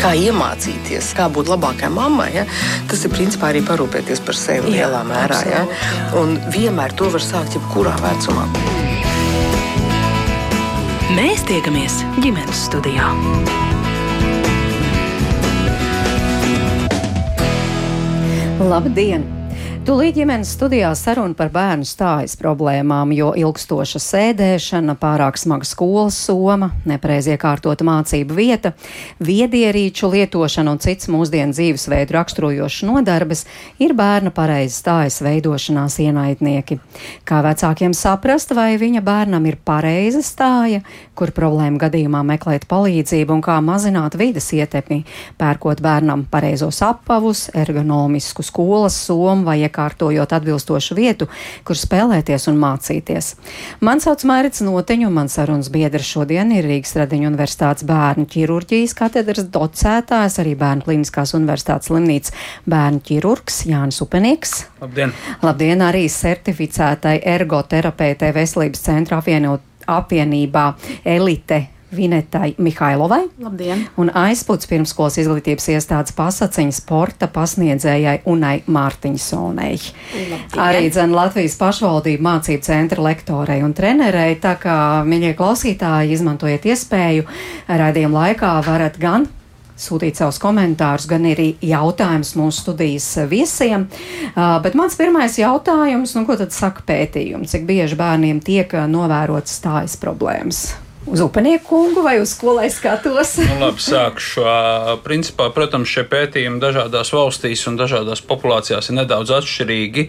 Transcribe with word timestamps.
kā 0.00 0.12
iemācīties, 0.16 1.12
kā 1.16 1.28
būt 1.32 1.50
labākai 1.52 1.90
mammai, 1.92 2.30
ja? 2.38 2.44
tas 2.90 3.04
ir 3.04 3.12
principā 3.12 3.50
arī 3.50 3.62
parūpēties 3.68 4.22
par 4.24 4.38
sevi 4.38 4.72
Jā, 4.72 4.88
lielā 4.88 5.02
mērā. 5.08 5.40
Ja? 5.48 5.64
Un 6.20 6.38
vienmēr 6.54 6.94
to 6.96 7.10
var 7.12 7.24
sākt 7.24 7.58
jebkurā 7.58 7.96
vecumā. 8.00 8.46
Mēs 11.16 11.42
tiekamies 11.48 12.00
ģimenes 12.22 12.64
studijā. 12.68 13.10
Labdien! 18.60 19.39
Tūlīt 19.90 20.14
ģimenes 20.20 20.52
studijā 20.54 20.92
saruna 20.94 21.34
par 21.34 21.48
bērnu 21.50 21.82
stājas 21.82 22.36
problēmām, 22.38 23.10
jo 23.10 23.32
ilgstoša 23.34 23.98
sēdēšana, 23.98 24.94
pārāk 25.00 25.34
smaga 25.40 25.66
skolas 25.66 26.14
soma, 26.28 26.68
nepareizi 26.86 27.32
iekārtota 27.34 27.82
mācību 27.88 28.36
vieta, 28.36 28.70
viedierīču 29.18 30.12
lietošana 30.12 30.70
un 30.70 30.78
cits 30.78 31.10
mūsdienu 31.10 31.56
dzīvesveidu 31.56 32.14
raksturojošs 32.14 32.84
nodarbes 32.86 33.42
ir 33.82 33.96
bērna 33.98 34.30
pareizi 34.30 34.76
stājas 34.76 35.18
veidošanās 35.26 35.98
ienaidnieki. 36.06 36.78
Kā 37.26 37.42
vecākiem 37.48 37.90
saprast, 37.90 38.54
vai 38.54 38.76
viņa 38.78 39.02
bērnam 39.02 39.50
ir 39.50 39.58
pareiza 39.58 40.22
stāja, 40.22 40.84
kur 41.18 41.34
problēma 41.34 41.82
gadījumā 41.82 42.22
meklēt 42.30 42.68
palīdzību 42.70 43.40
un 43.40 43.42
kā 43.42 43.58
mazināt 43.58 44.14
vidas 44.22 44.52
ietekmi, 44.54 45.02
pērkot 45.42 45.82
bērnam 45.82 46.28
pareizos 46.30 46.78
apavus, 46.86 47.48
ergonomisku 47.58 48.46
skolas 48.46 49.02
somu 49.10 49.50
vai 49.50 49.58
iekārtojot 49.80 50.32
atbilstošu 50.32 50.96
vietu, 50.98 51.28
kur 51.64 51.78
spēlēties 51.78 52.48
un 52.50 52.58
mācīties. 52.60 53.34
Man 53.80 54.00
sauc 54.00 54.22
Mērits 54.28 54.62
Noteņu, 54.64 55.08
un 55.08 55.16
mans 55.16 55.36
sarunas 55.38 55.70
biedrs 55.72 56.08
šodien 56.10 56.52
ir 56.52 56.68
Rīgas 56.68 56.96
Radiņu 56.98 57.30
Universitātes 57.30 57.86
bērnu 57.88 58.26
ķirurģijas 58.30 58.94
katedras 58.98 59.48
docētājs, 59.52 60.38
arī 60.42 60.54
Bērnu 60.60 60.86
kliniskās 60.86 61.34
universitātes 61.38 61.90
slimnīcas 61.90 62.36
bērnu 62.68 63.02
ķirurgs 63.06 63.64
Jānis 63.70 64.00
Upenieks. 64.04 64.66
Labdien! 64.82 65.14
Labdien 65.42 65.84
arī 65.84 66.06
certificētai 66.12 67.20
ergoterapeitei 67.36 68.32
veselības 68.36 68.86
centra 68.86 69.20
apvienot 69.20 69.66
apvienībā 69.90 70.70
Elite 71.08 71.64
Vinetai 71.96 72.54
Mihailovai. 72.58 73.24
Labdien! 73.42 73.82
Un 73.98 74.12
aizputs 74.14 74.68
pirmskolas 74.70 75.18
izglītības 75.18 75.66
iestādes 75.74 76.14
pasaciņas 76.14 76.78
sporta 76.82 77.26
pasniedzējai 77.30 78.20
Unai 78.30 78.60
Mārtiņsonei. 78.70 79.74
Labdien. 80.30 80.62
Arī 80.62 80.84
dzen 80.92 81.14
Latvijas 81.16 81.58
pašvaldību 81.58 82.22
mācību 82.26 82.62
centra 82.66 83.02
lektorei 83.08 83.60
un 83.66 83.74
trenerei, 83.74 84.38
tā 84.42 84.54
kā, 84.62 84.78
mīļie 85.06 85.34
klausītāji, 85.38 86.14
izmantojiet 86.14 86.70
iespēju, 86.70 87.26
raidījuma 87.68 88.26
laikā 88.26 88.54
varat 88.66 88.98
gan 89.02 89.26
sūtīt 89.80 90.20
savus 90.20 90.38
komentārus, 90.42 91.08
gan 91.10 91.24
arī 91.30 91.54
jautājumus 91.64 92.34
mūsu 92.38 92.66
studijas 92.66 93.08
viesiem. 93.30 93.88
Uh, 94.34 94.58
bet 94.64 94.76
mans 94.78 94.98
pirmais 95.00 95.38
jautājums, 95.40 96.14
nu, 96.18 96.26
ko 96.28 96.36
tad 96.40 96.54
saka 96.54 96.84
pētījums? 96.86 97.54
Cik 97.54 97.66
bieži 97.68 97.98
bērniem 97.98 98.44
tiek 98.44 98.76
novērotas 98.92 99.58
stājas 99.60 99.96
problēmas? 100.00 100.68
Uz 101.06 101.20
upenieku 101.20 101.64
kungu 101.68 102.02
vai 102.02 102.20
uz 102.20 102.34
ko 102.38 102.54
lai 102.58 102.70
skatos? 102.70 103.36
nu, 103.38 103.56
labi, 103.60 103.82
sākšu. 103.82 104.44
Principā, 105.04 105.48
protams, 105.54 105.88
šie 105.90 106.04
pētījumi 106.10 106.60
dažādās 106.62 107.12
valstīs 107.14 107.64
un 107.70 107.78
dažādās 107.80 108.22
populācijās 108.26 108.90
ir 108.90 108.98
nedaudz 109.00 109.32
atšķirīgi, 109.40 110.06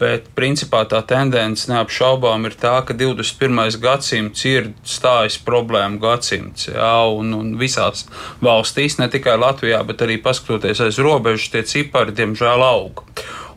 bet 0.00 0.30
principā 0.38 0.84
tā 0.88 1.02
tendence 1.08 1.68
neapšaubām 1.70 2.48
ir 2.48 2.56
tā, 2.60 2.78
ka 2.86 2.96
21. 2.96 3.78
gadsimts 3.82 4.46
ir 4.48 4.72
stājas 4.86 5.38
problēmu 5.42 6.00
gadsimts. 6.02 6.70
Jā, 6.72 6.94
un, 7.12 7.34
un 7.36 7.54
visās 7.60 8.06
valstīs, 8.42 8.98
ne 9.02 9.10
tikai 9.12 9.36
Latvijā, 9.40 9.82
bet 9.86 10.04
arī 10.06 10.18
paskatoties 10.22 10.82
aiz 10.88 11.00
robežas, 11.02 11.52
tie 11.52 11.66
cipari 11.68 12.16
diemžēl 12.16 12.64
aug. 12.64 13.04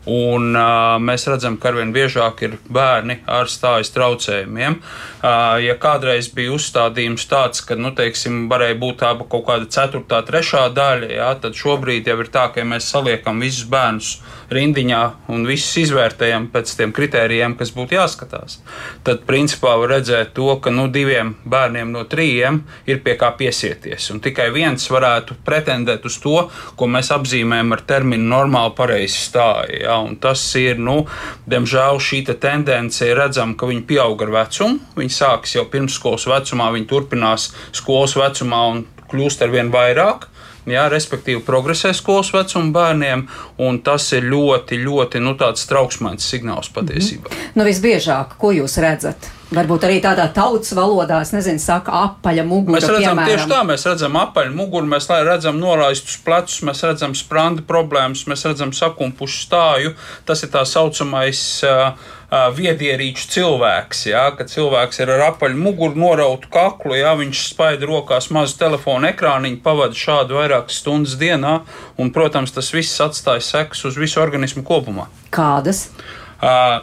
Un, 0.06 0.52
uh, 0.54 0.96
mēs 1.02 1.26
redzam, 1.26 1.56
ka 1.58 1.72
arvien 1.72 1.90
biežāk 1.94 2.44
ir 2.46 2.52
bērni 2.70 3.18
ar 3.26 3.50
stājas 3.50 3.90
traucējumiem. 3.94 4.78
Uh, 4.78 5.56
ja 5.64 5.74
kādreiz 5.82 6.28
bija 6.34 6.54
uzstādījums 6.54 7.26
tāds, 7.26 7.64
ka, 7.66 7.74
nu, 7.74 7.90
teiksim, 7.96 8.44
varēja 8.50 8.78
būt 8.78 9.00
tā 9.02 9.10
kaut 9.18 9.46
kāda 9.48 9.66
ceturtā, 9.66 10.22
trešā 10.28 10.68
daļa, 10.76 11.10
jā, 11.18 11.30
tad 11.42 11.58
šobrīd 11.58 12.06
jau 12.06 12.20
ir 12.22 12.30
tā, 12.30 12.46
ka 12.54 12.62
ja 12.62 12.68
mēs 12.70 12.86
saliekam 12.92 13.42
visus 13.42 13.66
bērnus 13.70 14.12
rindiņā 14.52 15.00
un 15.34 15.46
visus 15.48 15.74
izvērtējam 15.82 16.48
pēc 16.54 16.74
tiem 16.78 16.92
kritērijiem, 16.94 17.56
kas 17.58 17.72
būtu 17.74 17.96
jāskatās, 17.96 18.60
tad 19.06 19.24
principā 19.26 19.74
var 19.80 19.96
redzēt 19.96 20.34
to, 20.36 20.48
ka 20.62 20.70
nu, 20.70 20.86
diviem 20.92 21.34
bērniem 21.44 21.90
no 21.94 22.04
trījiem 22.06 22.62
ir 22.86 23.02
pie 23.02 23.16
kā 23.18 23.32
piesieties. 23.38 24.10
Un 24.14 24.22
tikai 24.22 24.48
viens 24.54 24.86
varētu 24.92 25.40
pretendēt 25.46 26.06
uz 26.06 26.20
to, 26.22 26.36
ko 26.78 26.90
mēs 26.90 27.10
apzīmējam 27.14 27.74
ar 27.74 27.82
terminu 27.88 28.30
normāli 28.30 28.74
pareizi 28.78 29.18
stāja. 29.26 29.95
Ja? 29.96 30.14
Tas 30.20 30.44
ir, 30.60 30.78
nu, 30.82 31.06
diemžēl 31.48 32.00
šī 32.02 32.22
te 32.28 32.36
tendence 32.40 33.06
ir 33.06 33.18
redzama, 33.20 33.56
ka 33.58 33.68
viņi 33.70 33.84
pieaug 33.88 34.22
ar 34.26 34.34
vecumu. 34.40 34.78
Viņi 34.98 35.16
sākas 35.16 35.56
jau 35.56 35.66
pirmsskolas 35.72 36.28
vecumā, 36.30 36.70
viņi 36.76 36.90
turpinās 36.90 37.50
skolas 37.72 38.16
vecumā 38.18 38.62
un 38.74 38.86
kļūst 39.10 39.44
ar 39.46 39.54
vien 39.54 39.70
vairāk 39.74 40.30
jā, 40.66 40.86
respektīvi 40.90 41.42
progresē 41.46 41.92
skolas 41.94 42.32
vecuma 42.34 42.72
bērniem, 42.74 43.26
un 43.62 43.80
tas 43.86 44.08
ir 44.16 44.26
ļoti, 44.26 44.80
ļoti 44.82 45.22
nu, 45.22 45.36
trauksmīgs 45.38 46.26
signāls 46.26 46.70
patiesībā. 46.74 47.30
Mm 47.30 47.36
-hmm. 47.36 47.54
nu, 47.54 47.64
visbiežāk, 47.64 48.36
ko 48.38 48.52
jūs 48.52 48.78
redzat? 48.82 49.30
Varbūt 49.46 49.84
arī 49.86 50.00
tādā 50.02 50.24
tautas 50.34 50.72
valodā, 50.74 51.20
es 51.22 51.30
nezinu, 51.30 51.60
saka, 51.62 51.92
apaļa 52.08 52.42
mugura. 52.48 52.80
Mēs 52.80 52.88
redzam 52.90 53.12
piemēram. 53.12 53.28
tieši 53.30 53.50
tā, 53.52 53.60
mēs 53.68 53.84
redzam 53.86 54.18
apaļu 54.18 54.50
muguru, 54.58 54.88
mēs 54.90 55.06
redzam 55.28 55.60
nolaistus 55.62 56.16
plecus, 56.26 56.64
mēs 56.66 56.82
redzam 56.82 57.14
sprandi 57.14 57.62
problēmas, 57.68 58.24
mēs 58.26 58.42
redzam 58.48 58.74
sakumpušu 58.74 59.38
stāju. 59.44 59.94
Tas 60.26 60.42
ir 60.42 60.50
tā 60.50 60.64
saucamais 60.66 61.44
uh, 61.62 61.94
uh, 61.94 62.48
viedierīču 62.58 63.30
cilvēks, 63.36 64.02
jā, 64.10 64.24
kad 64.34 64.50
cilvēks 64.50 65.04
ir 65.04 65.14
ar 65.14 65.24
apaļu 65.28 65.62
muguru, 65.62 65.94
norautu 65.94 66.50
kaklu, 66.50 66.98
jā, 66.98 67.14
viņš 67.22 67.46
spaida 67.52 67.86
rokās 67.86 68.32
mazu 68.34 68.58
telefonu 68.58 69.12
ekrāniņu, 69.12 69.62
pavada 69.62 69.94
šādu 69.94 70.40
vairākas 70.40 70.82
stundas 70.82 71.14
dienā, 71.22 71.60
un, 72.02 72.10
protams, 72.10 72.50
tas 72.50 72.74
viss 72.74 72.98
atstāja 72.98 73.46
sekas 73.54 73.86
uz 73.86 74.02
visu 74.02 74.18
organismu 74.26 74.66
kopumā. 74.66 75.06
Kādas? 75.30 75.86
Uh, 75.94 76.25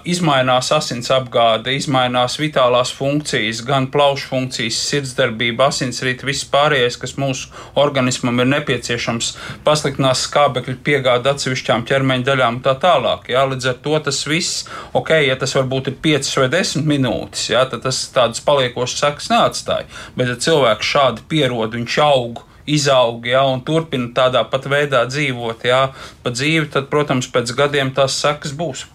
izmainās 0.10 0.72
asins 0.74 1.12
apgāde, 1.14 1.76
izmainās 1.78 2.40
vitālās 2.42 2.92
funkcijas, 2.96 3.62
gan 3.66 3.88
plaušu 3.94 4.30
funkcijas, 4.32 4.80
sirdsdarbība, 4.90 5.68
asinsrīte, 5.70 6.26
viss 6.26 6.48
pārējais, 6.50 6.98
kas 7.02 7.16
mūsu 7.22 7.52
organismam 7.80 8.42
ir 8.42 8.50
nepieciešams, 8.56 9.34
pasliktinās 9.66 10.26
skābekļa 10.28 10.78
piegāde 10.84 11.34
atsevišķām 11.34 11.86
ķermeņa 11.90 12.28
daļām 12.32 12.58
un 12.60 12.64
tā 12.66 12.74
tālāk. 12.82 13.30
Jā, 13.34 13.46
līdz 13.52 13.70
ar 13.74 13.78
to 13.86 14.00
tas 14.08 14.24
viss, 14.28 14.64
ok, 14.94 15.14
ja 15.28 15.38
tas 15.40 15.54
varbūt 15.60 15.92
ir 15.92 16.00
5 16.02 16.34
vai 16.42 16.50
10 16.58 16.90
minūtes, 16.90 17.52
jā, 17.54 17.66
tad 17.70 17.86
tas 17.86 18.02
tādas 18.14 18.42
paliekošas 18.46 19.06
sekas 19.06 19.30
neatstāja. 19.34 19.90
Bet, 20.18 20.34
ja 20.34 20.40
cilvēks 20.48 20.96
šādi 20.96 21.30
pierod, 21.30 21.78
viņš 21.78 22.00
aug 22.08 22.44
izaug 22.66 23.26
ja, 23.28 23.44
un 23.50 23.62
turpina 23.66 24.10
tādā 24.16 24.44
pat 24.50 24.68
veidā 24.72 25.04
dzīvot 25.10 25.66
ja, 25.68 25.82
pa 26.24 26.32
dzīvi, 26.32 26.70
tad, 26.74 26.88
protams, 26.92 27.28
pēc 27.32 27.52
gadiem 27.58 27.92
tās 27.96 28.16
sekas 28.22 28.54
būs. 28.56 28.86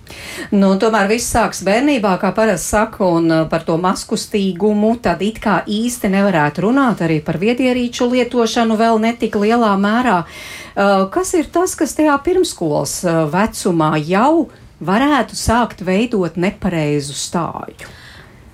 Nu, 0.55 0.73
tomēr 0.81 1.11
viss 1.11 1.29
sāks 1.35 1.61
bērnībā, 1.67 2.15
kā 2.23 2.33
parasti 2.37 2.73
saka, 2.73 3.05
un 3.19 3.29
uh, 3.29 3.43
par 3.51 3.67
to 3.69 3.77
maskustīgumu 3.81 4.95
tad 5.05 5.23
it 5.25 5.41
kā 5.45 5.61
īsti 5.69 6.13
nevarētu 6.15 6.65
runāt 6.65 7.05
arī 7.05 7.21
par 7.25 7.41
viedierīču 7.43 8.09
lietošanu 8.15 8.79
vēl 8.81 9.03
netik 9.05 9.37
lielā 9.37 9.75
mērā. 9.81 10.23
Uh, 10.25 11.05
kas 11.13 11.35
ir 11.37 11.53
tas, 11.53 11.77
kas 11.77 11.97
tajā 11.99 12.17
pirmskolas 12.25 13.03
uh, 13.05 13.23
vecumā 13.33 13.95
jau 14.01 14.49
varētu 14.81 15.37
sākt 15.37 15.85
veidot 15.85 16.39
nepareizu 16.41 17.17
stāju? 17.19 17.98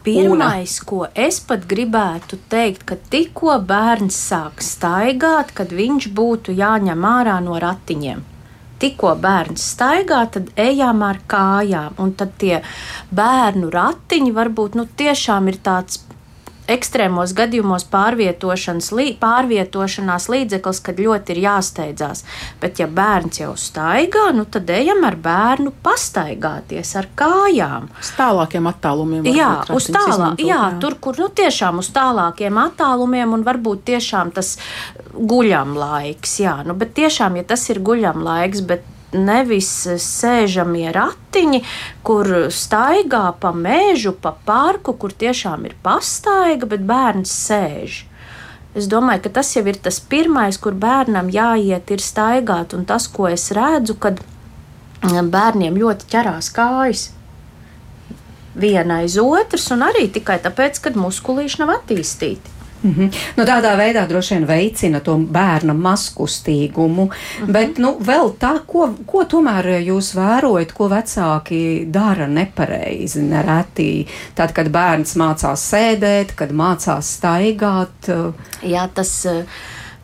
Pirmais, 0.04 0.76
Una. 0.81 0.87
ko 0.91 1.00
es 1.15 1.41
pat 1.41 1.65
gribētu 1.69 2.37
teikt, 2.53 2.84
ka 2.84 2.98
tikko 3.10 3.56
bērns 3.65 4.19
sāk 4.28 4.60
staigāt, 4.60 5.54
kad 5.56 5.72
viņš 5.72 6.11
būtu 6.12 6.52
jāņem 6.58 7.08
ārā 7.08 7.40
no 7.44 7.56
ratiņiem 7.62 8.23
tikko 8.84 9.14
bērns 9.20 9.64
staigā, 9.75 10.20
tad 10.34 10.50
ejam 10.61 11.02
ar 11.06 11.20
kājām. 11.31 11.96
Un 12.02 12.12
tad 12.19 12.34
tie 12.40 12.58
bērnu 13.14 13.70
ratiņi 13.73 14.34
varbūt 14.37 14.79
nu, 14.79 14.87
tiešām 15.00 15.49
ir 15.52 15.61
tāds 15.64 16.00
ekstrēmos 16.70 17.34
gadījumos 17.37 17.87
lī, 18.94 19.06
pārvietošanās 19.20 20.28
līdzeklis, 20.32 20.81
kad 20.84 21.00
ļoti 21.00 21.34
ir 21.34 21.40
jāsteidzās. 21.44 22.25
Bet, 22.61 22.81
ja 22.81 22.87
bērns 22.88 23.40
jau 23.40 23.52
staigā, 23.58 24.31
nu, 24.37 24.44
tad 24.44 24.70
ejam 24.70 25.05
ar 25.05 25.16
bērnu 25.16 25.72
pastaigāties 25.84 26.94
ar 26.96 27.08
kājām. 27.16 27.90
Uz 28.00 28.12
tālākiem 28.16 28.70
attālumiem. 28.70 29.28
Jā, 29.34 29.52
uz 29.75 29.90
tālā, 29.93 30.34
jā, 30.38 30.49
jā, 30.55 30.62
tur, 30.81 30.99
kur 31.00 31.19
nu, 31.20 31.28
tiešām 31.28 31.82
uz 31.82 31.90
tālākiem 31.94 32.58
attālumiem 32.64 33.37
un 33.37 33.44
varbūt 33.46 33.84
tiešām 33.93 34.32
tas 34.34 34.56
guļam 35.14 35.76
laiks. 35.78 36.38
Jā, 36.44 36.58
nu, 36.67 36.76
bet 36.78 36.96
tiešām, 36.96 37.38
ja 37.40 37.46
tas 37.55 37.69
ir 37.72 37.82
guļam 37.84 38.25
laiks, 38.25 38.64
bet 38.64 38.94
nevis 39.14 39.70
sēžamie 40.02 40.90
ratiņi, 40.94 41.62
kur 42.06 42.31
staigā 42.52 43.26
pa 43.40 43.55
mežu, 43.56 44.12
pa 44.12 44.34
parku, 44.46 44.96
kur 44.99 45.14
tiešām 45.14 45.64
ir 45.70 45.78
pastaiga, 45.82 46.69
bet 46.70 46.84
bērns 46.88 47.32
sēž. 47.46 48.02
Es 48.75 48.88
domāju, 48.90 49.22
ka 49.26 49.37
tas 49.38 49.52
jau 49.55 49.62
ir 49.70 49.78
tas 49.78 50.00
pirmais, 50.02 50.58
kur 50.58 50.75
bērnam 50.75 51.31
jāiet, 51.31 51.93
ir 51.94 52.02
staigāt. 52.02 52.75
Un 52.75 52.82
tas, 52.88 53.06
ko 53.06 53.28
es 53.31 53.52
redzu, 53.55 53.94
kad 53.94 54.19
bērniem 55.05 55.78
ļoti 55.78 56.10
ķerās 56.10 56.50
kājas 56.55 57.10
viena 58.55 59.02
aiz 59.02 59.19
otras, 59.19 59.69
un 59.75 59.82
arī 59.87 60.08
tikai 60.14 60.38
tāpēc, 60.43 60.81
ka 60.82 60.94
muskulīši 60.99 61.62
nav 61.62 61.75
attīstīti. 61.78 62.54
Mm 62.84 62.94
-hmm. 62.94 63.14
nu, 63.36 63.44
tādā 63.44 63.76
veidā 63.76 64.06
droši 64.08 64.34
vien 64.34 64.46
veicina 64.46 65.00
to 65.00 65.16
bērna 65.16 65.72
maskustīgumu, 65.75 67.04
mm 67.04 67.10
-hmm. 67.46 67.52
bet 67.52 67.78
nu, 67.78 67.96
vēl 68.00 68.32
tā, 68.40 68.58
ko, 68.66 68.94
ko 69.06 69.25
tomēr 69.25 69.66
jūs 69.81 70.14
vērojat, 70.14 70.72
ko 70.72 70.88
vecāki 70.88 71.84
dara 71.86 72.26
nepareizi, 72.26 73.22
nereti. 73.22 74.06
Tad, 74.34 74.52
kad 74.52 74.69
bērns 74.69 75.16
mācās 75.16 75.72
sēdēt, 75.72 76.34
kad 76.34 76.50
mācās 76.50 77.16
staigāt. 77.19 78.32
Jā, 78.62 78.88
tas 78.94 79.26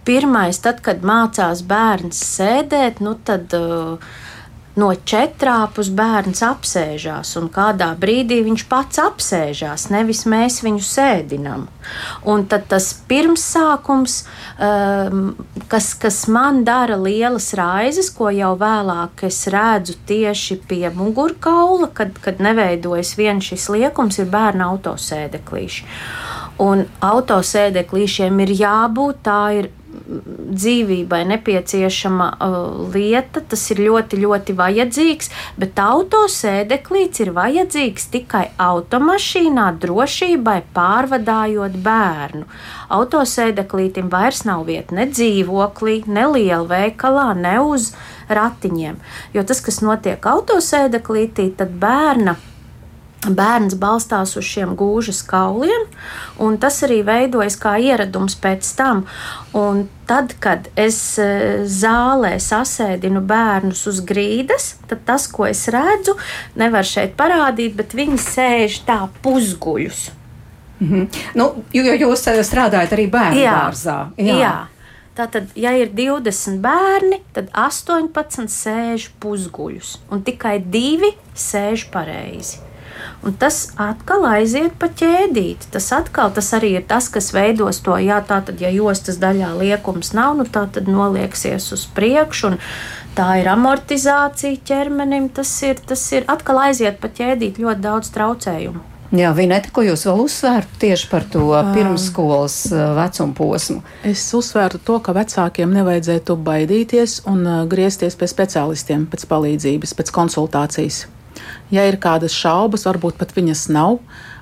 pirmais, 0.04 0.58
tad, 0.58 0.80
kad 0.80 1.02
mācās 1.02 1.62
bērns 1.62 2.38
sēdēt, 2.38 3.00
nu 3.00 3.14
tad. 3.24 3.52
Uh, 3.52 3.98
no 4.80 4.88
četrāpus 5.12 5.90
bērns 5.96 6.42
apsēžās, 6.46 7.34
un 7.40 7.50
kādā 7.52 7.90
brīdī 8.00 8.40
viņš 8.46 8.64
pats 8.70 9.00
apsēžās, 9.02 9.88
nevis 9.92 10.24
mēs 10.30 10.60
viņu 10.64 10.82
sēdinām. 10.86 11.66
Un 12.28 12.44
tad 12.50 12.66
tas 12.70 12.90
pirmsākums, 13.10 14.20
um, 14.56 15.32
kas, 15.72 15.92
kas 16.00 16.22
man 16.32 16.62
dara 16.68 16.98
lielas 17.00 17.50
raizes, 17.58 18.10
ko 18.14 18.30
jau 18.34 18.52
vēlāk 18.60 19.24
es 19.28 19.42
redzu 19.52 19.96
tieši 20.08 20.60
pie 20.70 20.86
mugurkaula, 20.94 21.90
kad, 21.94 22.16
kad 22.24 22.42
neveidojas 22.42 23.16
viens 23.20 23.52
šis 23.52 23.68
liekums, 23.74 24.20
ir 24.22 24.30
bērna 24.32 24.70
autosēdeklīši. 24.74 25.88
Un 26.60 26.84
autosēdeklīšiem 27.00 28.42
ir 28.44 28.50
jābūt, 28.58 29.22
tā 29.24 29.42
ir 29.56 29.70
dzīvībai 30.10 31.20
nepieciešama 31.30 32.26
uh, 32.34 32.56
lieta, 32.94 33.42
tas 33.46 33.62
ir 33.70 33.82
ļoti, 33.86 34.18
ļoti 34.24 34.56
vajadzīgs, 34.58 35.30
bet 35.60 35.78
autosēdeklīts 35.80 37.22
ir 37.24 37.32
vajadzīgs 37.36 38.08
tikai 38.14 38.44
automašīnā 38.60 39.68
drošībai 39.82 40.58
pārvadājot 40.74 41.78
bērnu. 41.84 42.46
Autosēdeklītim 42.90 44.10
vairs 44.12 44.44
nav 44.48 44.66
vieta 44.68 44.98
ne 44.98 45.06
dzīvoklī, 45.12 46.02
ne 46.10 46.26
lielveikalā, 46.34 47.30
ne 47.38 47.56
uz 47.62 47.92
ratiņiem, 48.30 48.98
jo 49.34 49.46
tas, 49.46 49.62
kas 49.62 49.80
notiek 49.82 50.26
autosēdeklītī, 50.26 51.50
tad 51.58 51.74
bērna 51.82 52.36
Bērns 53.20 53.74
balstās 53.76 54.32
uz 54.40 54.46
šiem 54.48 54.72
gūžas 54.80 55.18
kauliem, 55.28 55.82
un 56.40 56.54
tas 56.60 56.78
arī 56.86 57.02
veidojas 57.04 57.58
kā 57.60 57.74
ieradums 57.76 58.36
pēc 58.40 58.64
tam. 58.78 59.02
Un 59.52 59.82
tad, 60.08 60.32
kad 60.40 60.70
es 60.72 60.96
e, 61.20 61.66
zālē 61.68 62.38
sasēdinu 62.40 63.20
bērnus 63.20 63.84
uz 63.90 64.00
grīdas, 64.08 64.70
tad 64.88 65.04
tas, 65.04 65.26
ko 65.28 65.44
es 65.50 65.66
redzu, 65.68 66.16
nevar 66.56 66.88
šeit 66.88 67.12
parādīt, 67.18 67.76
bet 67.76 67.92
viņi 67.98 68.16
sēž 68.24 68.80
tā 68.88 69.02
pusguļus. 69.20 70.10
-hmm. 70.80 71.06
nu, 71.34 71.50
jo 71.72 71.92
jūs 71.92 72.26
e, 72.32 72.40
strādājat 72.44 72.96
arī 72.96 73.06
bērnu 73.10 73.44
jā, 73.44 73.56
dārzā. 73.58 73.98
Jā. 74.16 74.38
jā. 74.40 74.54
Tātad, 75.20 75.50
ja 75.58 75.74
ir 75.76 75.90
20 75.92 76.62
bērni, 76.64 77.20
tad 77.36 77.50
18 77.52 78.48
sēž 78.48 79.10
pusguļus, 79.20 79.98
un 80.08 80.24
tikai 80.24 80.56
divi 80.64 81.12
sēž 81.36 81.90
pareizi. 81.92 82.69
Un 83.20 83.34
tas 83.36 83.56
atkal 83.76 84.24
aiziet 84.24 84.78
pa 84.80 84.88
ķēdīti. 84.88 85.68
Tas 85.74 85.90
atkal 85.92 86.30
tas 86.32 86.48
arī 86.56 86.72
ir 86.78 86.86
tas, 86.88 87.10
kas 87.12 87.34
veidos 87.36 87.82
to, 87.84 87.98
jā, 88.00 88.22
tā 88.24 88.40
tad, 88.46 88.62
ja 88.64 88.70
jostas 88.72 89.20
daļā 89.20 89.52
liekums 89.60 90.14
nav, 90.16 90.38
nu 90.38 90.46
tā 90.48 90.64
tad 90.72 90.88
nolieksies 90.88 91.68
uz 91.76 91.84
priekšu. 91.96 92.54
Tā 93.18 93.26
ir 93.42 93.50
amortizācija 93.52 94.62
ķermenim, 94.64 95.28
tas 95.36 95.52
ir, 95.66 95.82
tas 95.84 96.06
ir 96.16 96.24
atkal 96.32 96.62
aiziet 96.70 96.96
pa 97.02 97.12
ķēdīti 97.12 97.66
ļoti 97.66 97.84
daudz 97.84 98.14
traucējumu. 98.14 98.86
Jā, 99.10 99.32
Vineta, 99.34 99.72
ko 99.74 99.82
jūs 99.82 100.04
vēl 100.06 100.20
uzsvērtu 100.22 100.76
tieši 100.84 101.08
par 101.10 101.24
to 101.26 101.48
pirmsskolas 101.74 102.60
vecuma 102.94 103.34
posmu? 103.34 103.80
Es 104.06 104.22
uzsvērtu 104.38 104.78
to, 104.86 105.00
ka 105.02 105.12
vecākiem 105.16 105.74
nevajadzētu 105.74 106.36
baidīties 106.46 107.24
un 107.28 107.42
griezties 107.68 108.14
pie 108.16 108.30
speciālistiem 108.30 109.08
pēc 109.10 109.26
palīdzības, 109.32 109.96
pēc 109.98 110.14
konsultācijas. 110.14 111.08
Ja 111.70 111.86
ir 111.86 112.00
kādas 112.02 112.34
šaubas, 112.34 112.86
varbūt 112.88 113.18
pat 113.20 113.34
viņas 113.36 113.68
nav, 113.74 114.00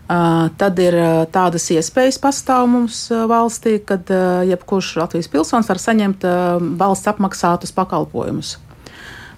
tad 0.09 0.79
ir 0.81 0.97
tādas 1.35 1.67
iespējas 1.75 2.21
pastāv 2.23 2.69
mums 2.73 3.03
valstī, 3.11 3.77
kad 3.85 4.09
jebkurš 4.49 4.95
Latvijas 5.03 5.29
pilsonis 5.33 5.69
var 5.69 5.83
saņemt 5.83 6.25
valsts 6.81 7.13
apmaksātus 7.13 7.75
pakalpojumus 7.77 8.57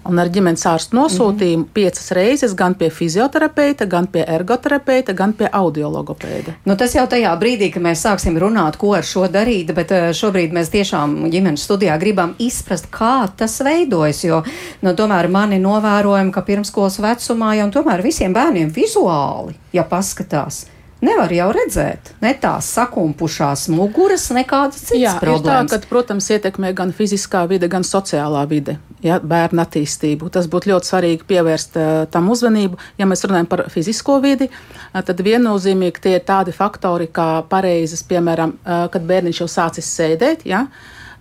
un 0.09 0.21
ar 0.21 0.29
ģimenes 0.33 0.63
ārstu 0.67 0.97
nosūtījumu 0.97 1.57
mm 1.57 1.65
-hmm. 1.65 1.73
piecas 1.73 2.11
reizes 2.17 2.55
gan 2.55 2.75
pie 2.75 2.89
fizioterapeita, 2.89 3.85
gan 3.85 4.07
pie 4.07 4.23
ergoterapeita, 4.27 5.13
gan 5.13 5.33
pie 5.33 5.49
audiologopēda. 5.51 6.55
Nu, 6.65 6.75
tas 6.75 6.95
jau 6.95 7.05
tajā 7.07 7.35
brīdī, 7.39 7.71
kad 7.73 7.83
mēs 7.83 8.03
sāksim 8.05 8.37
runāt, 8.39 8.77
ko 8.77 8.93
ar 8.93 9.03
šo 9.03 9.27
darīt, 9.27 9.73
bet 9.73 9.91
eh, 9.91 10.09
šobrīd 10.13 10.53
mēs 10.53 10.69
tiešām 10.69 11.29
ģimenes 11.29 11.63
studijā 11.63 11.99
gribam 11.99 12.35
izprast, 12.39 12.89
kā 12.91 13.29
tas 13.37 13.59
veidojas, 13.59 14.23
jo 14.23 14.43
nu, 14.81 14.93
tomēr 14.93 15.29
mani 15.29 15.59
novērojam, 15.59 16.31
ka 16.31 16.41
pirmskolas 16.41 16.99
vecumā 16.99 17.55
jau 17.55 17.69
tomēr 17.71 18.01
visiem 18.01 18.33
bērniem 18.33 18.69
vizuāli, 18.73 19.55
ja 19.73 19.83
paskatās, 19.83 20.65
nevar 21.01 21.31
jau 21.33 21.47
redzēt 21.55 22.11
ne 22.21 22.31
tās 22.37 22.69
sakumpušās 22.75 23.67
muguras, 23.73 24.27
nekādas 24.35 24.85
citas 24.85 25.01
Jā, 25.01 25.15
problēmas. 25.21 25.71
Tā, 25.71 25.75
kad, 25.75 25.87
protams, 25.89 26.29
ietekmē 26.33 26.71
gan 26.77 26.93
fiziskā 26.95 27.43
vide, 27.49 27.69
gan 27.71 27.85
sociālā 27.87 28.43
vide, 28.49 28.77
ja, 29.05 29.17
bērna 29.19 29.65
attīstību. 29.65 30.29
Tas 30.33 30.49
būtu 30.51 30.71
ļoti 30.71 30.91
svarīgi 30.91 31.27
pievērst 31.29 31.77
uh, 31.79 31.91
tam 32.13 32.31
uzmanību. 32.33 32.79
Ja 33.01 33.09
mēs 33.09 33.25
runājam 33.27 33.49
par 33.51 33.65
fizisko 33.73 34.21
vidi, 34.23 34.49
uh, 34.51 35.01
tad 35.05 35.21
viennozīmīgi 35.25 36.05
tie 36.05 36.15
ir 36.19 36.25
tādi 36.27 36.55
faktori, 36.55 37.09
kā 37.11 37.43
pareizes, 37.49 38.05
piemēram, 38.07 38.57
uh, 38.61 38.87
kad 38.93 39.05
bērniņš 39.09 39.43
jau 39.43 39.51
sācis 39.59 39.93
sēdēt. 39.99 40.47
Ja, 40.49 40.65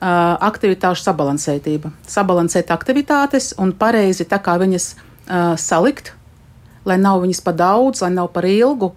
aktivitāšu 0.00 1.04
sabalansētība. 1.04 1.90
Sabalansēt 2.08 2.70
aktivitātes 2.72 3.50
un 3.60 3.74
pareizi 3.76 4.24
tā 4.24 4.38
kā 4.40 4.54
viņas 4.56 4.94
uh, 4.94 5.52
salikt, 5.60 6.14
lai 6.88 6.96
nav 6.96 7.20
viņas 7.20 7.42
pa 7.44 7.52
daudz, 7.52 8.00
lai 8.00 8.08
nav 8.14 8.30
par 8.32 8.48
ilgu, 8.48 8.94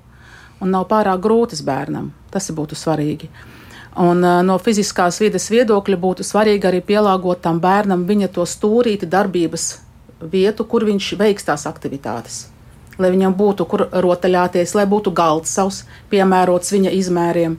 un 0.63 0.71
nav 0.73 0.87
pārāk 0.91 1.21
grūtas 1.23 1.61
bērnam. 1.65 2.11
Tas 2.33 2.49
būtu 2.55 2.77
svarīgi. 2.79 3.29
Un, 3.99 4.23
uh, 4.25 4.39
no 4.45 4.57
fiziskās 4.57 5.19
vides 5.21 5.49
viedokļa 5.53 5.99
būtu 6.01 6.25
svarīgi 6.25 6.69
arī 6.69 6.81
pielāgot 6.81 7.43
tam 7.43 7.59
bērnam 7.61 8.07
viņa 8.09 8.31
to 8.33 8.45
stūrīti 8.49 9.09
darbības 9.09 9.67
vietu, 10.31 10.65
kur 10.65 10.87
viņš 10.87 11.11
veiks 11.19 11.45
tās 11.45 11.67
aktivitātes. 11.69 12.47
Lai 12.97 13.09
viņam 13.13 13.35
būtu 13.37 13.65
kur 13.69 13.87
rotaļāties, 13.89 14.73
lai 14.77 14.87
būtu 14.89 15.13
galds 15.13 15.53
savs, 15.53 15.83
piemērots 16.09 16.73
viņa 16.73 16.93
izmēriem. 16.93 17.57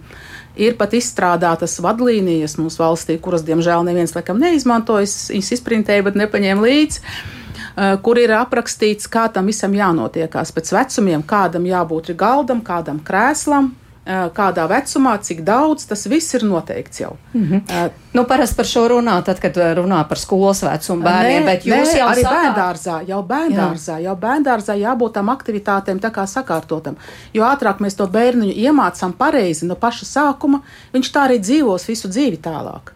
Ir 0.55 0.76
pat 0.79 0.93
izstrādātas 0.95 1.81
vadlīnijas 1.83 2.55
mūsu 2.61 2.79
valstī, 2.79 3.17
kuras, 3.19 3.43
diemžēl, 3.47 3.83
neviens 3.87 4.14
laikam 4.14 4.38
neizmantojas. 4.38 5.33
Viņas 5.35 5.55
izprintēja, 5.57 6.05
bet 6.07 6.19
nepaņēma 6.19 6.62
līdzi 6.62 7.02
Eh, 7.02 7.44
kur 7.75 8.19
ir 8.23 8.31
aprakstīts, 8.38 9.09
kā 9.11 9.26
tam 9.35 9.49
visam 9.50 9.73
jānotiekās 9.75 10.52
pēc 10.54 10.75
vecumiem, 10.76 11.25
kādam 11.26 11.66
jābūt 11.66 12.12
galdam, 12.19 12.61
kādam 12.62 13.00
krēslam, 13.02 13.73
eh, 14.07 14.28
kādā 14.37 14.69
vecumā, 14.71 15.16
cik 15.19 15.43
daudz, 15.43 15.88
tas 15.90 16.07
viss 16.07 16.35
ir 16.35 16.45
noteikts 16.47 17.00
jau. 17.00 17.16
Mm 17.33 17.45
-hmm. 17.45 17.87
uh, 17.87 17.90
nu, 18.12 18.25
parasti 18.25 18.57
par 18.57 18.64
šo 18.64 18.88
runā, 18.88 19.25
tad, 19.25 19.40
kad 19.40 19.57
runā 19.57 20.09
par 20.09 20.19
skolas 20.19 20.62
vecumu 20.62 21.02
bērniem, 21.02 21.43
nē, 21.43 21.47
bet 21.47 21.66
jūs 21.66 21.95
nē, 21.95 21.99
jau 21.99 22.09
arī 22.09 22.23
sakā... 22.23 22.35
bērndārzā, 22.35 23.09
jau 23.09 23.23
bērndārzā, 23.23 23.99
Jā. 23.99 24.02
jau 24.04 24.16
bērndārzā 24.16 24.75
jābūt 24.75 25.12
tam 25.12 25.28
aktivitātēm 25.28 26.00
tā 26.00 26.11
kā 26.11 26.26
sakārtotam. 26.26 26.97
Jo 27.33 27.43
ātrāk 27.43 27.81
mēs 27.81 27.97
to 27.97 28.07
bērniņu 28.07 28.52
iemācām 28.52 29.12
pareizi 29.12 29.66
no 29.66 29.75
paša 29.75 30.04
sākuma, 30.07 30.61
viņš 30.93 31.12
tā 31.12 31.21
arī 31.28 31.38
dzīvos 31.38 31.88
visu 31.88 32.09
dzīvi 32.09 32.37
tālāk. 32.37 32.95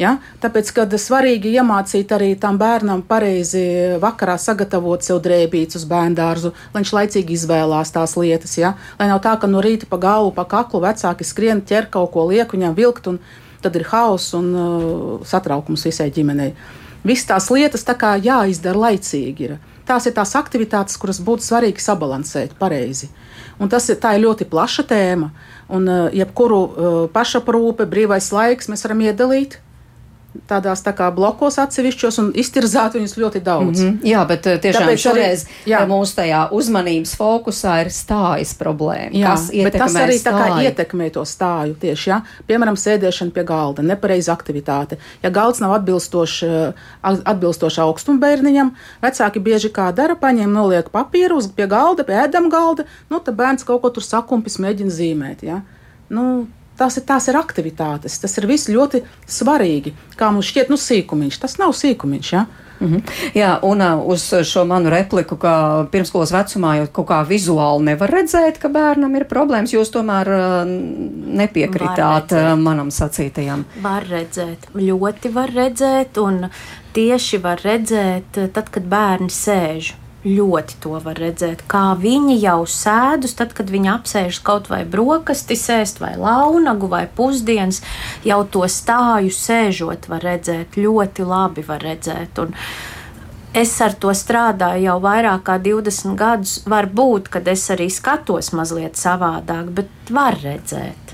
Ja? 0.00 0.16
Tāpēc, 0.40 0.70
kad 0.72 0.94
svarīgi 0.96 1.52
iemācīt 1.58 2.12
arī 2.16 2.32
tam 2.40 2.56
bērnam 2.60 3.02
pareizi 3.04 3.62
vakarā 4.00 4.38
sagatavot 4.40 5.04
sev 5.04 5.20
drēbītes 5.24 5.76
uz 5.82 5.86
bērnu 5.88 6.16
dārzu, 6.16 6.52
lai 6.72 6.80
viņš 6.80 6.92
laicīgi 6.96 7.36
izvēlās 7.36 7.92
tās 7.92 8.16
lietas. 8.16 8.56
Ja? 8.58 8.74
Lai 9.00 9.10
nav 9.10 9.20
tā, 9.24 9.34
ka 9.40 9.50
no 9.50 9.60
rīta 9.64 9.88
pa 9.90 10.00
galvu, 10.00 10.32
pa 10.36 10.46
kaklu 10.48 10.80
vecāki 10.84 11.26
skrien, 11.28 11.60
ķer 11.60 11.90
kaut 11.92 12.14
ko 12.14 12.24
liek 12.30 12.54
viņam 12.56 12.76
vilkt, 12.78 13.10
un 13.10 13.20
tad 13.62 13.76
ir 13.76 13.84
hauss 13.92 14.32
un 14.38 14.48
uh, 14.56 15.26
satraukums 15.28 15.84
visai 15.86 16.08
ģimenei. 16.14 16.54
Visas 17.04 17.28
tās 17.28 17.50
lietas 17.52 17.84
tā 17.84 17.94
kā 17.98 18.14
jāizdara 18.22 18.88
laicīgi. 18.88 19.48
Ir. 19.50 19.58
Tās 19.86 20.06
ir 20.06 20.14
tās 20.16 20.32
aktivitātes, 20.38 20.96
kuras 21.02 21.20
būtu 21.22 21.44
svarīgi 21.44 21.82
sabalansēt 21.82 22.54
pareizi. 22.58 23.10
Un 23.60 23.70
tas 23.70 23.88
ir, 23.90 23.98
ir 23.98 24.22
ļoti 24.22 24.46
plaša 24.48 24.86
tēma, 24.88 25.28
un 25.68 25.84
uh, 25.90 26.06
jebkuru 26.16 26.62
uh, 26.62 26.96
pašaprūpe, 27.12 27.86
brīvais 27.90 28.30
laiks 28.32 28.72
mēs 28.72 28.86
varam 28.86 29.04
iedalīt 29.04 29.60
tādās 30.48 30.80
tā 30.84 30.92
kā 30.96 31.08
blokos 31.14 31.58
atsevišķos 31.60 32.18
un 32.22 32.30
iztirzāt 32.38 32.96
viņus 32.96 33.14
ļoti 33.20 33.42
daudz. 33.44 33.80
Mm 33.80 33.88
-hmm. 33.88 34.06
Jā, 34.08 34.22
bet 34.28 34.46
tiešām 34.64 34.86
Tāpēc 34.86 35.02
šoreiz 35.04 35.44
arī, 35.66 35.88
mūsu 35.88 36.16
tajā 36.16 36.40
uzmanības 36.50 37.16
fokusā 37.16 37.74
ir 37.84 37.90
stājas 37.92 38.54
problēma. 38.58 39.12
Jā, 39.12 39.34
bet 39.64 39.76
tas 39.78 39.94
arī 39.94 40.16
stāju? 40.18 40.24
tā 40.24 40.48
kā 40.48 40.62
ietekmē 40.68 41.10
to 41.10 41.24
stāju 41.24 41.74
tieši, 41.74 42.10
ja? 42.10 42.22
Piemēram, 42.48 42.76
sēdēšana 42.76 43.30
pie 43.30 43.44
galda, 43.44 43.82
nepareiza 43.82 44.32
aktivitāte. 44.32 44.96
Ja 45.22 45.30
galds 45.30 45.60
nav 45.60 45.72
atbilstoši, 45.72 46.72
atbilstoši 47.02 47.80
augstumu 47.80 48.20
bērniņam, 48.20 48.72
vecāki 49.02 49.40
bieži 49.40 49.68
kā 49.68 49.92
dara, 49.94 50.14
paņem 50.14 50.52
noliek 50.52 50.88
papīru 50.88 51.36
uz 51.36 51.48
pie 51.48 51.66
galda, 51.66 52.04
pie 52.04 52.14
ēdam 52.24 52.48
galda, 52.50 52.84
nu, 53.10 53.20
tad 53.20 53.34
bērns 53.34 53.64
kaut 53.64 53.82
ko 53.82 53.90
tur 53.90 54.02
sakumpis 54.02 54.58
mēģina 54.58 54.90
zīmēt, 54.90 55.42
ja? 55.42 55.60
Nu, 56.08 56.46
Tās 56.78 56.96
ir, 56.96 57.04
tās 57.06 57.28
ir 57.28 57.36
aktivitātes, 57.36 58.18
tas 58.22 58.38
ir 58.40 58.48
viss 58.48 58.70
ļoti 58.72 59.02
svarīgi. 59.28 59.92
Kā 60.16 60.32
mums 60.32 60.48
šķiet, 60.48 60.72
nu, 60.72 60.78
sīkumiņš. 60.80 61.40
Tas 61.42 61.58
nav 61.60 61.74
sīkumiņš. 61.76 62.32
Ja? 62.32 62.46
Mm 62.82 62.92
-hmm. 62.92 63.02
Jā, 63.34 63.58
un 63.62 63.80
uh, 63.80 64.06
uz 64.06 64.34
šo 64.44 64.64
manu 64.64 64.90
repliku, 64.90 65.36
ka 65.36 65.86
pirmskolas 65.90 66.32
vecumā 66.32 66.74
jau 66.76 66.86
kaut 66.86 67.08
kā 67.08 67.20
vizuāli 67.28 67.84
nevar 67.84 68.10
redzēt, 68.10 68.58
ka 68.58 68.68
bērnam 68.68 69.16
ir 69.16 69.24
problēmas, 69.24 69.72
jūs 69.72 69.92
tomēr 69.92 70.28
uh, 70.28 70.66
nepiekritāt 71.38 72.32
uh, 72.32 72.58
manam 72.58 72.90
sacītajam. 72.90 73.64
Var 73.82 74.02
redzēt, 74.10 74.58
ļoti 74.74 75.32
var 75.32 75.50
redzēt, 75.54 76.18
un 76.18 76.48
tieši 76.92 77.38
var 77.38 77.60
redzēt, 77.64 78.52
tad, 78.52 78.70
kad 78.70 78.82
bērni 78.82 79.30
sēž 79.30 79.94
ļoti 80.24 80.78
to 80.82 80.98
var 81.02 81.18
redzēt. 81.18 81.64
Kā 81.70 81.92
viņi 81.98 82.38
jau 82.42 82.62
sēdus, 82.68 83.34
tad, 83.38 83.54
kad 83.58 83.70
viņi 83.72 83.90
apsēžas 83.96 84.40
kaut 84.46 84.70
vai 84.70 84.82
brokasti, 84.88 85.58
sēst 85.58 86.02
vai 86.02 86.14
launagu 86.20 86.88
vai 86.90 87.04
pusdienas, 87.10 87.82
jau 88.26 88.42
to 88.46 88.64
stāju 88.70 89.32
sēžot 89.34 90.08
var 90.12 90.24
redzēt, 90.26 90.78
ļoti 90.78 91.26
labi 91.26 91.66
var 91.66 91.82
redzēt. 91.82 92.38
Un 92.42 92.54
es 93.58 93.74
ar 93.84 93.96
to 93.98 94.14
strādāju 94.16 94.86
jau 94.86 94.98
vairāk 95.02 95.46
kā 95.48 95.58
20 95.62 96.18
gadus. 96.18 96.58
Varbūt, 96.70 97.32
kad 97.32 97.48
es 97.50 97.66
arī 97.74 97.90
skatos 97.92 98.52
mazliet 98.56 99.00
savādāk, 99.00 99.74
bet 99.74 100.14
var 100.14 100.38
redzēt. 100.42 101.11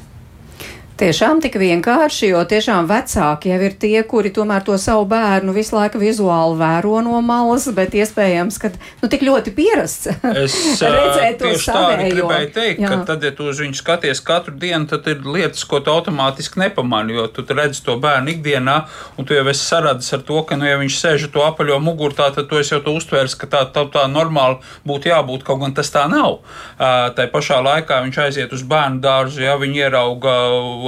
Tiešām 0.99 1.39
tik 1.39 1.55
vienkārši, 1.61 2.33
jo 2.33 2.41
tiešām 2.51 2.89
vecāki 2.91 3.53
jau 3.53 3.59
ir 3.63 3.75
tie, 3.79 4.01
kuri 4.03 4.33
tomēr 4.35 4.65
to 4.67 4.75
savu 4.83 5.05
bērnu 5.07 5.53
visu 5.55 5.77
laiku 5.77 6.01
vizuāli 6.03 6.57
vēro 6.59 6.97
no 7.07 7.21
malas, 7.23 7.69
bet 7.77 7.93
iespējams, 7.95 8.57
ka 8.59 8.73
nu, 8.75 9.07
tik 9.13 9.23
ļoti 9.23 9.53
pierasts 9.55 10.09
es, 10.43 10.57
redzēt 10.83 11.39
to 11.39 11.53
savējo. 11.63 12.09
gribēju 12.17 12.51
teikt, 12.57 12.83
Jā. 12.83 12.91
ka 12.91 12.99
tad, 13.13 13.23
ja 13.23 13.31
tu 13.31 13.47
uz 13.47 13.61
viņu 13.63 13.79
skaties 13.79 14.23
katru 14.27 14.57
dienu, 14.59 14.89
tad 14.91 15.07
ir 15.13 15.23
lietas, 15.23 15.63
ko 15.71 15.79
tu 15.79 15.93
automātiski 15.95 16.65
nepamani, 16.65 17.15
jo 17.15 17.29
tu 17.31 17.47
redzi 17.47 17.85
to 17.87 17.95
bērnu 18.03 18.35
ikdienā, 18.35 18.81
un 19.15 19.31
tu 19.31 19.39
jau 19.39 19.47
esi 19.55 19.63
saradis 19.69 20.11
ar 20.19 20.27
to, 20.27 20.43
ka, 20.51 20.59
nu, 20.59 20.67
ja 20.67 20.83
viņš 20.83 20.99
sēž 20.99 21.29
to 21.31 21.47
apaļo 21.47 21.79
muguru, 21.79 22.19
tā, 22.19 22.33
tad 22.35 22.51
tu 22.51 22.59
esi 22.59 22.75
jau 22.75 22.83
to 22.83 22.97
uztvērs, 22.99 23.39
ka 23.39 23.47
tā, 23.55 23.63
tā, 23.71 23.87
tā 23.95 24.09
normāli 24.11 24.59
būtu 24.83 25.13
jābūt, 25.13 25.47
kaut 25.47 25.63
gan 25.63 25.79
tas 25.79 25.95
tā 25.95 26.09
nav. 26.11 26.41
Uh, 26.75 27.07
tā 27.15 27.31
pašā 27.31 27.63
laikā 27.63 28.03
viņš 28.09 28.21
aiziet 28.27 28.59
uz 28.59 28.67
bērnu 28.67 28.99
dārzu, 29.07 29.47
ja 29.47 29.55
viņi 29.63 29.87
ierauga 29.87 30.37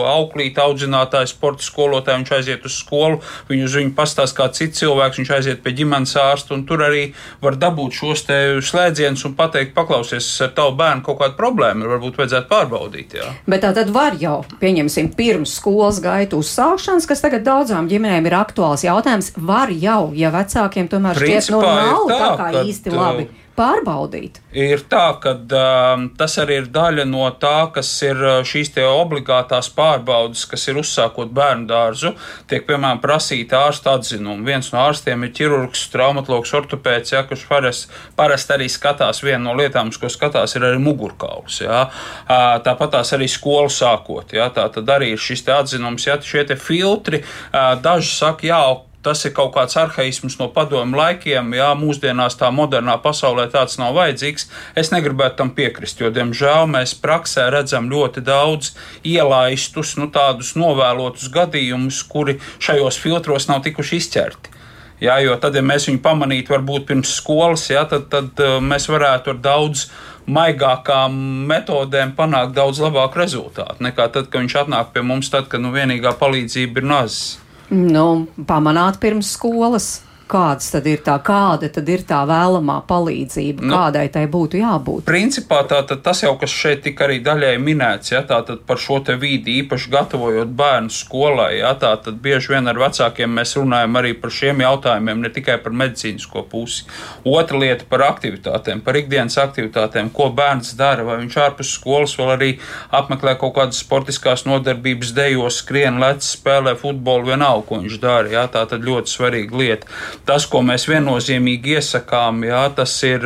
auklīt, 0.07 0.59
audzinātājs, 0.61 1.35
sporta 1.35 1.65
skolotāji, 1.65 2.23
viņš 2.23 2.33
aiziet 2.37 2.67
uz 2.69 2.77
skolu, 2.81 3.21
viņu 3.51 3.67
uz 3.69 3.77
viņu 3.79 3.95
pastāst 3.97 4.37
kā 4.39 4.49
cits 4.55 4.81
cilvēks, 4.81 5.21
viņš 5.21 5.33
aiziet 5.37 5.63
pie 5.65 5.75
ģimenes 5.81 6.15
ārsta, 6.21 6.55
un 6.57 6.65
tur 6.69 6.85
arī 6.87 7.11
var 7.43 7.59
dabūt 7.61 7.97
šos 7.97 8.25
te 8.29 8.39
slēdzienus 8.65 9.27
un 9.29 9.37
pateikt, 9.39 9.75
paklausies 9.77 10.29
ar 10.47 10.55
tavu 10.57 10.77
bērnu 10.79 11.05
kaut 11.07 11.21
kādu 11.23 11.37
problēmu, 11.41 11.89
varbūt 11.91 12.21
vajadzētu 12.23 12.51
pārbaudīt. 12.51 13.19
Jā. 13.21 13.33
Bet 13.51 13.65
tā 13.67 13.75
tad 13.77 13.93
var 13.95 14.17
jau, 14.21 14.41
pieņemsim, 14.63 15.13
pirms 15.19 15.57
skolas 15.61 16.01
gaitu 16.05 16.41
uzsākšanas, 16.41 17.09
kas 17.11 17.25
tagad 17.25 17.45
daudzām 17.47 17.91
ģimenēm 17.91 18.31
ir 18.31 18.39
aktuāls 18.41 18.87
jautājums, 18.87 19.33
var 19.37 19.73
jau, 19.75 20.11
ja 20.17 20.33
vecākiem 20.35 20.91
tomēr 20.91 21.21
šķiet, 21.21 21.53
nu 21.55 21.63
nav 21.65 22.09
tā, 22.09 22.19
tā 22.21 22.33
kā 22.41 22.65
īsti 22.65 22.95
labi 22.95 23.29
pārbaudīt? 23.61 24.41
Ir 24.57 24.83
tā, 24.91 25.05
ka 25.23 25.35
um, 25.37 26.07
tas 26.19 26.35
arī 26.41 26.61
ir 26.63 26.69
daļa 26.73 27.05
no 27.09 27.29
tā, 27.43 27.69
kas 27.75 27.91
ir 28.07 28.19
uh, 28.19 28.41
šīs 28.47 28.73
obligātās 28.81 29.69
pārbaudes, 29.77 30.47
kas 30.49 30.67
ir 30.71 30.81
uzsākot 30.81 31.33
bērnu 31.37 31.69
dārzu. 31.71 32.15
Tiek, 32.51 32.65
piemēram, 32.69 33.03
prasīta 33.03 33.65
ārsta 33.69 33.97
atzinuma. 33.99 34.47
Viens 34.47 34.71
no 34.73 34.81
ārstiem 34.87 35.27
ir 35.27 35.35
ķirurgs, 35.37 35.87
traumatologs, 35.93 36.55
ortopēds, 36.57 37.15
ja, 37.15 37.25
kurš 37.29 37.47
parasti 37.51 38.01
parast 38.17 38.53
arī 38.55 38.69
skatās. 38.71 39.23
Viena 39.25 39.43
no 39.49 39.57
lietām, 39.59 39.93
ko 39.93 40.11
skatās, 40.13 40.57
ir 40.57 40.67
arī 40.71 40.81
mugurkauls. 40.83 41.61
Ja. 41.65 41.87
Uh, 42.27 42.59
tāpat 42.65 42.97
tās 42.97 43.15
arī 43.17 43.29
skolu 43.31 43.73
sākot. 43.73 44.35
Ja. 44.37 44.51
Tā 44.55 44.69
tad 44.75 44.91
arī 44.93 45.15
ir 45.15 45.21
šis 45.21 45.45
atzinums, 45.51 46.07
ja 46.07 46.19
šie 46.21 46.47
filtri. 46.57 47.25
Uh, 47.51 47.75
daži 47.83 48.15
saka, 48.15 48.47
jā, 48.47 48.63
tas 49.03 49.25
ir 49.25 49.33
kaut 49.37 49.55
kāds 49.55 49.77
arhaisms 49.81 50.37
no 50.41 50.51
padomu 50.53 50.99
laikiem, 50.99 51.55
jā, 51.57 51.71
mūsdienās 51.79 52.37
tā 52.41 52.51
modernā 52.55 52.99
pasaulē 53.03 53.47
tāds 53.53 53.79
nav 53.81 53.97
vajadzīgs. 53.97 54.49
Es 54.79 54.93
negribētu 54.93 55.41
tam 55.41 55.55
piekrist, 55.57 56.03
jo, 56.03 56.13
diemžēl, 56.15 56.69
mēs 56.71 56.95
praksē 57.01 57.49
redzam 57.55 57.89
ļoti 57.93 58.25
daudz 58.27 58.75
ielaistus, 59.07 59.97
nu, 60.01 60.11
tādus 60.13 60.55
novēlotus 60.61 61.33
gadījumus, 61.33 62.03
kuri 62.11 62.39
šajos 62.61 63.01
filtros 63.01 63.49
nav 63.51 63.65
tikuši 63.67 64.03
izķerti. 64.03 64.57
Jā, 65.01 65.17
jo 65.25 65.33
tad, 65.41 65.55
ja 65.57 65.65
mēs 65.65 65.87
viņu 65.89 66.03
pamanītu, 66.05 66.53
varbūt 66.53 66.91
pirms 66.91 67.15
skolas, 67.17 67.65
jā, 67.73 67.87
tad, 67.89 68.11
tad 68.13 68.41
uh, 68.45 68.59
mēs 68.61 68.85
varētu 68.93 69.33
ar 69.33 69.39
daudz 69.41 69.87
maigākām 70.31 71.15
metodēm 71.49 72.13
panākt 72.19 72.53
daudz 72.55 72.83
labāku 72.85 73.23
rezultātu 73.23 73.87
nekā 73.87 74.11
tad, 74.13 74.29
kad 74.29 74.45
viņš 74.45 74.59
atnāk 74.65 74.93
pie 74.93 75.03
mums, 75.07 75.33
tad, 75.33 75.49
kad 75.49 75.65
nu, 75.65 75.73
vienīgā 75.73 76.13
palīdzība 76.21 76.83
ir 76.83 76.91
nazis. 76.93 77.39
Nu, 77.71 78.27
pamanāt 78.51 78.99
pirms 78.99 79.31
skolas 79.37 80.01
kāds 80.31 80.71
tad 80.75 80.87
ir 80.91 81.03
tā, 81.07 81.17
kāda 81.25 81.71
tad 81.73 81.89
ir 81.91 82.05
tā 82.09 82.21
vēlamā 82.29 82.81
palīdzība, 82.89 83.65
nu, 83.65 83.75
kādai 83.75 84.07
tai 84.13 84.25
būtu 84.31 84.61
jābūt? 84.61 85.05
Principā 85.09 85.63
tā, 85.69 85.83
tas 85.91 86.23
jau, 86.25 86.35
kas 86.41 86.55
šeit 86.55 86.85
tika 86.87 87.07
arī 87.07 87.21
daļai 87.25 87.57
minēts, 87.63 88.13
ja, 88.15 88.23
tātad 88.27 88.63
par 88.69 88.81
šo 88.81 89.01
te 89.07 89.17
vīdi 89.21 89.59
īpaši 89.65 89.93
gatavojot 89.93 90.53
bērnu 90.61 90.95
skolai, 90.95 91.61
ja, 91.61 91.75
tātad 91.81 92.21
bieži 92.23 92.55
vien 92.55 92.71
ar 92.71 92.79
vecākiem 92.81 93.33
mēs 93.41 93.57
runājam 93.59 94.01
arī 94.01 94.15
par 94.21 94.35
šiem 94.35 94.63
jautājumiem, 94.65 95.25
ne 95.25 95.33
tikai 95.35 95.59
par 95.65 95.75
medicīnisko 95.83 96.45
pusi. 96.51 96.87
Otra 97.29 97.59
lieta 97.61 97.87
par 97.91 98.07
aktivitātēm, 98.09 98.85
par 98.87 98.99
ikdienas 99.01 99.39
aktivitātēm, 99.41 100.13
ko 100.15 100.31
bērns 100.37 100.75
dara, 100.79 101.05
vai 101.07 101.19
viņš 101.23 101.39
ārpus 101.45 101.75
skolas 101.77 102.17
vēl 102.19 102.35
arī 102.37 102.51
apmeklē 102.97 103.37
kaut 103.41 103.57
kādas 103.59 103.81
sportiskās 103.83 104.47
nodarbības, 104.49 105.15
dejos, 105.17 105.61
skrien, 105.65 106.01
lec, 106.03 106.25
spēlē 106.27 106.77
futbolu, 106.79 107.31
vienalga, 107.33 107.67
ko 107.69 107.81
viņš 107.83 107.99
dara. 108.03 108.31
Ja, 108.31 108.47
tā 108.53 108.65
tad 108.71 108.85
ļoti 108.87 109.13
svarīga 109.13 109.61
lieta. 109.61 109.91
Tas, 110.29 110.47
ko 110.51 110.61
mēs 110.67 110.85
viennozīmīgi 110.91 111.77
iesakām, 111.79 112.45
jā, 112.47 112.65
tas 112.77 112.97
ir 113.07 113.25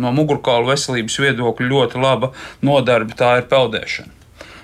no 0.00 0.14
mugurkaula 0.16 0.72
veselības 0.72 1.18
viedokļa 1.24 1.68
ļoti 1.74 2.00
laba 2.02 2.32
nodarbe, 2.66 3.14
tā 3.18 3.36
ir 3.42 3.46
peldēšana. 3.50 4.19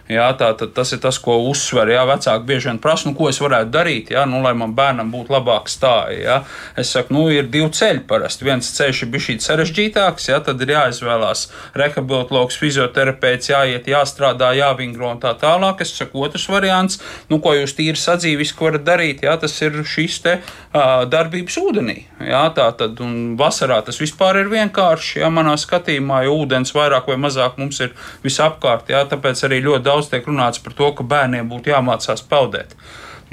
Jā, 0.06 0.28
tā, 0.38 0.52
tas 0.54 0.92
ir 0.94 1.00
tas, 1.02 1.18
ko 1.18 1.34
uzsver. 1.50 1.90
Jā, 1.90 2.04
vecāki 2.06 2.46
bieži 2.46 2.70
vien 2.70 2.78
prasa, 2.82 3.08
nu, 3.08 3.14
ko 3.18 3.26
es 3.26 3.40
varētu 3.42 3.72
darīt, 3.75 4.12
jā, 4.14 4.22
nu, 4.30 4.38
lai 4.44 4.52
man 4.54 4.75
bērnam 4.76 5.10
būtu 5.10 5.34
labāka 5.34 5.72
stāja. 5.72 6.18
Jā. 6.22 6.36
Es 6.78 6.92
saku, 6.94 7.14
nu, 7.16 7.25
ir 7.34 7.48
divi 7.50 7.72
ceļi 7.75 8.04
parasti. 8.06 8.46
Viens 8.46 8.68
ceļš 8.76 9.02
ir 9.02 9.10
bijis 9.10 9.48
sarežģītāks, 9.48 10.28
jā, 10.30 10.38
tad 10.46 10.62
ir 10.62 10.70
jāizvēlās 10.76 11.46
rehabilitologs, 11.75 12.58
fizioterapeits, 12.60 13.50
jāiet, 13.50 13.88
jāstrādā, 13.90 14.52
jāvingro 14.54 15.10
un 15.10 15.22
tā 15.22 15.34
tālāk. 15.40 15.82
Es 15.82 15.96
saku, 15.98 16.22
otrs 16.22 16.46
variants, 16.52 17.00
nu, 17.32 17.40
ko 17.42 17.56
jūs 17.56 17.75
tīri 17.75 17.98
sadzīviski 17.98 18.62
varat 18.62 18.86
darīt, 18.86 19.26
jā, 19.26 19.34
tas 19.42 19.58
ir 19.66 19.82
šis 19.82 20.20
te 20.22 20.36
uh, 20.38 21.02
darbības 21.10 21.58
ūdenī. 21.64 21.98
Jā, 22.30 22.44
tā 22.54 22.68
tad, 22.78 23.02
un 23.02 23.34
vasarā 23.40 23.82
tas 23.86 23.98
vispār 24.00 24.44
ir 24.44 24.54
vienkārši, 24.54 25.20
jā, 25.25 25.34
manā 25.34 25.58
skatījumā, 25.58 26.22
jo 26.28 26.38
ūdens 26.44 26.75
vairāk 26.78 27.10
vai 27.10 27.18
mazāk 27.26 27.58
mums 27.58 27.82
ir 27.82 27.92
visapkārt, 28.22 28.94
jā, 28.94 29.02
tāpēc 29.10 29.42
arī 29.48 29.60
ļoti 29.66 29.84
daudz 29.86 29.96
daudz 29.97 30.12
tiek 30.12 30.29
runāts 30.29 30.62
par 30.62 30.76
to, 30.76 30.93
ka 30.93 31.09
bērniem 31.17 31.49
būtu 31.50 31.73
jāmācās 31.73 32.25
peldēt. 32.31 32.76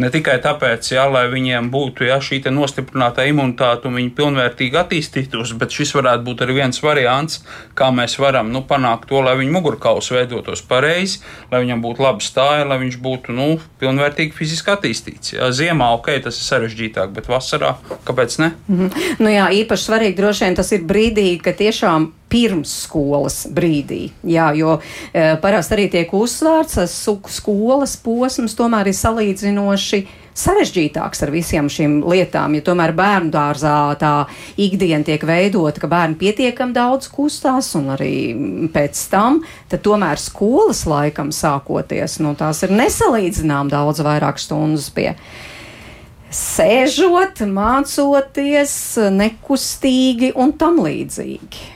Ne 0.01 0.09
tikai 0.09 0.39
tāpēc, 0.41 0.87
jā, 0.95 1.03
lai 1.05 1.27
viņiem 1.29 1.67
būtu 1.69 2.07
jā, 2.07 2.15
šī 2.17 2.39
nostiprināta 2.49 3.27
imunitāte 3.29 3.85
un 3.85 3.99
viņi 3.99 4.09
pilnvērtīgi 4.17 4.79
attīstītos, 4.79 5.51
bet 5.61 5.75
šis 5.75 5.91
varētu 5.93 6.25
būt 6.25 6.41
arī 6.41 6.55
viens 6.57 6.81
variants, 6.81 7.43
kā 7.77 7.91
mēs 7.93 8.17
varam 8.17 8.49
nu, 8.49 8.63
panākt 8.65 9.05
to, 9.11 9.21
lai 9.21 9.35
viņa 9.37 9.53
mugurkauls 9.53 10.09
veidotos 10.15 10.65
pareizi, 10.65 11.21
lai 11.51 11.61
viņam 11.61 11.85
būtu 11.85 12.05
laba 12.07 12.25
stāja, 12.25 12.65
lai 12.65 12.79
viņš 12.81 12.97
būtu 13.05 13.37
nu, 13.37 13.47
pilnvērtīgi 13.83 14.33
fiziski 14.33 14.73
attīstīts. 14.73 15.35
Jā. 15.35 15.51
Ziemā 15.53 15.91
ok, 15.99 16.09
tas 16.25 16.41
ir 16.41 16.49
sarežģītāk, 16.49 17.13
bet 17.13 17.29
vasarā 17.29 17.75
kāpēc 18.09 18.39
ne? 18.41 18.51
Mm 18.65 18.81
-hmm. 18.81 19.21
nu, 19.21 19.29
jā, 19.29 19.45
īpaši 19.61 19.91
svarīgi 19.91 20.17
droši 20.17 20.45
vien 20.47 20.57
tas 20.57 20.71
ir 20.71 20.89
brīdī, 20.89 21.37
ka 21.37 21.53
tiešām 21.53 22.09
pirmsskolas 22.33 23.43
brīdī. 23.53 24.07
Jā, 24.25 24.49
jo 24.57 24.79
e, 24.79 25.35
parasti 25.43 25.77
arī 25.77 25.87
tiek 25.93 26.13
uzsvērts, 26.17 26.81
ka 26.81 27.31
skolas 27.31 27.95
posms 28.01 28.57
tomēr 28.57 28.89
ir 28.89 28.97
salīdzinoši 28.97 30.01
sarežģītāks 30.33 31.23
ar 31.25 31.31
visiem 31.33 31.69
šīm 31.69 31.99
lietām. 32.09 32.57
Ja 32.57 32.65
tomēr 32.65 32.93
bērnu 32.97 33.29
dārzā 33.33 33.75
tā 34.01 34.13
ikdiena 34.57 35.05
tiek 35.05 35.23
veidota, 35.29 35.83
ka 35.83 35.89
bērni 35.91 36.17
pietiekami 36.19 36.75
daudz 36.75 37.09
kustās 37.13 37.73
un 37.77 37.91
arī 37.93 38.15
pēc 38.73 39.05
tam, 39.13 39.43
tad 39.69 39.85
tomēr 39.85 40.21
skolas 40.21 40.85
laikam 40.89 41.29
sākoties, 41.33 42.19
nu, 42.23 42.33
tās 42.39 42.63
ir 42.65 42.73
nesalīdzinām 42.73 43.69
daudz 43.73 44.01
vairāk 44.05 44.41
stundas 44.41 44.89
pie 44.93 45.11
sēžot, 46.33 47.43
mācoties, 47.45 48.73
nekustīgi 49.13 50.33
un 50.33 50.57
tam 50.57 50.81
līdzīgi. 50.81 51.72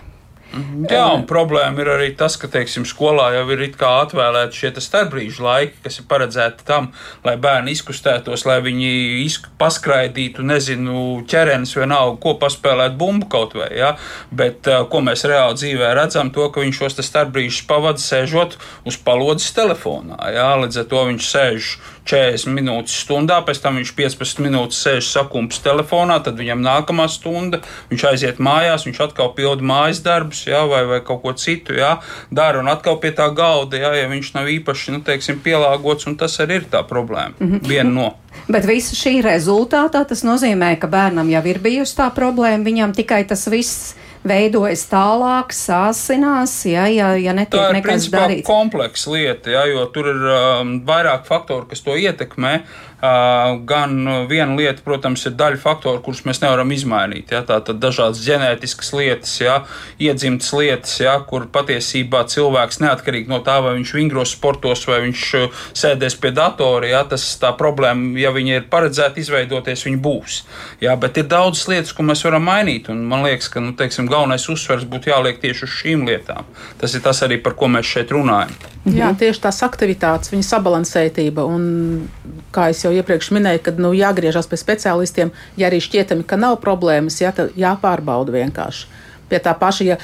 Jā, 0.89 1.03
un 1.15 1.25
problēma 1.29 1.83
ir 1.83 1.91
arī 1.93 2.07
tas, 2.17 2.37
ka 2.39 2.49
teiksim, 2.51 2.85
skolā 2.87 3.29
jau 3.35 3.45
ir 3.53 3.63
atvēlēti 3.67 4.59
šie 4.59 4.71
starpbrīžu 4.83 5.43
laiki, 5.45 5.81
kas 5.85 5.99
ir 6.01 6.07
paredzēti 6.09 6.65
tam, 6.67 6.91
lai 7.25 7.35
bērni 7.41 7.73
izkustētos, 7.75 8.45
lai 8.47 8.59
viņi 8.65 8.91
izk 9.23 9.49
paskraidītu, 9.59 10.45
nezinu, 10.47 11.23
ķermenis 11.29 11.75
vienalga, 11.77 12.17
ko 12.23 12.35
paspēlēt 12.41 12.97
bumbu 12.99 13.29
kaut 13.31 13.57
vai. 13.57 13.69
Ja? 13.77 13.93
Bet 14.31 14.69
ko 14.91 15.03
mēs 15.05 15.25
reāli 15.29 15.59
dzīvē 15.59 15.93
redzam, 15.97 16.31
to, 16.35 16.49
ka 16.53 16.63
viņš 16.63 16.81
šos 16.83 16.99
starpbrīžus 17.07 17.65
pavada 17.69 18.01
sēžot 18.01 18.57
uz 18.87 18.99
palodzes 19.01 19.53
telefonā. 19.57 20.19
Ja? 20.35 20.49
Līdz 20.61 20.83
ar 20.83 20.89
to 20.91 21.05
viņš 21.11 21.31
sēž 21.33 21.71
40 22.07 22.53
minūtes 22.55 22.95
stundā, 23.03 23.39
pēc 23.45 23.61
tam 23.63 23.79
viņš 23.79 23.93
15 23.97 24.43
minūtes 24.45 24.79
sēž 24.85 25.09
sakumps 25.11 25.59
telefonā, 25.65 26.19
tad 26.23 26.39
viņam 26.39 26.63
nākamā 26.63 27.07
stunda, 27.11 27.61
viņš 27.91 28.05
aiziet 28.11 28.41
mājās, 28.43 28.87
viņš 28.87 29.01
atkal 29.09 29.33
pilda 29.37 29.65
mājas 29.67 30.01
darbus, 30.05 30.45
jā, 30.47 30.63
vai, 30.69 30.83
vai 30.89 31.01
kaut 31.05 31.23
ko 31.25 31.35
citu, 31.37 31.75
jā, 31.77 31.97
dara 32.31 32.61
un 32.63 32.71
atkal 32.71 32.99
pie 33.03 33.11
tā 33.17 33.27
galda, 33.35 33.79
jā, 33.81 33.93
ja 34.01 34.07
viņš 34.11 34.33
nav 34.37 34.49
īpaši, 34.55 34.95
nu, 34.95 35.03
teiksim, 35.05 35.41
pielāgots, 35.43 36.07
un 36.09 36.17
tas 36.19 36.39
arī 36.43 36.61
ir 36.61 36.71
tā 36.71 36.83
problēma. 36.87 37.35
Mm 37.39 37.51
-hmm. 37.51 37.67
Viena 37.67 37.91
no. 37.91 38.09
Bet 38.53 38.65
visu 38.65 38.95
šī 38.95 39.21
rezultātā 39.25 40.05
tas 40.07 40.23
nozīmē, 40.23 40.77
ka 40.79 40.87
bērnam 40.87 41.29
jau 41.29 41.45
ir 41.45 41.59
bijusi 41.59 41.97
tā 41.97 42.11
problēma, 42.15 42.63
viņam 42.63 42.93
tikai 42.93 43.23
tas 43.27 43.47
viss 43.47 43.95
veidojas 44.27 44.83
tālāk, 44.91 45.55
sāsinās, 45.55 46.57
ja, 46.69 46.87
ja, 46.91 47.13
ja 47.19 47.35
netiek 47.37 47.55
tā 47.57 47.69
ir, 47.69 47.79
nekas 47.79 47.91
principā, 47.91 48.25
darīts. 48.25 48.47
kompleksa 48.47 49.13
lieta, 49.15 49.53
ja, 49.55 49.65
jo 49.71 49.87
tur 49.95 50.11
ir 50.13 50.27
um, 50.33 50.77
vairāk 50.87 51.25
faktoru, 51.29 51.67
kas 51.71 51.83
to 51.85 51.97
ietekmē. 51.97 52.53
Uh, 52.61 52.86
gan 52.99 54.25
viena 54.29 54.55
lieta, 54.57 54.81
protams, 54.85 55.25
ir 55.29 55.35
daļa 55.37 55.59
faktoru, 55.61 56.01
kurus 56.01 56.23
mēs 56.25 56.41
nevaram 56.41 56.71
izmainīt. 56.73 57.29
Ja, 57.31 57.43
tā 57.45 57.59
tad 57.61 57.77
dažādas 57.81 58.23
ģenētiskas 58.25 58.89
lietas, 58.97 59.35
ja, 59.41 59.57
iedzimtas 60.01 60.49
lietas, 60.57 60.95
ja, 61.03 61.17
kur 61.29 61.45
patiesībā 61.53 62.23
cilvēks 62.31 62.81
neatkarīgi 62.81 63.29
no 63.29 63.39
tā, 63.45 63.59
vai 63.61 63.75
viņš 63.77 63.93
vingros 63.93 64.33
sportos 64.33 64.87
vai 64.89 65.03
viņš 65.05 65.25
sēdēs 65.77 66.17
pie 66.21 66.31
datora, 66.33 66.89
ja, 66.89 67.03
tas 67.05 67.27
tā 67.41 67.51
problēma, 67.57 68.15
ja 68.17 68.33
viņa 68.33 68.61
ir 68.61 68.65
paredzēta 68.71 69.21
izveidoties, 69.21 69.85
viņa 69.85 70.01
būs. 70.01 70.39
Ja, 70.81 70.97
bet 70.97 71.21
ir 71.21 71.29
daudzas 71.29 71.67
lietas, 71.69 71.93
ko 71.93 72.07
mēs 72.07 72.25
varam 72.25 72.47
mainīt, 72.49 72.89
man 72.89 73.25
liekas, 73.27 73.51
ka 73.53 73.61
nu, 73.61 73.75
teiksim, 73.77 74.09
galvenais 74.09 74.49
uzsvers 74.49 74.87
būtu 74.89 75.13
jāliek 75.13 75.37
tieši 75.43 75.67
uz 75.67 75.77
šīm 75.83 76.07
lietām. 76.09 76.49
Tas 76.81 76.97
ir 76.97 77.05
tas 77.05 77.21
arī, 77.25 77.37
par 77.43 77.53
ko 77.59 77.69
mēs 77.69 77.93
šeit 77.93 78.15
runājam. 78.15 78.57
Jā, 78.87 79.09
tieši 79.19 79.41
tās 79.43 79.59
aktivitātes, 79.65 80.31
viņa 80.31 80.45
sabalansētība 80.47 81.43
un, 81.43 81.63
kā 82.55 82.69
jau 82.71 82.86
iepriekš 82.95 83.31
minēju, 83.35 83.63
kad 83.65 83.79
nu, 83.81 83.93
jāgriežas 83.97 84.49
pie 84.49 84.59
speciālistiem, 84.59 85.31
ja 85.59 85.69
arī 85.69 85.81
šķietami, 85.83 86.25
ka 86.27 86.39
nav 86.39 86.59
problēmas, 86.63 87.19
jā, 87.21 87.33
jāpārbauda 87.57 88.35
vienkārši. 88.35 88.87
Pie 89.27 89.39
tā 89.43 89.51
paša, 89.59 89.83
ja 89.83 89.97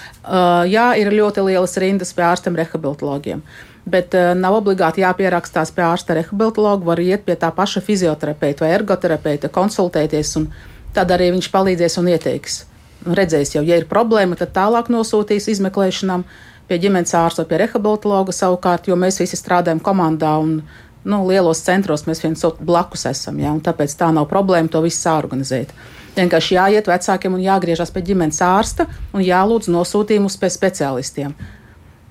jā, 0.67 0.87
ir 0.99 1.13
ļoti 1.15 1.45
lielas 1.47 1.77
rindas 1.79 2.11
pie 2.15 2.25
ārstiem, 2.27 2.57
rehabilitologiem. 2.59 3.43
Bet 3.87 4.15
nav 4.35 4.57
obligāti 4.59 5.03
jāpierakstās 5.03 5.71
pie 5.75 5.83
ārsta 5.87 6.17
rehabilitologa, 6.19 6.85
var 6.87 6.99
iet 7.03 7.23
pie 7.27 7.35
tā 7.39 7.51
paša 7.55 7.83
fizioterapeita 7.83 8.65
vai 8.65 8.73
ergoterapeita, 8.75 9.51
konsultēties, 9.51 10.35
un 10.39 10.49
tad 10.95 11.11
arī 11.15 11.31
viņš 11.35 11.49
palīdzēs 11.55 11.99
un 11.99 12.11
ieteiks. 12.11 12.63
Un 13.03 13.15
redzēs 13.19 13.55
jau, 13.55 13.63
ja 13.67 13.79
ir 13.79 13.87
problēma, 13.89 14.37
tad 14.39 14.53
tālāk 14.55 14.91
nosūtīs 14.91 15.49
izmeklēšanām 15.51 16.23
pie 16.67 16.79
ģimenes 16.79 17.11
ārsta 17.19 17.43
pie 17.47 17.59
rehabilitologa 17.63 18.35
savukārt, 18.35 18.87
jo 18.87 18.95
mēs 18.99 19.19
visi 19.19 19.39
strādājam 19.39 19.81
komandā 19.83 20.37
un 20.39 20.61
nu, 21.03 21.23
lielos 21.27 21.63
centros 21.65 22.05
mēs 22.07 22.23
viens 22.23 22.43
otru 22.47 22.65
blakus 22.67 23.07
esam. 23.09 23.39
Ja, 23.41 23.53
tāpēc 23.63 23.95
tā 23.99 24.11
nav 24.15 24.29
problēma 24.31 24.71
to 24.71 24.83
visu 24.85 25.01
sāorganizēt. 25.03 25.73
Vienkārši 26.13 26.55
jāiet 26.59 26.87
vecākiem 26.89 27.33
un 27.33 27.41
jāgriežas 27.41 27.91
pie 27.93 28.03
ģimenes 28.05 28.39
ārsta 28.45 28.85
un 29.13 29.23
jālūdz 29.25 29.71
nosūtījumus 29.73 30.37
pie 30.41 30.51
speciālistiem. 30.53 31.35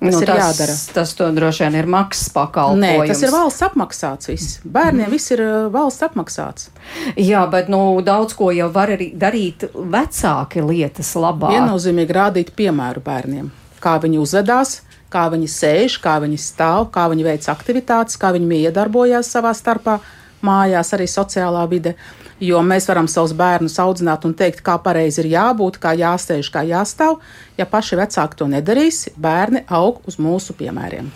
Tas 0.02 0.16
nu, 0.16 0.20
ir 0.25 0.30
tas, 0.32 0.40
jādara. 0.40 0.75
Tas 0.96 1.12
droši 1.37 1.62
vien 1.62 1.76
ir 1.78 1.87
maksas 1.87 2.32
pakalpojums. 2.34 2.82
Nē, 2.82 3.06
tas 3.06 3.20
ir 3.22 3.30
valsts 3.30 3.62
apmaksāts. 3.68 4.30
Viss. 4.32 4.56
Bērniem 4.66 5.06
mm. 5.06 5.14
viss 5.14 5.30
ir 5.30 5.42
valsts 5.70 6.02
apmaksāts. 6.08 6.72
Jā, 7.14 7.44
bet 7.50 7.70
nu, 7.70 7.78
daudz 8.02 8.34
ko 8.34 8.50
jau 8.50 8.66
var 8.75 8.90
arī 8.96 9.12
darīt 9.14 9.68
vecāki 9.70 10.64
lietas 10.66 11.12
labā. 11.14 11.52
Viennozīmīgi 11.54 12.17
rādīt 12.19 12.50
piemēru 12.58 13.04
bērniem, 13.04 13.52
kā 13.84 13.95
viņi 14.02 14.19
uzvedās, 14.25 14.80
kā 15.12 15.28
viņi 15.32 15.50
sēž, 15.52 15.98
kā 16.02 16.16
viņi 16.22 16.40
stāv, 16.40 16.88
kā 16.94 17.06
viņi 17.12 17.26
veic 17.26 17.48
aktivitātes, 17.52 18.18
kā 18.20 18.32
viņi 18.34 18.64
iedarbojās 18.68 19.30
savā 19.34 19.52
starpā, 19.56 19.98
mājās, 20.42 20.92
arī 20.96 21.06
sociālā 21.10 21.66
vide. 21.70 21.94
Jo 22.42 22.58
mēs 22.66 22.88
varam 22.90 23.06
savus 23.06 23.36
bērnus 23.38 23.78
audzināt 23.78 24.25
un 24.26 24.34
teikt, 24.34 24.64
kā 24.66 24.75
pareizi 24.82 25.22
ir 25.22 25.30
jābūt, 25.36 25.78
kā 25.82 25.92
jāsēž, 25.98 26.50
kā 26.50 26.64
jāstāv. 26.66 27.20
Ja 27.60 27.68
paši 27.70 28.00
vecāki 28.00 28.40
to 28.40 28.50
nedarīs, 28.50 29.04
bērni 29.14 29.62
aug 29.70 30.02
uz 30.10 30.18
mūsu 30.18 30.58
piemēriem. 30.58 31.12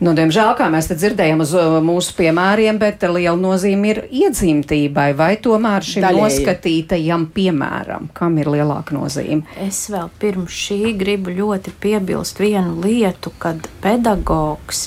Nu, 0.00 0.14
diemžēl, 0.16 0.54
kā 0.56 0.70
mēs 0.72 0.86
dzirdējām 0.88 1.42
uz 1.44 1.50
uh, 1.52 1.74
mūsu 1.84 2.14
piemēriem, 2.16 2.78
bet 2.80 3.02
liela 3.04 3.36
nozīme 3.36 3.90
ir 3.90 3.98
iedzimtībai, 4.08 5.10
vai 5.18 5.34
tomēr 5.44 5.84
šim 5.84 6.06
Daļēji. 6.06 6.22
noskatītajam 6.24 7.26
piemēram, 7.34 8.08
kam 8.16 8.38
ir 8.40 8.48
lielāka 8.48 8.96
nozīme? 8.96 9.44
Es 9.60 9.82
vēl 9.92 10.08
pirms 10.22 10.56
šī 10.56 10.94
gribu 10.96 11.34
ļoti 11.36 11.74
piebilst 11.84 12.40
vienu 12.40 12.78
lietu, 12.80 13.34
kad 13.42 13.68
pedagogs 13.84 14.86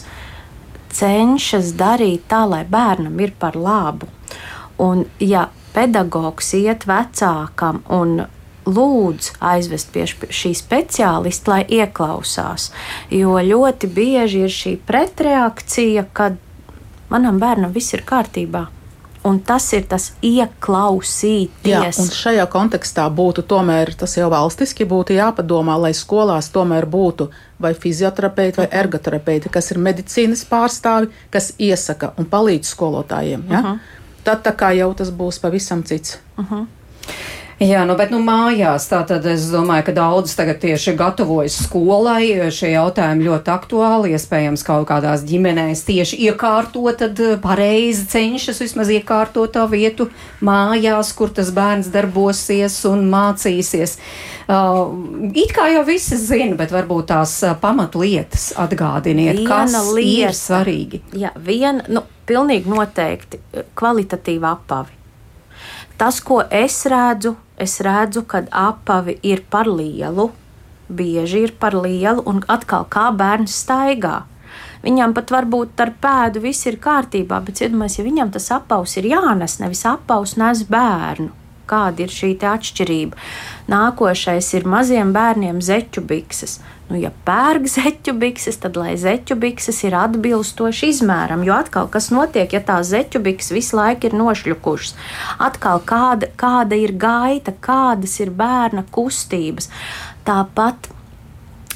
cenšas 0.93 1.75
darīt 1.77 2.25
tā, 2.33 2.41
lai 2.49 2.63
bērnam 2.65 3.21
ir 3.21 3.37
par 3.37 3.53
labu. 3.53 4.09
Un 4.81 5.05
ja 5.21 5.45
pedagogs 5.77 6.55
iet 6.57 6.87
vecākam 6.89 7.83
un 7.93 8.23
lūdz 8.65 9.33
aizvest 9.39 9.91
pie 9.93 10.05
šī 10.07 10.53
speciālista, 10.57 11.51
lai 11.51 11.63
ieklausās. 11.81 12.71
Jo 13.11 13.37
ļoti 13.39 13.89
bieži 13.91 14.45
ir 14.45 14.53
šī 14.53 14.77
pretreakcija, 14.87 16.05
kad 16.13 16.39
manam 17.09 17.39
bērnam 17.39 17.73
viss 17.73 17.93
ir 17.93 18.05
kārtībā. 18.07 18.67
Un 19.23 19.37
tas 19.39 19.69
ir 19.71 19.85
tas 19.87 20.09
ieklausīties. 20.19 21.69
Jā, 21.71 21.83
un 22.03 22.09
šajā 22.11 22.43
kontekstā 22.51 23.05
būtu 23.07 23.45
tomēr 23.47 23.93
tas 23.95 24.17
jau 24.17 24.27
valstiski 24.33 24.83
būtu 24.83 25.15
jāpadomā, 25.15 25.77
lai 25.79 25.93
skolās 25.95 26.49
tomēr 26.51 26.83
būtu 26.91 27.29
vai 27.63 27.71
fizioterapeiti 27.71 28.59
vai 28.59 28.67
ergoterapeiti, 28.81 29.51
kas 29.53 29.71
ir 29.71 29.79
medicīnas 29.79 30.43
pārstāvi, 30.49 31.07
kas 31.31 31.53
iesaka 31.55 32.11
un 32.19 32.27
palīdz 32.27 32.75
skolotājiem. 32.75 33.47
Ja? 33.49 33.59
Uh 33.59 33.65
-huh. 33.65 33.79
Tad 34.23 34.43
tā 34.43 34.55
kā 34.59 34.73
jau 34.75 34.93
tas 34.93 35.11
būs 35.11 35.39
pavisam 35.39 35.83
cits. 35.83 36.19
Uh 36.37 36.51
-huh. 36.51 36.65
Jā, 37.63 37.83
nu, 37.87 37.93
bet 37.95 38.09
nu, 38.11 38.17
mājās 38.19 38.89
tātad 38.91 39.23
es 39.29 39.45
domāju, 39.53 39.85
ka 39.87 39.93
daudz 39.95 40.33
tagad 40.35 40.57
tieši 40.59 40.95
gatavojas 40.99 41.61
skolai. 41.63 42.49
Šie 42.51 42.73
jautājumi 42.73 43.27
ļoti 43.29 43.51
aktuāli. 43.53 44.11
Iespējams, 44.17 44.65
kaut 44.67 44.89
kādās 44.89 45.23
ģimenēs 45.27 45.85
tieši 45.87 46.19
iekārtot, 46.27 46.97
tad 46.99 47.21
eh, 47.23 47.37
pareizi 47.39 48.03
cenšas 48.11 48.59
vismaz 48.65 48.91
iekārtot 48.91 49.53
tā 49.55 49.63
vietu 49.71 50.09
mājās, 50.43 51.13
kur 51.15 51.31
tas 51.31 51.53
bērns 51.55 51.87
darbosies 51.93 52.81
un 52.89 53.05
mācīsies. 53.11 53.95
Uh, 54.43 55.29
it 55.31 55.53
kā 55.55 55.69
jau 55.71 55.85
visi 55.87 56.17
zina, 56.19 56.57
bet 56.59 56.73
varbūt 56.75 57.07
tās 57.13 57.37
uh, 57.47 57.53
pamatlietas 57.61 58.49
atgādiniet, 58.59 59.39
viena 59.39 59.69
kas 59.69 59.93
lieta, 59.93 60.33
ir 60.33 60.35
svarīgi. 60.35 60.99
Jā, 61.21 61.31
viena, 61.39 61.85
nu, 61.87 62.03
pilnīgi 62.27 62.67
noteikti 62.73 63.39
kvalitatīva 63.79 64.51
apavi. 64.57 65.02
Tas, 65.97 66.19
ko 66.19 66.41
es 66.49 66.79
redzu, 66.89 67.35
es 67.57 67.79
redzu, 67.85 68.25
ka 68.27 68.43
apavi 68.49 69.19
ir 69.23 69.43
par 69.49 69.69
lielu, 69.69 70.31
bieži 70.89 71.45
ir 71.47 71.53
par 71.59 71.77
lielu, 71.77 72.23
un 72.25 72.41
atkal 72.47 72.87
kā 72.89 73.09
bērns 73.15 73.55
staigā. 73.63 74.23
Viņam 74.83 75.13
pat 75.15 75.31
varbūt 75.31 75.79
ar 75.79 75.93
pēdu 76.03 76.43
viss 76.43 76.67
ir 76.67 76.79
kārtībā, 76.83 77.39
bet 77.45 77.61
iedomājieties, 77.63 78.01
ja 78.01 78.07
viņam 78.09 78.33
tas 78.35 78.49
apaus 78.51 78.97
ir 78.99 79.07
jānes, 79.13 79.61
nevis 79.61 79.85
apaus 79.87 80.35
nes 80.41 80.65
bērnu. 80.67 81.42
Kāda 81.69 82.03
ir 82.03 82.11
šī 82.11 82.35
atšķirība? 82.43 83.19
Nākošais 83.71 84.49
ir 84.57 84.67
maziem 84.67 85.13
bērniem 85.15 85.61
zeķu 85.63 86.03
bikses. 86.07 86.57
Nu, 86.89 86.97
ja 86.99 87.09
pērk 87.25 87.69
zeķu 87.71 88.13
bikses, 88.19 88.57
tad 88.59 88.75
lai 88.77 88.97
zeķu 88.99 89.37
bikses 89.39 89.79
ir 89.87 89.95
atbilstoši 89.95 90.89
izmēram. 90.91 91.45
Jo 91.47 91.55
atkal, 91.61 91.87
kas 91.89 92.09
notiek, 92.13 92.51
ja 92.51 92.59
tā 92.61 92.81
zeķu 92.83 93.21
bikses 93.23 93.55
visu 93.55 93.79
laiku 93.79 94.09
ir 94.09 94.17
nošļukušas? 94.19 94.97
Atkal, 95.41 95.79
kāda, 95.87 96.29
kāda 96.37 96.77
ir 96.77 96.93
gaita, 96.99 97.55
kādas 97.63 98.19
ir 98.19 98.33
bērna 98.35 98.83
kustības. 98.91 99.71
Tāpat 100.27 100.91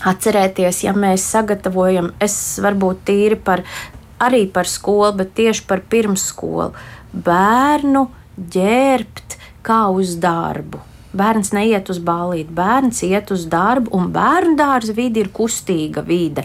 atcerēties, 0.05 0.83
ja 0.85 0.93
mēs 0.93 1.25
sagatavojam, 1.31 2.11
es 2.21 2.35
varbūt 2.61 3.01
tīri 3.07 3.39
par, 3.39 3.63
arī 4.21 4.43
par 4.51 4.69
skolu, 4.69 5.15
bet 5.23 5.33
tieši 5.39 5.65
par 5.69 5.81
pirmsskolu, 5.89 6.73
bērnu 7.13 8.05
ģērbt 8.53 9.37
kā 9.67 9.85
uz 9.93 10.15
darbu 10.23 10.83
Bērns 11.17 11.53
neiet 11.55 11.87
uz 11.89 12.01
ballīti, 12.03 12.51
bērns 12.53 13.01
iet 13.07 13.31
uz 13.31 13.47
darbu, 13.49 13.93
un 13.95 14.11
bērnu 14.13 14.57
dārza 14.59 14.95
vide 14.97 15.23
ir 15.23 15.31
kustīga 15.33 16.03
vide. 16.05 16.43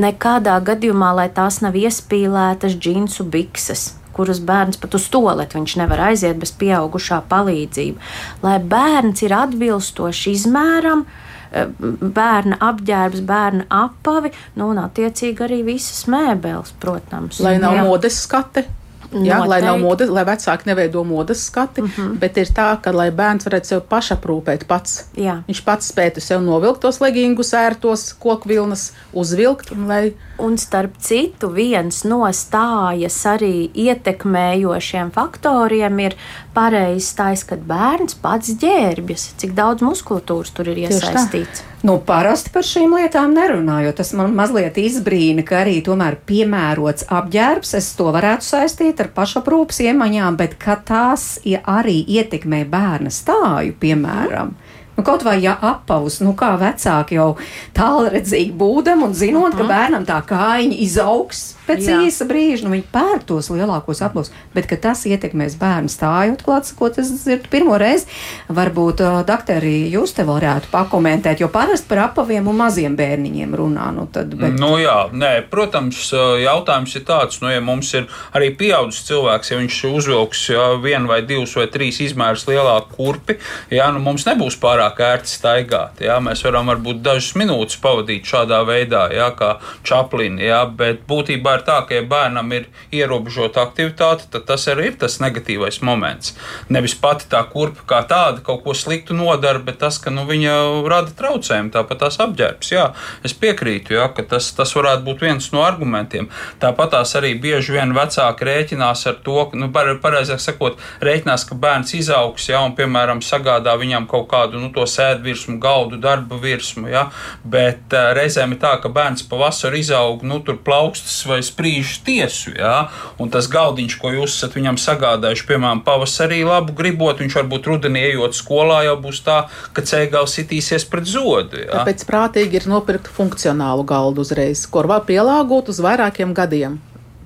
Nekādā 0.00 0.56
gadījumā, 0.66 1.12
lai 1.18 1.28
tās 1.34 1.60
nav 1.64 1.78
iespīlētas 1.78 2.76
džinsu 2.78 3.26
bikses, 3.30 3.88
kuras 4.14 4.42
bērns 4.42 4.78
pat 4.82 4.94
uz 4.98 5.08
toleti 5.10 5.58
viņš 5.58 5.76
nevar 5.80 6.04
aiziet 6.10 6.38
bez 6.42 6.52
pieaugušā 6.60 7.22
palīdzību. 7.30 8.10
Lai 8.44 8.58
bērns 8.74 9.22
ir 9.26 9.34
atbilstoši 9.38 10.34
izmēram, 10.36 11.06
eh, 11.52 11.70
bērna 12.18 12.58
apģērbs, 12.70 13.22
bērna 13.26 13.66
apavi, 13.70 14.34
nu, 14.56 14.70
un 14.74 14.82
attiecīgi 14.82 15.46
arī 15.46 15.62
visas 15.64 16.04
mēbeles, 16.06 16.74
protams. 16.78 17.40
Lai 17.40 17.58
nav 17.58 17.74
Jā. 17.74 17.86
modes 17.86 18.20
skate. 18.26 18.66
Jā, 19.10 19.40
lai 19.42 19.58
nav 19.62 19.78
Noteikti. 19.80 20.06
mode, 20.06 20.06
lai 20.14 20.24
vecāki 20.28 20.68
neveido 20.70 21.04
modes 21.04 21.46
skati, 21.46 21.82
mm 21.82 21.92
-hmm. 21.96 22.18
bet 22.18 22.36
ir 22.36 22.46
tā, 22.46 22.80
ka 22.82 22.92
lai 22.92 23.10
bērns 23.10 23.46
varētu 23.46 23.66
sev 23.66 23.80
pašaprūpēt 23.90 24.66
pats. 24.66 25.04
Jā. 25.16 25.42
Viņš 25.48 25.64
pats 25.64 25.92
spētu 25.92 26.20
sev 26.20 26.42
novilkt 26.42 26.80
tos 26.80 27.00
legingus, 27.00 27.52
ērtos, 27.52 28.12
koku 28.18 28.48
vilnas, 28.48 28.92
uzvilkt, 29.12 29.72
un 29.72 29.86
lai 29.88 30.12
Un 30.40 30.56
starp 30.56 30.96
citu, 31.04 31.50
viens 31.52 32.04
no 32.08 32.22
stājas 32.32 33.18
arī 33.28 33.68
ietekmējošiem 33.76 35.10
faktoriem 35.12 35.98
ir 36.00 36.16
pareizs 36.56 37.10
stājas, 37.12 37.44
kad 37.44 37.66
bērns 37.68 38.16
pats 38.22 38.54
ģērbjas, 38.62 39.34
cik 39.36 39.52
daudz 39.58 39.84
muskulatūras 39.84 40.54
tur 40.56 40.72
ir 40.72 40.86
iesaistīts. 40.86 41.66
Nu, 41.80 41.94
parasti 42.04 42.50
par 42.52 42.64
šīm 42.66 42.92
lietām 42.92 43.32
nerunā, 43.32 43.78
jo 43.86 43.92
tas 43.96 44.10
man 44.12 44.34
mazliet 44.36 44.76
izbrīna, 44.76 45.40
ka 45.48 45.62
arī 45.62 45.78
tomēr 45.84 46.18
piemērots 46.28 47.06
apģērbs, 47.08 47.72
es 47.78 47.88
to 47.96 48.10
varētu 48.12 48.44
saistīt 48.44 49.00
ar 49.00 49.08
pašaprūpas 49.16 49.80
iemaņām, 49.86 50.36
bet 50.36 50.58
ka 50.60 50.76
tās 50.76 51.38
arī 51.64 52.02
ietekmē 52.04 52.66
bērna 52.68 53.12
stāju, 53.14 53.78
piemēram. 53.80 54.52
Nu, 55.00 55.04
kaut 55.04 55.22
vai 55.24 55.38
ja 55.40 55.54
apavus, 55.64 56.18
nu 56.20 56.34
kā 56.36 56.50
vecāki 56.60 57.16
jau 57.16 57.30
tālredzīgi 57.72 58.52
būdam 58.52 59.06
un 59.06 59.14
zinot, 59.16 59.56
ka 59.56 59.64
bērnam 59.64 60.04
tā 60.04 60.18
kājiņa 60.28 60.76
izaugs 60.84 61.40
pēc 61.70 61.86
Jā. 61.86 62.00
īsa 62.04 62.26
brīža, 62.28 62.66
nu 62.66 62.74
viņi 62.74 62.84
pērk 62.92 63.24
tos 63.30 63.48
lielākos 63.52 64.02
apavus, 64.04 64.28
bet 64.52 64.66
ka 64.68 64.76
tas 64.80 65.04
ietekmēs 65.08 65.56
bērnu 65.60 65.88
stāju, 65.88 66.34
atklāt 66.36 66.68
sakot, 66.68 66.98
es 67.00 67.12
dzirdu 67.14 67.48
pirmo 67.52 67.78
reizi. 67.80 68.10
Varbūt, 68.50 69.00
uh, 69.04 69.20
doktori, 69.24 69.86
jūs 69.92 70.12
te 70.16 70.26
varētu 70.28 70.68
pakomentēt, 70.72 71.40
jo 71.40 71.48
parasti 71.52 71.88
par 71.90 72.02
apaviem 72.08 72.50
un 72.50 72.58
maziem 72.60 72.96
bērniņiem 72.98 73.54
runā, 73.56 73.88
nu 73.96 74.04
tad, 74.12 74.34
bet 74.36 74.58
Nu, 74.60 74.74
jā, 74.82 75.06
nē, 75.14 75.32
protams, 75.52 76.10
jautājums 76.42 76.96
ir 76.98 77.06
tāds, 77.08 77.40
nu, 77.40 77.48
ja 77.52 77.62
mums 77.64 77.94
ir 77.96 78.10
arī 78.36 78.50
pieaugušs 78.58 79.06
cilvēks, 79.08 79.52
ja 79.54 79.60
viņš 79.62 79.80
uzvilks 79.94 80.44
jā, 80.52 80.66
vienu 80.82 81.08
vai 81.08 81.22
divus 81.24 81.54
vai 81.56 81.68
trīs 81.72 82.02
izmērus 82.04 82.48
lielāku 82.50 82.98
kurpi, 82.98 83.38
jā, 83.72 83.88
nu, 83.94 84.02
mums 84.04 84.26
nebūs 84.28 84.58
pārāk 84.60 84.89
ērti 84.98 85.30
staigāt. 85.30 86.00
Jā, 86.02 86.16
mēs 86.24 86.42
varam 86.42 86.66
varbūt 86.72 87.02
dažas 87.04 87.36
minūtes 87.38 87.78
pavadīt 87.82 88.26
šādā 88.26 88.60
veidā, 88.66 89.06
jā, 89.14 89.28
kā 89.38 89.52
čaplini, 89.86 90.42
jā, 90.48 90.64
bet 90.66 91.04
būtībā 91.08 91.54
ir 91.58 91.64
tā, 91.68 91.78
ka, 91.86 91.94
ja 91.94 92.02
bērnam 92.10 92.50
ir 92.56 92.66
ierobežota 92.90 93.62
aktivitāte, 93.62 94.26
tad 94.32 94.48
tas 94.48 94.66
arī 94.72 94.90
ir 94.90 94.98
tas 95.00 95.20
negatīvais 95.22 95.80
moments. 95.86 96.34
Nevis 96.68 96.96
pati 96.98 97.28
tā 97.30 97.44
kurpa 97.52 97.86
kā 97.86 98.00
tāda 98.10 98.42
kaut 98.46 98.64
ko 98.64 98.74
sliktu 98.74 99.14
nodara, 99.14 99.62
bet 99.62 99.78
tas, 99.84 100.00
ka 100.02 100.10
nu, 100.10 100.26
viņa 100.28 100.56
rada 100.90 101.14
traucējumu, 101.16 101.72
tāpat 101.74 102.02
tās 102.04 102.18
apģērbs. 102.24 102.72
Jā, 102.74 102.86
es 103.26 103.36
piekrītu, 103.36 103.94
jā, 103.98 104.08
ka 104.16 104.24
tas, 104.34 104.50
tas 104.56 104.74
varētu 104.76 105.06
būt 105.06 105.24
viens 105.26 105.50
no 105.54 105.62
argumentiem. 105.66 106.30
Tāpat 106.62 106.94
tās 106.96 107.14
arī 107.18 107.34
bieži 107.40 107.76
vien 107.76 107.94
vecāki 107.96 108.48
rēķinās 108.48 109.06
ar 109.10 109.20
to, 109.24 109.38
ka, 109.50 109.58
nu, 109.60 109.70
par- 109.74 109.92
pareizāk 110.02 110.42
sakot, 110.42 110.80
rēķinās, 111.04 111.46
ka 111.48 111.58
bērns 111.60 111.94
izaugs, 111.98 112.48
jā, 112.50 112.60
un, 112.64 112.74
piemēram, 112.78 113.22
sagādā 113.24 113.76
viņam 113.80 114.08
kaut 114.10 114.28
kādu 114.30 114.60
nu, 114.62 114.70
to 114.80 114.88
sēdu 114.88 115.28
virsmu, 115.28 115.58
galdu, 115.62 116.00
darba 116.00 116.38
virsmu, 116.40 116.88
jā, 116.90 117.06
bet 117.44 117.92
uh, 117.92 118.10
reizēm 118.16 118.56
ir 118.56 118.60
tā, 118.62 118.74
ka 118.82 118.90
bērns 118.92 119.26
pavasarī 119.28 119.82
izaug, 119.84 120.24
nu, 120.26 120.40
tur 120.44 120.58
plaukstas 120.64 121.20
vai 121.28 121.40
sprīžu 121.44 122.00
tiesu, 122.06 122.54
jā, 122.56 122.74
un 123.20 123.32
tas 123.32 123.48
galdiņš, 123.52 123.96
ko 124.00 124.14
jūs 124.16 124.36
esat 124.38 124.56
viņam 124.58 124.80
sagādājuši, 124.80 125.46
piemēram, 125.48 125.84
pavasarī 125.86 126.42
labu 126.46 126.74
gribot, 126.76 127.20
viņš 127.20 127.38
varbūt 127.40 127.70
rudenī 127.72 128.06
ejot 128.10 128.36
skolā 128.38 128.82
jau 128.88 128.96
būs 129.04 129.22
tā, 129.26 129.42
ka 129.76 129.84
ceļgals 129.86 130.38
sitīsies 130.38 130.86
pret 130.90 131.08
zodu, 131.08 131.64
jā. 131.64 131.72
Tāpēc 131.80 132.06
prātīgi 132.08 132.60
ir 132.60 132.70
nopirkt 132.70 133.10
funkcionālu 133.12 133.84
galdu 133.88 134.24
uzreiz, 134.24 134.66
kur 134.70 134.88
var 134.90 135.04
pielāgot 135.08 135.72
uz 135.72 135.82
vairākiem 135.84 136.36
gadiem. 136.36 136.80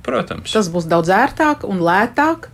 Protams. 0.04 0.52
Tas 0.52 0.68
būs 0.68 0.88
daudz 0.88 1.08
ērtāk 1.12 1.64
un 1.68 1.80
lētāk. 1.84 2.50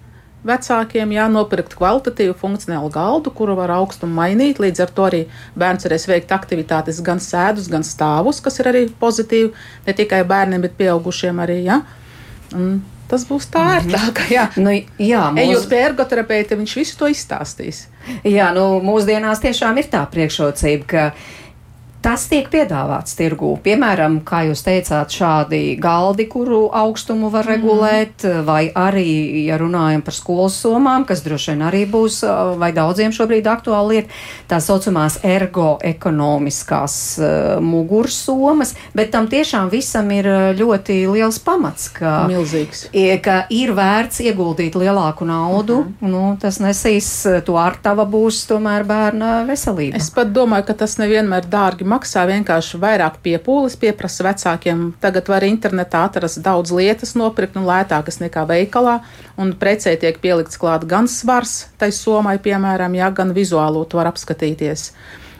Vecākiem 0.46 1.10
jānopirkt 1.12 1.74
kvalitatīvu 1.76 2.32
funkcionālu 2.40 2.88
galdu, 2.94 3.32
kuru 3.36 3.58
var 3.58 3.74
augstumu 3.74 4.14
mainīt. 4.16 4.60
Līdz 4.62 4.86
ar 4.86 4.92
to 4.96 5.08
arī 5.10 5.20
bērns 5.60 5.84
varēs 5.84 6.06
veikt 6.08 6.32
aktivitātes 6.32 7.02
gan 7.04 7.20
sēdus, 7.20 7.68
gan 7.72 7.84
stāvus, 7.84 8.40
kas 8.40 8.56
ir 8.62 8.70
arī 8.72 8.86
pozitīvi 9.02 9.52
ne 9.88 9.96
tikai 9.98 10.22
bērniem, 10.28 10.64
bet 10.64 10.78
pieaugušiem 10.80 11.42
arī. 11.44 11.58
Ja? 11.66 11.82
Un 12.56 12.80
tas 13.10 13.26
būs 13.28 13.50
tā 13.52 13.66
ērtāk. 13.80 14.22
Jā. 14.32 14.46
Nu, 14.56 14.72
jā, 14.72 15.26
Ejot 15.42 15.64
mūs, 15.64 15.68
pie 15.68 15.82
ergoterapeita, 15.90 16.56
viņš 16.56 16.76
visu 16.78 16.96
to 17.00 17.10
izstāstīs. 17.12 17.84
jā, 18.24 18.48
nu, 18.56 18.66
mūsdienās 18.86 19.42
tiešām 19.44 19.82
ir 19.82 19.90
tā 19.92 20.06
priekšrocība, 20.08 20.88
ka 20.88 21.04
tas 22.02 22.26
tiek 22.30 22.48
piedāvāts 22.52 23.16
tirgū. 23.18 23.52
Piemēram, 23.64 24.20
kā 24.26 24.44
jūs 24.48 24.62
teicāt, 24.64 25.12
šādi 25.12 25.76
galdi, 25.80 26.26
kuru 26.30 26.62
augstumu 26.72 27.30
var 27.32 27.48
regulēt, 27.48 28.24
vai 28.46 28.70
arī, 28.76 29.44
ja 29.46 29.58
runājam 29.60 30.04
par 30.06 30.16
skolas 30.16 30.56
somām, 30.60 31.04
kas 31.08 31.24
droši 31.24 31.52
vien 31.52 31.64
arī 31.68 31.84
būs, 31.90 32.22
vai 32.60 32.72
daudziem 32.76 33.12
šobrīd 33.16 33.48
aktuāli 33.50 34.00
lieta, 34.00 34.20
tā 34.50 34.60
saucamās 34.64 35.18
ergoekonomiskās 35.26 36.96
uh, 37.20 37.28
mugursomas, 37.64 38.74
bet 38.96 39.12
tam 39.14 39.28
tiešām 39.30 39.70
visam 39.72 40.10
ir 40.14 40.28
ļoti 40.58 41.02
liels 41.10 41.40
pamats, 41.44 41.90
ka 41.94 42.24
Milzīgs. 42.30 42.86
Ka 43.24 43.42
ir 43.52 43.74
vērts 43.76 44.22
ieguldīt 44.24 44.76
lielāku 44.78 45.26
naudu. 45.28 45.80
Uh 45.80 45.86
-huh. 45.86 46.08
nu, 46.10 46.36
tas 46.40 46.60
nesīs 46.60 47.08
to 47.44 47.56
ar 47.56 47.76
tava 47.82 48.04
būs 48.04 48.46
tomēr 48.48 48.84
bērna 48.84 49.44
veselība. 49.48 49.96
Es 49.96 50.10
pat 50.10 50.32
domāju, 50.32 50.66
ka 50.66 50.74
tas 50.74 50.96
nevienmēr 50.98 51.48
dārgi 51.50 51.89
maksā. 51.90 52.24
Vienkārši 52.30 52.80
vairāk 52.80 53.18
piepūles 53.24 53.76
pieprasa 53.80 54.26
vecākiem. 54.28 54.90
Tagad 55.02 55.30
var 55.32 55.46
internetā 55.46 56.04
atrast 56.08 56.42
daudz 56.44 56.72
lietas, 56.74 57.16
nopirkt 57.18 57.58
un 57.60 57.66
lētākas 57.68 58.20
nekā 58.22 58.46
veikalā. 58.48 59.00
Un 59.40 59.54
precē 59.58 59.96
tiek 60.00 60.20
pielikts 60.22 60.60
klāt 60.60 60.86
gan 60.88 61.10
svars, 61.10 61.66
tai 61.80 61.90
somai, 61.94 62.38
piemēram, 62.42 62.94
jā, 62.98 63.10
gan 63.14 63.34
vizuālo 63.36 63.84
to 63.84 64.00
var 64.00 64.12
apskatīties. 64.12 64.92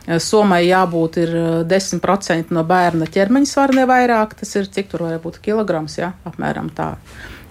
Eh, 0.06 0.18
Somai 0.18 0.64
jābūt 0.66 1.20
ir 1.22 1.34
eh, 1.36 1.50
10% 1.68 2.54
no 2.54 2.64
bērna 2.66 3.06
ķermeņa 3.10 3.50
svara 3.50 3.76
ne 3.80 3.86
vairāk. 3.88 4.34
Tas 4.40 4.56
ir 4.58 4.70
cik 4.72 4.90
tur 4.92 5.06
var 5.06 5.20
būt 5.22 5.38
kilograms, 5.44 5.98
jā, 6.00 6.14
apmēram 6.26 6.72
tā. 6.74 6.94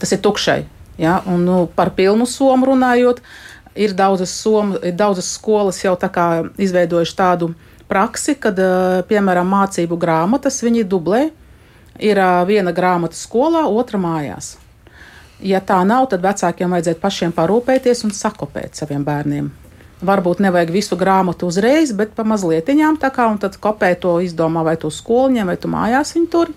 Tas 0.02 0.12
ir 0.16 0.22
tukšai. 0.26 0.64
Jā, 1.00 1.22
un 1.32 1.46
nu, 1.48 1.62
par 1.76 1.94
pilnu 1.96 2.26
somu 2.28 2.68
runājot, 2.74 3.22
ir 3.80 3.94
daudzas, 3.96 4.34
somu, 4.36 4.76
ir 4.84 4.98
daudzas 5.00 5.30
skolas 5.32 5.80
jau 5.80 5.94
tā 5.96 6.10
kā 6.12 6.26
izveidojuši 6.60 7.16
tādu 7.16 7.54
praksi, 7.90 8.36
kad, 8.40 8.60
eh, 8.60 9.02
piemēram, 9.10 9.50
mācību 9.50 9.98
grāmatas 9.98 10.62
viņi 10.64 10.86
dublē. 10.86 11.30
Ir 12.00 12.18
eh, 12.18 12.46
viena 12.46 12.74
grāmata 12.74 13.18
skolā, 13.18 13.66
otra 13.68 14.00
mājās. 14.00 14.58
Ja 15.40 15.62
tā 15.64 15.80
nav, 15.88 16.10
tad 16.12 16.22
vecākiem 16.22 16.72
vajadzētu 16.76 17.00
pašiem 17.00 17.34
parūpēties 17.36 18.04
un 18.04 18.12
sakopēt 18.12 18.76
saviem 18.76 19.06
bērniem. 19.08 19.50
Varbūt 20.04 20.40
nevajag 20.44 20.72
visu 20.72 20.96
grāmatu 21.00 21.48
uzreiz, 21.48 21.92
bet 21.96 22.14
pa 22.16 22.24
mazlietiņām 22.28 23.00
tā 23.00 23.10
kā 23.12 23.28
un 23.32 23.40
tad 23.40 23.58
kopēt 23.60 24.04
to 24.04 24.20
izdomā, 24.24 24.64
vai 24.64 24.78
tu 24.80 24.92
skoliņiem, 24.92 25.48
vai 25.48 25.58
tu 25.60 25.72
mājās 25.72 26.14
viņu 26.16 26.30
tur. 26.32 26.52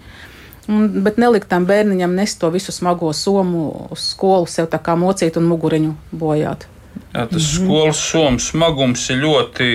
Un, 0.70 1.02
bet 1.02 1.18
nelikt 1.18 1.48
tam 1.50 1.66
bērniņam 1.66 2.14
nest 2.14 2.38
to 2.38 2.50
visu 2.54 2.74
smago 2.74 3.10
somu 3.12 3.88
uz 3.90 4.12
skolu, 4.12 4.46
sev 4.46 4.70
tā 4.70 4.78
kā 4.78 4.94
mocīt 4.98 5.38
un 5.38 5.48
muguriņu 5.50 5.94
bojāt. 6.14 6.68
Jā, 7.12 7.26
tas 7.28 7.44
skolas 7.44 8.00
somas 8.00 8.46
smagums 8.48 9.02
ir 9.12 9.20
ļoti 9.20 9.66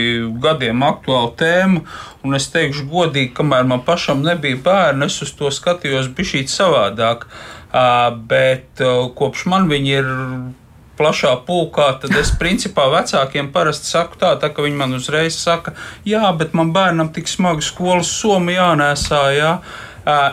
gadiem 0.41 0.81
aktuāla 0.85 1.33
tēma. 1.37 1.83
Un 2.25 2.37
es 2.37 2.47
teikšu, 2.53 2.87
godīgi, 2.89 3.33
kamēr 3.37 3.67
man 3.69 3.83
pašam 3.85 4.23
nebija 4.25 4.57
bērni, 4.65 5.05
es 5.05 5.21
uz 5.21 5.33
to 5.37 5.51
skatījos 5.53 6.09
bišķīt 6.17 6.49
savādāk. 6.49 7.27
Bet 8.29 8.81
kopš 9.19 9.45
man 9.51 9.69
viņi 9.69 9.93
ir 9.99 10.09
plašā 10.97 11.35
pulkā, 11.45 11.91
tad 12.01 12.15
es 12.17 12.31
principā 12.41 12.87
vecākiem 12.89 13.51
parasti 13.53 13.91
saku 13.91 14.17
tā, 14.17 14.33
tā 14.41 14.49
ka 14.49 14.65
viņi 14.65 14.79
man 14.79 14.97
uzreiz 14.97 15.37
saka, 15.37 15.75
jā, 16.09 16.25
bet 16.37 16.55
man 16.57 16.73
bērnam 16.73 17.11
tik 17.13 17.29
smagi 17.29 17.65
skolas 17.69 18.09
soma 18.09 18.55
jānēsā. 18.55 19.21
Jā. 19.37 19.51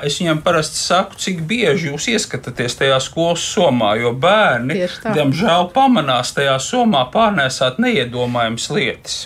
Es 0.06 0.20
viņam 0.20 0.38
parasti 0.44 0.78
saku, 0.78 1.18
cik 1.18 1.40
bieži 1.50 1.88
jūs 1.90 2.06
ieskatāties 2.12 2.76
tajā 2.78 3.00
skolas 3.02 3.42
somā, 3.42 3.96
jo 3.98 4.12
bērni, 4.14 4.84
diemžēl, 5.02 5.70
pamanās 5.74 6.30
tajā 6.36 6.54
somā 6.62 7.08
pārnēsāt 7.10 7.80
neiedomājamas 7.82 8.70
lietas. 8.70 9.16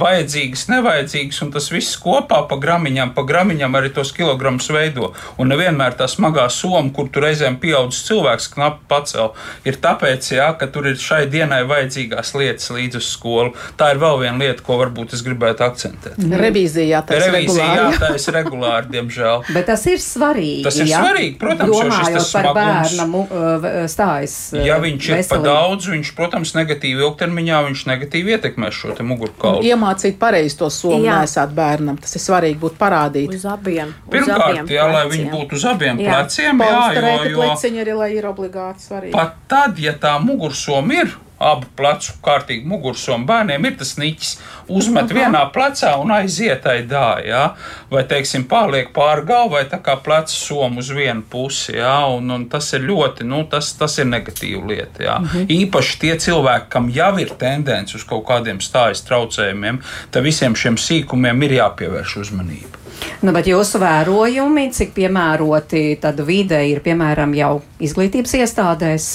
Vajadzīgas, 0.00 0.66
nevajadzīgas, 0.70 1.40
un 1.44 1.50
tas 1.54 1.68
viss 1.72 1.96
kopā 2.00 2.42
pa 2.50 2.56
gramiņām, 2.60 3.12
pa 3.16 3.24
gramiņām 3.28 3.76
arī 3.78 3.92
tos 3.94 4.12
kilogramus 4.16 4.70
veido. 4.72 5.12
Un 5.40 5.50
nevienmēr 5.52 5.96
tā 5.98 6.08
smagā 6.10 6.46
soma, 6.52 6.88
kur 6.94 7.10
tur 7.12 7.26
reizēm 7.26 7.58
pieaudzis 7.62 8.06
cilvēks 8.08 8.50
knapi 8.54 8.86
pacēl, 8.90 9.32
ir 9.68 9.78
tāpēc, 9.82 10.30
jā, 10.36 10.48
ka 10.60 10.68
tur 10.72 10.88
ir 10.90 10.98
šai 11.00 11.24
dienai 11.30 11.62
vajadzīgās 11.68 12.34
lietas 12.38 12.70
līdz 12.74 13.00
uz 13.00 13.10
skolu. 13.14 13.54
Tā 13.80 13.92
ir 13.94 14.00
vēl 14.02 14.20
viena 14.24 14.38
lieta, 14.40 14.64
ko 14.66 14.78
varbūt 14.80 15.14
es 15.16 15.24
gribētu 15.26 15.64
akcentēt. 15.66 16.18
Mm. 16.20 16.36
Revīzijā 16.40 17.02
tas 17.06 17.20
ir 17.20 17.26
Revīzija, 17.28 17.66
jā, 17.66 17.86
regulāri. 17.90 18.00
tā 18.00 18.12
ir 18.16 18.36
regulāri, 18.40 18.90
diemžēl. 18.96 19.44
Bet 19.56 19.68
tas 19.70 19.86
ir 19.90 20.00
svarīgi. 20.02 20.64
Tas 20.66 20.80
ir 20.80 20.90
ja? 20.90 21.02
svarīgi, 21.04 21.36
protams, 21.40 21.70
jo 21.70 21.82
šis 21.84 21.98
Domājot 22.00 22.18
tas 22.20 22.32
par 22.32 23.06
mu- 23.10 23.26
uh, 23.28 23.68
stājas. 23.90 24.36
uh, 24.54 24.64
Ja 24.66 24.78
viņš 24.82 25.08
ir 25.10 25.14
pa 25.14 25.20
veselību. 25.20 25.44
daudz, 25.46 25.88
viņš, 25.90 26.12
protams, 26.16 26.54
negatīvi 26.56 27.04
ilgtermiņā 27.06 27.60
viņš 27.68 27.84
negatīvi 27.90 28.36
ietekmēs 28.36 28.76
šo 28.80 28.94
mugurkaulu. 29.00 29.64
Iemācīt 29.90 30.18
pareizi 30.20 30.58
to 30.58 30.68
somu 30.70 31.02
nesāt 31.04 31.54
bērnam. 31.54 31.98
Tas 32.00 32.14
ir 32.14 32.22
svarīgi 32.22 32.58
būt 32.60 32.76
parādīt. 32.78 33.32
Uz 33.34 33.46
abiem. 33.48 33.90
uz 33.90 34.12
Pirmkārt, 34.12 34.44
abiem 34.46 34.70
jā, 34.70 34.86
lai 34.92 35.04
viņi 35.10 35.30
būtu 35.32 35.58
uz 35.58 35.64
abiem 35.66 36.00
Jā. 36.00 36.20
pleciem, 36.20 36.62
jā, 36.62 36.82
jo, 36.94 37.16
jo 37.30 37.40
pleciņa 37.40 37.82
arī, 37.84 37.96
lai 37.98 38.10
ir 38.14 38.28
obligāti 38.30 38.86
svarīgi. 38.86 39.14
pat 39.16 39.34
tad, 39.50 39.78
ja 39.82 39.94
tā 39.98 40.16
mugursoma 40.22 41.02
ir 41.02 41.16
abu 41.40 41.68
plecu 41.76 42.14
kārtīgi 42.24 42.68
mugursoma 42.68 43.24
bērniem, 43.28 43.64
ir 43.66 43.76
tas 43.80 43.94
niķis, 44.00 44.32
uzmet 44.68 45.12
vienā 45.14 45.42
plecā 45.54 45.94
un 46.00 46.12
aiziet 46.14 46.66
aidā, 46.68 47.06
jā, 47.24 47.44
vai, 47.92 48.04
teiksim, 48.08 48.44
pārliek 48.50 48.90
pāri 48.96 49.24
galvai, 49.28 49.64
tā 49.70 49.80
kā 49.84 49.96
pleca 50.04 50.34
soma 50.34 50.82
uz 50.82 50.90
vienu 50.94 51.24
pusi, 51.32 51.78
jā, 51.78 51.96
un, 52.12 52.28
un 52.34 52.44
tas 52.52 52.68
ir 52.76 52.84
ļoti, 52.88 53.24
nu, 53.28 53.42
tas, 53.50 53.72
tas 53.78 53.96
ir 54.02 54.10
negatīva 54.10 54.66
lieta, 54.68 55.06
jā. 55.06 55.16
Īpaši 55.50 55.96
tie 56.04 56.12
cilvēki, 56.26 56.68
kam 56.72 56.90
jau 56.92 57.14
ir 57.22 57.32
tendence 57.40 57.96
uz 57.96 58.04
kaut 58.08 58.26
kādiem 58.28 58.60
stājas 58.64 59.02
traucējumiem, 59.08 59.80
tad 60.12 60.26
visiem 60.26 60.58
šiem 60.58 60.76
sīkumiem 60.80 61.48
ir 61.48 61.56
jāpievērš 61.60 62.20
uzmanība. 62.24 62.76
Nu, 63.24 63.32
bet 63.32 63.48
jūsu 63.48 63.80
vērojumi, 63.80 64.68
cik 64.76 64.92
piemēroti 64.96 65.96
tad 66.02 66.20
vide 66.28 66.60
ir, 66.68 66.82
piemēram, 66.84 67.32
jau 67.36 67.52
izglītības 67.80 68.36
iestādēs? 68.42 69.10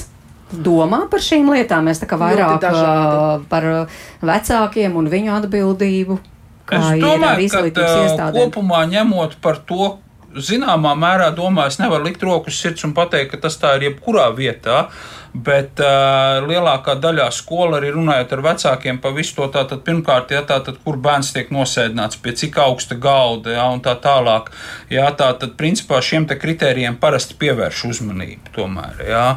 Domā 0.64 1.06
par 1.12 1.24
šīm 1.24 1.52
lietām, 1.54 1.90
mēs 1.90 2.02
tā 2.04 2.10
kā 2.10 2.20
vairāk 2.22 2.64
uh, 2.70 3.44
par 3.52 3.68
uh, 3.72 4.00
vecākiem 4.26 4.96
un 4.96 5.12
viņu 5.12 5.36
atbildību. 5.40 6.22
Es 6.66 6.88
domāju, 6.98 7.50
ka 7.76 7.86
iestādēm? 8.08 8.40
kopumā 8.40 8.86
ņemot 8.90 9.38
par 9.44 9.60
to, 9.70 9.96
zināmā 10.36 10.96
mērā, 11.00 11.30
domāju, 11.36 11.74
es 11.74 11.78
nevaru 11.80 12.10
likt 12.10 12.24
roku 12.26 12.52
uz 12.52 12.58
sirds 12.60 12.86
un 12.88 12.96
pateikt, 12.98 13.32
ka 13.34 13.46
tas 13.46 13.58
tā 13.62 13.76
ir 13.78 13.90
jebkurā 13.90 14.28
vietā. 14.36 14.88
Bet 15.36 15.82
uh, 15.84 16.46
lielākā 16.48 16.94
daļā 17.04 17.26
skola 17.36 17.82
arī 17.82 17.90
runājot 17.92 18.32
ar 18.38 18.42
vecākiem 18.46 19.02
par 19.04 19.12
visu 19.18 19.36
to, 19.36 19.50
tātad 19.52 19.82
pirmkārt, 19.84 20.32
ja 20.32 20.46
tātad, 20.48 20.78
kur 20.84 20.96
bērns 20.96 21.34
tiek 21.36 21.52
nosēdināts, 21.52 22.22
pie 22.24 22.32
cik 22.40 22.56
augsta 22.64 22.96
galda, 22.96 23.58
ja, 23.58 23.66
un 23.68 23.84
tā 23.84 23.98
tālāk. 24.00 24.54
Ja, 24.94 25.10
tātad, 25.12 25.58
principā, 25.60 26.00
šiem 26.00 26.30
te 26.30 26.40
kritērijiem 26.40 26.96
parasti 27.02 27.36
pievērš 27.42 27.84
uzmanību 27.92 28.56
tomēr. 28.56 29.04
Ja. 29.10 29.28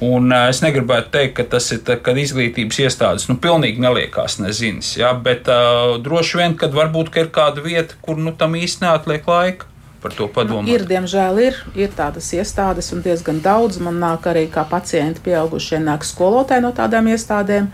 Un 0.00 0.32
uh, 0.32 0.46
es 0.48 0.62
negribētu 0.64 1.12
teikt, 1.12 1.34
ka 1.36 1.44
tas 1.56 1.66
ir 1.74 1.82
tā, 1.84 1.98
kad 2.00 2.16
izglītības 2.16 2.78
iestādes 2.86 3.26
nu, 3.28 3.36
pilnīgi 3.40 3.82
neliekās 3.84 4.38
nezinis. 4.40 4.94
Ja, 4.96 5.12
bet 5.12 5.50
uh, 5.52 5.98
droši 6.00 6.40
vien, 6.40 6.56
kad 6.60 6.72
varbūt 6.76 7.12
ka 7.12 7.26
ir 7.26 7.28
kāda 7.34 7.64
vieta, 7.64 7.98
kur 8.00 8.16
nu, 8.16 8.32
tam 8.32 8.56
īsti 8.56 8.86
neatliek 8.86 9.28
laika 9.28 9.68
padomāt. 10.00 10.70
Ir, 10.72 10.86
diemžēl, 10.88 11.38
ir, 11.44 11.60
ir 11.76 11.92
tādas 11.92 12.30
iestādes, 12.32 12.88
un 12.94 13.02
diezgan 13.04 13.42
daudz 13.44 13.76
man 13.84 14.00
nāk 14.00 14.24
arī 14.30 14.46
kā 14.48 14.64
pacienti, 14.64 15.20
pieaugušie 15.26 15.82
nāk 15.84 16.06
skolotāji 16.08 16.64
no 16.64 16.72
tādām 16.72 17.10
iestādēm, 17.12 17.68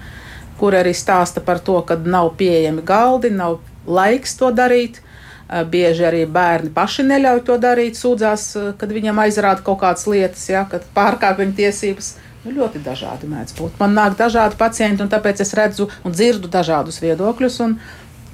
kur 0.59 0.75
arī 0.75 0.95
stāsta 0.97 1.41
par 1.45 1.61
to, 1.63 1.79
ka 1.87 1.95
nav 1.95 2.35
pieejami 2.41 2.83
galdi, 2.83 3.31
nav 3.31 3.61
laiks 3.87 4.35
to 4.41 4.51
darīt. 4.51 4.99
Eh, 5.47 5.65
Bieži 5.65 6.03
arī 6.09 6.25
bērni 6.27 6.73
paši 6.75 7.05
neļauj 7.07 7.43
to 7.47 7.57
darīt, 7.63 7.99
sūdzās, 7.99 8.47
eh, 8.59 8.73
kad 8.79 8.91
viņam 8.91 9.21
aizrāda 9.23 9.63
kaut 9.63 9.79
kādas 9.85 10.07
lietas, 10.11 10.49
ja, 10.51 10.65
kad 10.71 10.83
pārkāpj 10.97 11.45
viņa 11.45 11.55
tiesības. 11.61 12.15
Nu, 12.45 12.55
ļoti 12.59 12.83
dažādi 12.83 13.31
mēdz 13.31 13.55
būt. 13.59 13.79
Man 13.79 13.95
nāk 13.95 14.17
dažādi 14.19 14.59
pacienti, 14.59 15.03
un 15.03 15.09
tāpēc 15.11 15.41
es 15.41 15.55
redzu 15.55 15.89
un 16.05 16.13
dzirdu 16.13 16.51
dažādus 16.51 17.01
viedokļus. 17.03 17.61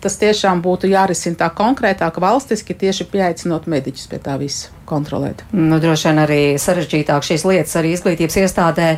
Tas 0.03 0.19
tiešām 0.19 0.61
būtu 0.63 0.91
jārisina 0.91 1.37
tā 1.37 1.49
konkrētāk, 1.55 2.19
valstiski, 2.21 2.75
tieši 2.75 3.07
pieaicinot 3.13 3.67
mediķus 3.67 4.09
pie 4.11 4.19
tā 4.19 4.39
visa 4.39 4.82
kontrolēt. 4.93 5.43
Nu, 5.57 5.79
droši 5.83 6.09
vien 6.11 6.21
arī 6.23 6.41
sarežģītāk 6.61 7.25
šīs 7.27 7.47
lietas 7.49 7.77
arī 7.81 7.95
izglītības 7.97 8.39
iestādē 8.45 8.89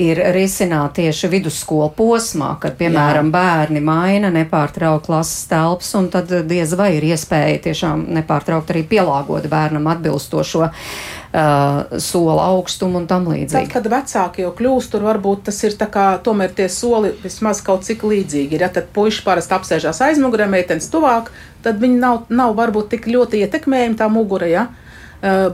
ir 0.00 0.20
risināt 0.34 0.96
tieši 0.98 1.30
vidusskolu 1.32 1.90
posmā, 1.96 2.54
kad, 2.62 2.76
piemēram, 2.80 3.28
Jā. 3.28 3.36
bērni 3.36 3.82
maina 3.84 4.32
nepārtraukt 4.32 5.06
klases 5.06 5.46
telpas, 5.50 5.92
un 5.98 6.08
tad 6.12 6.32
diez 6.48 6.76
vai 6.78 6.94
ir 6.98 7.08
iespēja 7.12 7.60
tiešām 7.68 8.06
nepārtraukt 8.20 8.72
arī 8.72 8.84
pielāgot 8.88 9.48
bērnam 9.52 9.88
atbilstošo 9.92 10.64
uh, 10.66 11.98
sola 12.02 12.48
augstumu 12.52 13.02
un 13.02 13.08
tam 13.10 13.26
Tad, 13.26 13.34
līdzīgi. 13.36 13.70
kad 13.72 13.88
vecāki 13.92 14.46
jau 14.46 14.52
kļūst, 14.58 14.92
tur 14.94 15.06
varbūt 15.08 15.46
tas 15.48 15.62
ir 15.66 15.76
tā 15.78 15.88
kā 15.92 16.06
tomēr 16.24 16.54
tie 16.56 16.68
soli 16.72 17.12
vismaz 17.22 17.62
kaut 17.64 17.86
cik 17.88 18.04
līdzīgi. 18.08 18.56
ir. 18.56 18.66
Ja 18.66 18.70
tad 18.72 18.92
puiši 18.94 19.24
parasti 19.26 19.56
apsēžās 19.56 20.02
aizmugurē, 20.08 20.48
meitenes 20.50 20.88
tuvāk, 20.92 21.32
tad 21.62 21.80
viņi 21.82 21.98
nav, 21.98 22.24
nav 22.28 22.56
varbūt 22.58 22.92
tik 22.96 23.10
ļoti 23.10 23.44
ietekmējami 23.46 23.98
tā 24.00 24.08
mugura. 24.12 24.48
Ja? 24.50 24.66
Uh, 24.68 24.91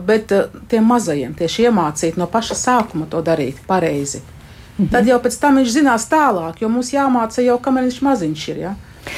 bet 0.09 0.33
uh, 0.33 0.59
tiem 0.69 0.85
mazajiem 0.89 1.35
tieši 1.37 1.69
iemācīt 1.69 2.17
no 2.17 2.27
paša 2.31 2.57
sākuma 2.57 3.09
to 3.11 3.23
darīt 3.23 3.61
pareizi. 3.69 4.23
Mhm. 4.79 4.91
Tad 4.95 5.09
jau 5.11 5.19
pēc 5.23 5.41
tam 5.41 5.59
viņš 5.61 5.73
zinās 5.75 6.07
tālāk, 6.11 6.63
jo 6.63 6.69
mums 6.73 6.93
jāmāca 6.95 7.43
jau 7.45 7.59
kamēr 7.61 7.89
viņš 7.89 8.03
maziņš 8.07 8.49
ir. 8.53 8.61
Ja? 8.67 8.77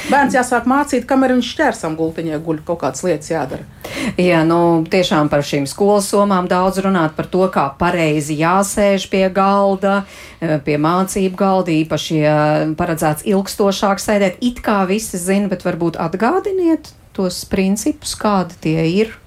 Bērns 0.09 0.35
jāsāk 0.35 0.67
mācīt, 0.69 1.05
kamēr 1.09 1.35
viņš 1.35 1.49
šķērsam 1.53 1.95
gultiņā 1.99 2.39
guļ, 2.43 2.61
kaut 2.67 2.81
kādas 2.83 3.03
lietas 3.05 3.31
jādara. 3.31 3.65
Jā, 4.19 4.41
nu 4.47 4.81
tiešām 4.91 5.29
par 5.31 5.43
šīm 5.45 5.67
skolas 5.69 6.09
somām 6.11 6.47
daudz 6.49 6.81
runāt 6.85 7.15
par 7.17 7.27
to, 7.31 7.43
kā 7.53 7.67
pareizi 7.79 8.37
jāsēž 8.39 9.07
pie 9.11 9.27
galda, 9.33 10.03
eh, 10.39 10.57
pie 10.65 10.77
mācību 10.81 11.37
galda, 11.37 11.75
īpaši, 11.83 12.19
ja 12.23 12.37
paredzēts 12.77 13.27
ilgstošāk 13.27 14.01
sēdēt. 14.01 14.41
It 14.41 14.63
kā 14.65 14.81
visi 14.87 15.19
zina, 15.21 15.49
bet 15.51 15.65
varbūt 15.67 15.99
atgādiniet 16.01 16.93
tos 17.13 17.43
principus, 17.45 18.15
kādi 18.15 18.57
tie 18.61 18.87
ir. 18.87 19.17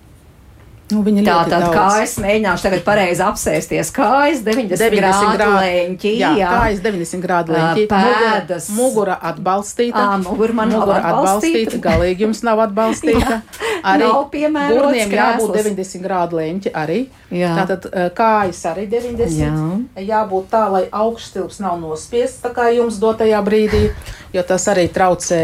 Nu, 0.92 1.00
viņa 1.00 1.22
Tā 1.24 1.36
tad 1.48 1.62
daudz. 1.64 1.74
kājas 1.74 2.14
mēģināšu 2.20 2.66
tagad 2.66 2.82
pareizi 2.84 3.22
apsēsties. 3.24 3.90
Kājas 3.94 4.42
90, 4.44 4.76
90 4.92 5.38
grādu 5.38 5.54
leņķī. 5.56 6.12
Jā, 6.20 6.32
kājas 6.44 6.82
90 6.84 7.22
grādu 7.24 7.54
leņķī. 7.56 7.86
Pēdas. 7.88 8.68
Mugura, 8.68 8.84
mugura 8.84 9.16
atbalstīta. 9.30 10.02
Ā, 10.02 10.18
mugura 10.20 10.56
man 10.60 10.68
nav 10.74 10.84
mugura 10.84 11.00
atbalstīta. 11.00 11.78
atbalstīta. 11.78 11.80
Galīgi 11.88 12.26
jums 12.26 12.42
nav 12.44 12.60
atbalstīta. 12.66 13.40
Nav 13.84 14.30
piemērots 14.32 14.80
gurniem 14.80 15.10
jābūt 15.12 15.50
krēsls. 15.52 15.74
90 15.76 16.04
grādu 16.06 16.38
leņķi 16.38 16.70
arī. 16.72 17.00
Jā. 17.36 17.50
Tātad 17.58 17.88
kājas 18.16 18.62
arī 18.70 18.86
90. 18.88 19.34
Jā. 19.36 20.04
Jābūt 20.08 20.46
tā, 20.54 20.62
lai 20.72 20.84
augšstilps 20.88 21.60
nav 21.60 21.76
nospiests 21.82 22.40
tā 22.44 22.54
kā 22.56 22.70
jums 22.72 22.96
dotajā 23.02 23.42
brīdī, 23.44 23.90
jo 24.34 24.42
tas 24.46 24.66
arī 24.72 24.88
traucē 24.92 25.40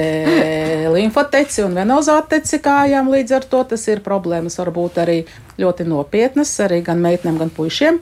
limfoteci 0.97 1.65
un 1.67 1.79
venozāteci 1.79 2.61
kājām. 2.65 3.11
Līdz 3.15 3.39
ar 3.39 3.49
to 3.51 3.63
tas 3.73 3.87
ir 3.89 4.05
problēmas 4.05 4.59
varbūt 4.61 5.01
arī 5.05 5.19
ļoti 5.61 5.87
nopietnas 5.89 6.53
arī 6.67 6.83
gan 6.87 7.03
meitenēm, 7.03 7.41
gan 7.41 7.53
puišiem. 7.55 8.01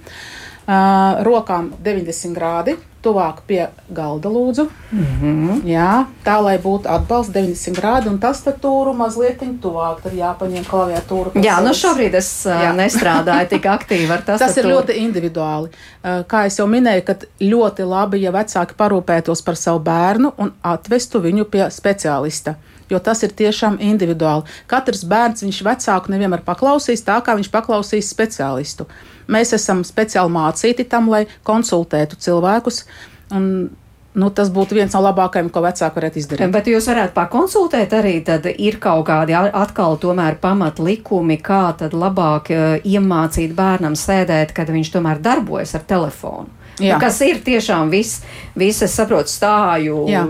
Uh, 0.68 1.22
rokām 1.24 1.70
90 1.80 2.34
grādi, 2.36 2.74
tuvāk 3.02 3.42
pie 3.46 3.60
galda 3.94 4.28
lūdzu. 4.28 4.68
Mm 4.90 5.06
-hmm. 5.22 5.60
Jā, 5.64 6.06
tā 6.24 6.42
lai 6.42 6.58
būtu 6.58 6.88
atbalsts 6.88 7.32
90 7.34 7.76
grādi, 7.78 8.08
un 8.08 8.18
tas 8.18 8.42
tūru 8.42 8.94
mazliet 8.94 9.42
tuvāk. 9.62 10.02
Tad 10.02 10.12
jāpaņem 10.12 10.64
klaviatūra. 10.64 11.30
Jā, 11.42 11.60
nu 11.62 11.70
šobrīd 11.74 12.14
es 12.14 12.46
Jā. 12.46 12.72
Nestrādāju 12.74 13.48
tik 13.48 13.66
aktīvi 13.76 14.10
ar 14.10 14.22
tas. 14.22 14.40
Tas 14.40 14.56
ir 14.56 14.64
ļoti 14.64 14.96
individuāli. 14.98 15.68
Kā 16.02 16.46
jau 16.58 16.66
minēju, 16.66 17.04
kad 17.04 17.24
ļoti 17.40 17.84
labi, 17.84 18.22
ja 18.22 18.30
vecāki 18.30 18.74
parūpētos 18.74 19.44
par 19.44 19.56
savu 19.56 19.78
bērnu 19.78 20.32
un 20.38 20.52
atvestu 20.62 21.20
viņu 21.20 21.44
pie 21.44 21.70
speciālista. 21.70 22.54
Jo 22.90 22.98
tas 22.98 23.22
ir 23.22 23.34
tiešām 23.36 23.76
individuāli. 23.84 24.48
Katrs 24.66 25.04
bērns 25.04 25.44
viņš 25.44 25.60
vecāku 25.66 26.12
nevienmēr 26.14 26.40
paklausīs 26.46 27.04
tā, 27.04 27.18
kā 27.20 27.34
viņš 27.36 27.50
paklausīs 27.52 28.08
speciālistu. 28.08 28.86
Mēs 29.28 29.52
esam 29.52 29.82
speciāli 29.84 30.32
mācīti 30.32 30.86
tam, 30.88 31.10
lai 31.12 31.26
konsultētu 31.44 32.16
cilvēkus. 32.16 32.86
Un, 33.34 33.70
nu, 34.18 34.30
tas 34.34 34.50
būtu 34.52 34.78
viens 34.78 34.94
no 34.96 35.02
labākajiem, 35.04 35.50
ko 35.52 35.62
vecāki 35.64 36.00
varētu 36.00 36.20
izdarīt. 36.22 36.52
Bet 36.54 36.70
jūs 36.70 36.88
varētu 36.90 37.14
pakonsultēt 37.16 37.94
arī, 37.98 38.18
tad 38.26 38.48
ir 38.50 38.78
kaut 38.82 39.06
kādi 39.10 39.36
atkal 39.36 39.98
tomēr 40.00 40.38
pamat 40.42 40.80
likumi, 40.82 41.38
kā 41.44 41.64
tad 41.78 41.96
labāk 41.96 42.52
eh, 42.54 42.68
iemācīt 42.88 43.54
bērnam 43.58 43.98
sēdēt, 43.98 44.54
kad 44.56 44.72
viņš 44.74 44.94
tomēr 44.96 45.20
darbojas 45.24 45.76
ar 45.78 45.86
telefonu. 45.88 46.54
Jā. 46.78 46.94
Nu, 46.94 47.02
kas 47.02 47.16
ir 47.26 47.40
tiešām 47.42 47.90
viss, 47.90 48.20
vis, 48.58 48.78
es 48.86 48.92
saprotu, 48.94 49.30
stāju, 49.32 50.04
Jā. 50.06 50.22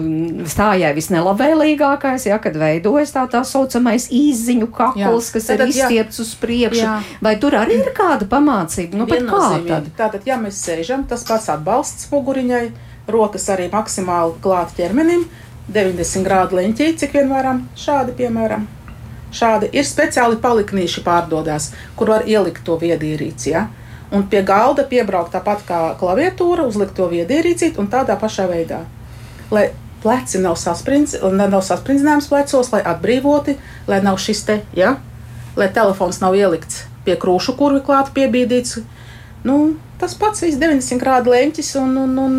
stājai 0.49 0.95
visnelabvēlīgākais, 0.97 2.25
ja, 2.31 2.39
kad 2.41 2.57
veidojas 2.57 3.13
tā 3.13 3.27
tā 3.29 3.43
saucamais 3.45 4.09
īziņu 4.15 4.71
kakls, 4.73 5.29
Jā. 5.29 5.35
kas 5.35 5.51
Tātad, 5.51 5.61
ir 5.67 5.75
izstiepts 5.75 6.23
uz 6.25 6.33
priekšu. 6.41 6.81
Jā. 6.81 6.97
Vai 7.25 7.35
tur 7.43 7.59
arī 7.59 7.83
ir 7.83 7.93
kāda 7.97 8.29
pamācība? 8.31 8.97
Nu, 8.97 9.05
bet 9.11 9.27
kā 9.27 9.29
Viennozīmīgi. 9.29 9.69
tad? 9.69 9.91
Tātad, 10.01 10.29
ja 10.29 10.39
mēs 10.41 10.63
sēžam, 10.65 11.05
tas 11.09 11.27
pats 11.29 11.51
atbalsts 11.53 12.09
muguriņai, 12.15 12.65
rokas 13.09 13.49
arī 13.53 13.69
maksimāli 13.73 14.37
klāt 14.45 14.75
ķermenim, 14.77 15.25
90 15.73 16.25
grādu 16.25 16.59
leņķī, 16.59 16.93
cik 17.01 17.17
vien 17.17 17.33
varam, 17.33 17.65
šādi 17.77 18.15
piemēram. 18.19 18.67
Šādi 19.35 19.69
ir 19.77 19.85
speciāli 19.85 20.39
paliknīši 20.41 21.03
pārdodās, 21.05 21.73
kur 21.97 22.15
var 22.15 22.25
ielikt 22.29 22.65
to 22.65 22.79
viedierīci. 22.81 23.51
Ja? 23.53 23.67
Un 24.13 24.25
pie 24.33 24.41
galda 24.47 24.87
piebraukt 24.89 25.35
tāpat 25.37 25.67
kā 25.69 25.81
klaviatūra, 26.01 26.65
uzlikt 26.65 26.97
to 26.97 27.11
viedierīci 27.11 27.75
un 27.81 27.91
tādā 27.93 28.17
pašā 28.21 28.49
veidā. 28.49 28.85
Lai 29.53 29.69
pleci 30.03 30.41
nav 30.41 30.57
sasprindzināms 30.57 32.31
plecos, 32.31 32.73
lai 32.73 32.81
atbrīvoti, 32.87 33.59
lai 33.91 34.01
nav 34.05 34.17
šis 34.23 34.45
te, 34.49 34.63
ja? 34.77 34.97
lai 35.59 35.69
telefons 35.75 36.23
nav 36.23 36.39
ielikts 36.39 36.87
pie 37.05 37.17
krūšu 37.21 37.57
kurvi 37.59 37.83
klāt 37.85 38.13
piebīdīts. 38.17 38.81
Nu, 39.49 39.59
tas 40.01 40.17
pats 40.19 40.45
viss 40.45 40.61
90 40.61 41.01
grādu 41.01 41.33
leņķis 41.33 41.75
un, 41.81 41.95
un, 42.05 42.19
un 42.21 42.35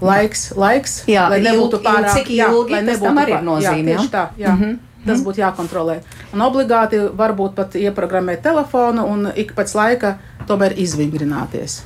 laiks, 0.00 0.48
laiks 0.56 0.96
jā, 1.10 1.28
lai 1.30 1.40
nebūtu 1.44 1.78
ilgi, 1.78 1.86
pārāk 1.86 2.18
ilgi, 2.24 2.74
jā, 2.74 2.82
tas 2.88 3.00
tam 3.02 3.22
arī 3.22 3.36
ir 3.36 3.46
nozīme. 3.46 3.94
Jā, 3.94 3.98
tieši 3.98 4.12
tā, 4.12 4.26
jā. 4.38 4.52
Mm 4.52 4.62
-hmm. 4.62 4.82
Tas 5.04 5.20
būtu 5.20 5.40
jākontrolē. 5.40 5.98
Un 6.32 6.40
obligāti 6.40 6.96
varbūt 6.96 7.54
pat 7.54 7.74
ieprogrammēt 7.74 8.42
telefonu 8.42 9.04
un 9.04 9.32
ik 9.36 9.52
pēc 9.52 9.74
laika 9.74 10.18
tomēr 10.46 10.72
izvingrināties. 10.80 11.82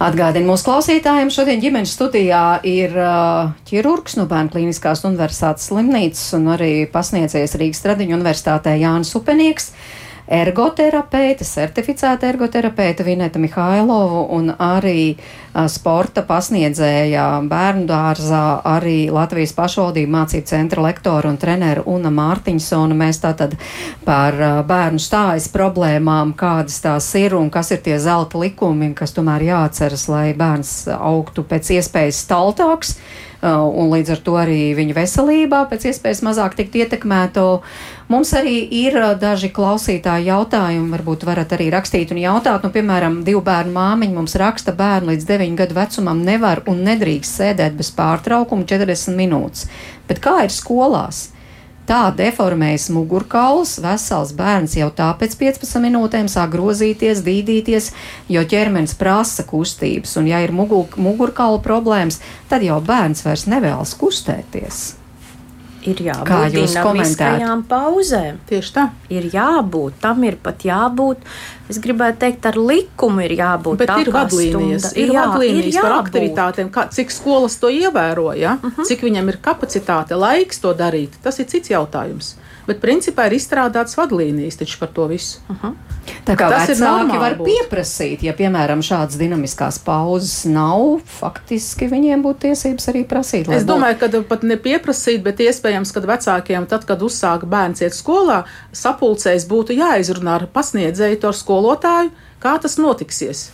Atgādinu 0.00 0.48
mūsu 0.48 0.64
klausītājiem, 0.64 1.28
šodien 1.28 1.60
ģimenes 1.60 1.92
studijā 1.92 2.60
ir 2.64 2.94
uh, 2.96 3.50
ķirurgs 3.68 4.16
no 4.16 4.24
Bērnu 4.30 4.48
Kliniskās 4.54 5.04
universitātes 5.04 5.68
slimnīcas 5.68 6.34
un 6.38 6.48
arī 6.54 6.86
pasniedzējs 6.92 7.56
Rīgas 7.60 7.82
Tradiņu 7.84 8.16
universitātē 8.16 8.78
Jānis 8.80 9.12
Upenieks 9.18 9.72
ergoterapeite, 10.30 11.44
certificēta 11.44 12.28
ergoterapeite 12.30 13.04
Vineta 13.04 13.40
Mihailovu 13.42 14.22
un 14.36 14.52
arī 14.54 15.16
sporta 15.66 16.22
pasniedzēja 16.26 17.24
bērnu 17.50 17.88
dārzā, 17.90 18.42
arī 18.70 19.10
Latvijas 19.10 19.52
pašvaldību 19.56 20.12
mācību 20.14 20.46
centra 20.46 20.84
lektora 20.86 21.32
un 21.32 21.38
treneru 21.42 21.82
Una 21.90 22.12
Mārtiņsona. 22.14 22.94
Mēs 23.00 23.18
tātad 23.24 23.56
par 24.06 24.38
bērnu 24.68 25.02
stājas 25.02 25.50
problēmām, 25.50 26.36
kādas 26.38 26.78
tās 26.84 27.10
ir 27.18 27.34
un 27.34 27.50
kas 27.50 27.74
ir 27.74 27.82
tie 27.82 27.98
zelta 27.98 28.38
likumi, 28.38 28.92
kas 28.94 29.16
tomēr 29.16 29.48
jāatceras, 29.50 30.06
lai 30.12 30.28
bērns 30.38 30.76
augtu 30.94 31.42
pēc 31.42 31.74
iespējas 31.80 32.22
staltāks 32.26 32.94
un 33.42 33.88
līdz 33.88 34.14
ar 34.14 34.20
to 34.24 34.34
arī 34.36 34.60
viņa 34.76 34.96
veselībā 34.96 35.64
pēc 35.70 35.88
iespējas 35.90 36.22
mazāk 36.26 36.58
tikt 36.58 36.76
ietekmēto. 36.82 37.46
Mums 38.10 38.32
arī 38.34 38.56
ir 38.74 38.96
daži 39.22 39.52
klausītāji 39.54 40.26
jautājumi, 40.26 40.88
varbūt 40.90 41.22
varat 41.28 41.52
arī 41.54 41.68
rakstīt 41.70 42.10
un 42.10 42.18
jautāt. 42.18 42.64
Nu, 42.66 42.72
piemēram, 42.74 43.20
divu 43.22 43.38
bērnu 43.46 43.70
māmiņa 43.76 44.16
mums 44.16 44.34
raksta, 44.40 44.74
bērnu 44.74 45.12
līdz 45.12 45.28
9 45.28 45.54
gadu 45.60 45.76
vecumam 45.76 46.24
nevar 46.26 46.64
un 46.66 46.82
nedrīkst 46.88 47.38
sēdēt 47.38 47.78
bez 47.78 47.92
pārtraukuma 47.94 48.66
40 48.66 49.14
minūtes. 49.14 49.68
Bet 50.10 50.18
kā 50.24 50.40
ir 50.42 50.50
skolās? 50.50 51.28
Tā 51.86 52.02
deformējas 52.18 52.90
mugurkauls, 52.94 53.78
vesels 53.82 54.34
bērns 54.34 54.74
jau 54.78 54.90
tāpēc 54.90 55.38
15 55.38 55.86
minūtēm 55.86 56.26
sāk 56.30 56.50
grozīties, 56.58 57.22
dīdīties, 57.26 57.92
jo 58.26 58.42
ķermenis 58.42 58.98
prasa 58.98 59.46
kustības, 59.46 60.18
un 60.18 60.26
ja 60.34 60.42
ir 60.42 60.50
mugurkaula 60.50 61.62
problēmas, 61.62 62.18
tad 62.50 62.66
jau 62.66 62.82
bērns 62.82 63.22
vairs 63.26 63.46
nevēlas 63.50 63.94
kustēties 64.02 64.99
ir 65.88 66.02
jābūt 66.04 66.54
dinamiskajām 66.54 67.62
pauzēm. 67.70 68.40
Tieši 68.48 68.74
tā. 68.74 68.86
Ir 69.12 69.28
jābūt, 69.32 69.96
tam 70.02 70.24
ir 70.28 70.36
pat 70.42 70.64
jābūt. 70.66 71.24
Es 71.70 71.78
gribētu 71.82 72.20
teikt, 72.24 72.46
ar 72.50 72.58
likumu 72.58 73.24
ir 73.24 73.36
jābūt. 73.38 73.80
Bet 73.80 73.94
ir 74.02 74.12
vadlīnijas, 74.14 74.90
stunda. 74.90 75.00
ir 75.00 75.14
jā, 75.14 75.24
vadlīnijas 75.24 75.78
ir 75.78 75.86
par 75.86 75.96
aktivitātēm, 76.00 76.70
kā, 76.74 76.86
cik 76.92 77.14
skolas 77.14 77.56
to 77.62 77.70
ievēro, 77.72 78.32
ja? 78.36 78.58
uh 78.58 78.70
-huh. 78.70 78.86
cik 78.88 79.06
viņam 79.06 79.28
ir 79.28 79.38
kapacitāte, 79.42 80.18
laiks 80.18 80.60
to 80.60 80.74
darīt. 80.74 81.20
Tas 81.22 81.38
ir 81.38 81.46
cits 81.46 81.70
jautājums. 81.70 82.34
Bet 82.70 82.82
principā 82.82 83.26
ir 83.26 83.34
izstrādāts 83.40 83.96
vadlīnijas 83.98 84.60
par 84.78 84.92
to 84.94 85.08
visu. 85.10 85.40
-huh. 85.48 85.74
Tā 86.26 86.34
kā 86.38 86.48
tas 86.52 86.68
vecāki 86.68 87.18
var 87.20 87.36
būt. 87.38 87.48
pieprasīt, 87.48 88.22
ja, 88.26 88.32
piemēram, 88.36 88.82
šādas 88.84 89.18
dinamiskās 89.20 89.78
pauzes 89.84 90.44
nav, 90.44 91.00
faktiski 91.04 91.88
viņiem 91.90 92.22
būtu 92.24 92.46
tiesības 92.46 92.88
arī 92.92 93.04
prasīt. 93.08 93.50
Es 93.54 93.66
domāju, 93.68 93.98
ka 94.00 94.22
pat 94.28 94.42
ne 94.42 94.56
pieprasīt, 94.56 95.22
bet 95.22 95.42
iespējams, 95.44 95.92
ka 95.92 96.00
vecākiem, 96.00 96.66
tad, 96.70 96.86
kad 96.88 97.02
uzsāk 97.02 97.46
bērns 97.50 97.84
iet 97.84 97.96
skolā, 97.96 98.44
sapulcēs 98.72 99.46
būtu 99.50 99.76
jāizrunā 99.76 100.40
ar 100.40 100.46
pasniedzēju, 100.46 101.20
ar 101.28 101.34
skolotāju, 101.34 102.10
kā 102.42 102.58
tas 102.62 102.78
notiksies. 102.78 103.50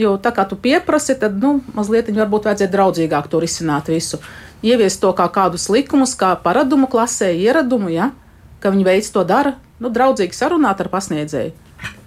Jo 0.00 0.16
tā 0.16 0.32
kā 0.32 0.48
tu 0.48 0.56
pieprasi, 0.56 1.18
tad 1.20 1.36
nu, 1.36 1.60
mazliet 1.76 2.08
varbūt 2.08 2.48
vajadzētu 2.48 2.72
draudzīgāk 2.72 3.28
to 3.28 3.40
risināt 3.40 3.92
visu. 3.92 4.18
Ieviest 4.62 5.00
to 5.02 5.10
kā 5.12 5.26
kādus 5.28 5.68
likumus, 5.68 6.14
kā 6.16 6.36
paradumu 6.40 6.86
klasē, 6.86 7.32
ieradumu, 7.34 7.90
ja? 7.92 8.12
Ka 8.62 8.70
viņi 8.70 8.86
veids 8.86 9.10
to 9.12 9.26
dara, 9.26 9.56
nu, 9.82 9.90
draudzīgi 9.90 10.38
sarunāt 10.38 10.80
ar 10.80 10.90
pasniedzēju 10.92 11.58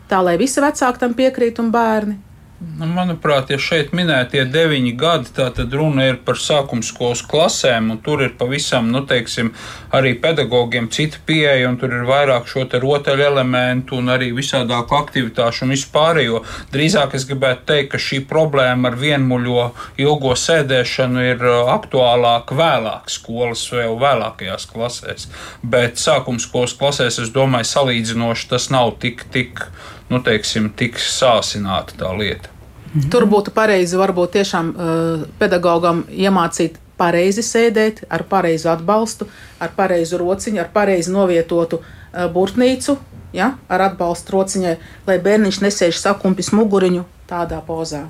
tā 0.09 0.21
lai 0.21 0.37
visi 0.41 0.61
vecāki 0.63 1.01
tam 1.01 1.13
piekrīt 1.17 1.59
un 1.61 1.71
bērni. 1.73 2.17
Nu, 2.55 2.87
manuprāt, 2.87 3.49
ja 3.51 3.57
šeit 3.59 3.89
minētie 3.91 4.45
deviņi 4.47 4.93
gadi, 4.95 5.31
tad 5.35 5.57
runa 5.75 6.05
ir 6.07 6.21
par 6.23 6.37
sākuma 6.39 6.85
skolas 6.87 7.19
klasēm, 7.27 7.89
un 7.91 7.97
tur 8.03 8.21
ir 8.23 8.29
pavisam, 8.39 8.87
nu, 8.93 9.01
teiksim, 9.03 9.49
arī 9.91 10.13
pedagogiem 10.23 10.87
cita 10.87 11.19
pieeja, 11.27 11.67
un 11.67 11.75
tur 11.81 11.91
ir 11.91 12.05
vairāk 12.07 12.47
šo 12.47 12.63
rotaļu 12.79 13.25
elementu 13.25 13.99
un 13.99 14.07
arī 14.13 14.29
visādāku 14.37 14.95
aktivitāšu 14.95 15.65
un 15.65 15.73
vispārējo. 15.75 16.39
Drīzāk 16.71 17.17
es 17.19 17.27
gribētu 17.27 17.67
teikt, 17.73 17.89
ka 17.91 18.01
šī 18.05 18.21
problēma 18.29 18.87
ar 18.87 18.95
vienmuļo 19.03 19.65
ilgo 20.05 20.31
sēdēšanu 20.39 21.25
ir 21.33 21.43
uh, 21.43 21.73
aktuālāka 21.75 22.55
vēlāk 22.55 23.11
skolas 23.11 23.65
vēl 23.73 23.99
vēlākajās 23.99 24.69
klasēs, 24.71 25.27
bet 25.59 25.99
sākuma 25.99 26.39
skolas 26.39 26.77
klasēs, 26.79 27.19
es 27.19 27.35
domāju, 27.35 27.67
salīdzinoši 27.73 28.49
tas 28.55 28.71
nav 28.71 28.95
tik, 29.03 29.27
tik 29.35 29.67
nu, 30.09 30.21
teiksim, 30.23 30.69
tiks 30.77 31.07
sāsināta 31.19 31.97
tā 31.99 32.11
lieta. 32.17 32.51
Mhm. 32.93 33.09
Tur 33.11 33.27
būtu 33.29 33.51
pareizi 33.55 33.99
varbūt 33.99 34.37
tiešām 34.37 34.71
uh, 34.71 35.25
pedagogam 35.39 36.05
iemācīt 36.09 36.79
pareizi 36.97 37.43
sēdēt, 37.43 38.05
ar 38.09 38.23
pareizu 38.29 38.69
atbalstu, 38.71 39.27
ar 39.59 39.73
pareizu 39.75 40.21
rociņu, 40.21 40.61
ar 40.63 40.71
pareizi 40.73 41.11
novietotu 41.11 41.81
uh, 41.81 42.29
burtnīcu, 42.31 42.97
ja, 43.35 43.51
ar 43.67 43.89
atbalstu 43.89 44.37
rociņai, 44.37 44.77
lai 45.07 45.19
bērniņš 45.19 45.61
nesēž 45.65 45.99
sakumpis 45.99 46.53
muguriņu 46.55 47.03
tādā 47.27 47.59
pozā. 47.67 48.05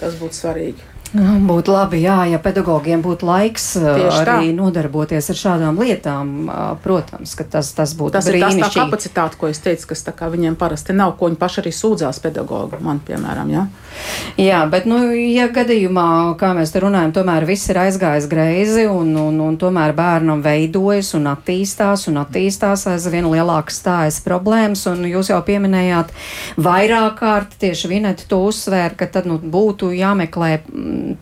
Tas 0.00 0.16
būtu 0.20 0.36
svarīgi. 0.36 0.89
Nu, 1.10 1.40
būtu 1.42 1.72
labi, 1.74 1.98
jā, 2.04 2.20
ja 2.30 2.38
pedagogiem 2.38 3.00
būtu 3.02 3.26
laiks 3.26 3.64
Tieši 3.80 4.20
arī 4.22 4.50
tā. 4.52 4.54
nodarboties 4.54 5.30
ar 5.32 5.38
šādām 5.40 5.80
lietām. 5.82 6.28
Protams, 6.84 7.32
ka 7.34 7.46
tas, 7.50 7.72
tas 7.74 7.96
būtu 7.98 8.14
tas 8.14 8.28
brīnišķīgi. 8.30 8.60
Tas 8.62 8.70
ir 8.70 8.78
tā 8.78 8.84
kapacitāte, 8.84 9.38
ko 9.40 9.50
es 9.50 9.58
teicu, 9.64 9.88
kas 9.90 10.04
viņiem 10.06 10.54
parasti 10.60 10.94
nav, 10.94 11.16
ko 11.18 11.26
viņi 11.26 11.40
paši 11.40 11.62
arī 11.64 11.72
sūdzās 11.74 12.22
pedagogu, 12.22 12.78
man 12.84 13.00
piemēram. 13.02 13.50
Jā, 13.50 13.64
jā 14.38 14.60
bet, 14.70 14.86
nu, 14.86 15.00
ja 15.10 15.48
gadījumā, 15.50 16.06
kā 16.38 16.52
mēs 16.54 16.70
te 16.70 16.84
runājam, 16.84 17.16
tomēr 17.18 17.48
viss 17.48 17.72
ir 17.72 17.82
aizgājis 17.82 18.30
greizi 18.30 18.86
un, 18.86 19.10
un, 19.18 19.42
un 19.42 19.58
tomēr 19.58 19.96
bērnam 19.98 20.44
veidojas 20.46 21.10
un 21.18 21.26
attīstās 21.32 22.06
un 22.06 22.22
attīstās 22.22 22.86
aizvien 22.92 23.26
lielākas 23.32 23.82
stājas 23.82 24.20
problēmas, 24.22 24.86
un 24.92 25.02
jūs 25.10 25.32
jau 25.34 25.42
pieminējāt 25.42 26.14
vairāk 26.60 27.18
kārt 27.18 27.58
tieši 27.58 27.90
Vineti 27.90 28.30
to 28.30 28.44
uzsvēr, 28.46 28.94
ka 28.94 29.10
tad, 29.10 29.26
nu, 29.26 29.40
būtu 29.42 29.90
jāmeklē 29.96 30.52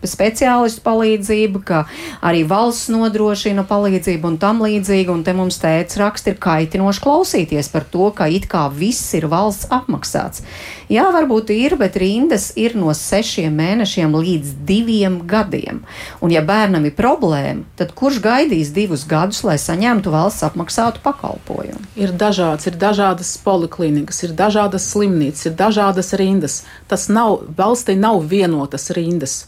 speciālistu 0.07 0.83
palīdzību, 0.85 1.63
ka 1.67 1.85
arī 2.25 2.45
valsts 2.49 2.91
nodrošina 2.93 3.65
palīdzību 3.69 4.33
un 4.33 4.39
tam 4.43 4.63
līdzīgi. 4.65 5.13
Un 5.13 5.25
te 5.27 5.35
mums 5.37 5.61
teica 5.63 6.05
raksti 6.05 6.35
ir 6.35 6.41
kaitinoši 6.43 7.05
klausīties 7.05 7.71
par 7.73 7.87
to, 7.93 8.11
ka 8.15 8.29
it 8.31 8.49
kā 8.51 8.67
viss 8.73 9.15
ir 9.19 9.29
valsts 9.31 9.71
apmaksāts. 9.75 10.45
Jā, 10.89 11.05
varbūt 11.13 11.51
ir, 11.53 11.77
bet 11.77 11.99
rindas 12.01 12.51
ir 12.57 12.73
no 12.79 12.95
sešiem 12.97 13.53
mēnešiem 13.53 14.15
līdz 14.17 14.55
diviem 14.69 15.19
gadiem. 15.29 15.83
Un 16.25 16.33
ja 16.33 16.41
bērnam 16.45 16.87
ir 16.89 16.95
problēma, 16.97 17.67
tad 17.77 17.93
kurš 17.99 18.23
gaidīs 18.25 18.73
divus 18.77 19.05
gadus, 19.09 19.43
lai 19.45 19.59
saņemtu 19.61 20.13
valsts 20.15 20.47
apmaksātu 20.49 21.05
pakalpojumu? 21.05 21.85
Ir 22.01 22.15
dažāds, 22.17 22.71
ir 22.71 22.81
dažādas 22.81 23.35
poliklīnikas, 23.45 24.23
ir 24.25 24.35
dažādas 24.39 24.89
slimnīcas, 24.95 25.51
ir 25.51 25.59
dažādas 25.61 26.15
rindas. 26.17 26.63
Tas 26.89 27.09
nav, 27.13 27.43
valstī 27.59 27.99
nav 27.99 28.23
vienotas 28.33 28.89
rindas. 28.97 29.43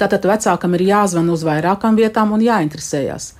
Tātad 0.00 0.24
vecākam 0.24 0.74
ir 0.78 0.86
jāzvan 0.88 1.28
uz 1.32 1.44
vairākām 1.44 1.98
vietām 1.98 2.32
un 2.32 2.40
jāinteresējas. 2.44 3.34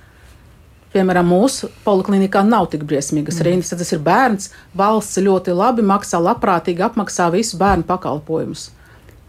Piemēram, 0.91 1.29
mūsu 1.31 1.69
poliklinikā 1.85 2.43
nav 2.43 2.67
tik 2.73 2.83
briesmīgas 2.87 3.39
mm. 3.39 3.45
rindas. 3.47 3.71
Tas 3.79 3.93
ir 3.95 4.01
bērns. 4.03 4.49
Valsts 4.77 5.21
ļoti 5.23 5.55
labi 5.55 5.85
maksā, 5.87 6.19
labprātīgi 6.21 6.83
apmaksā 6.85 7.29
visu 7.33 7.57
bērnu 7.61 7.87
pakalpojumus. 7.87 8.67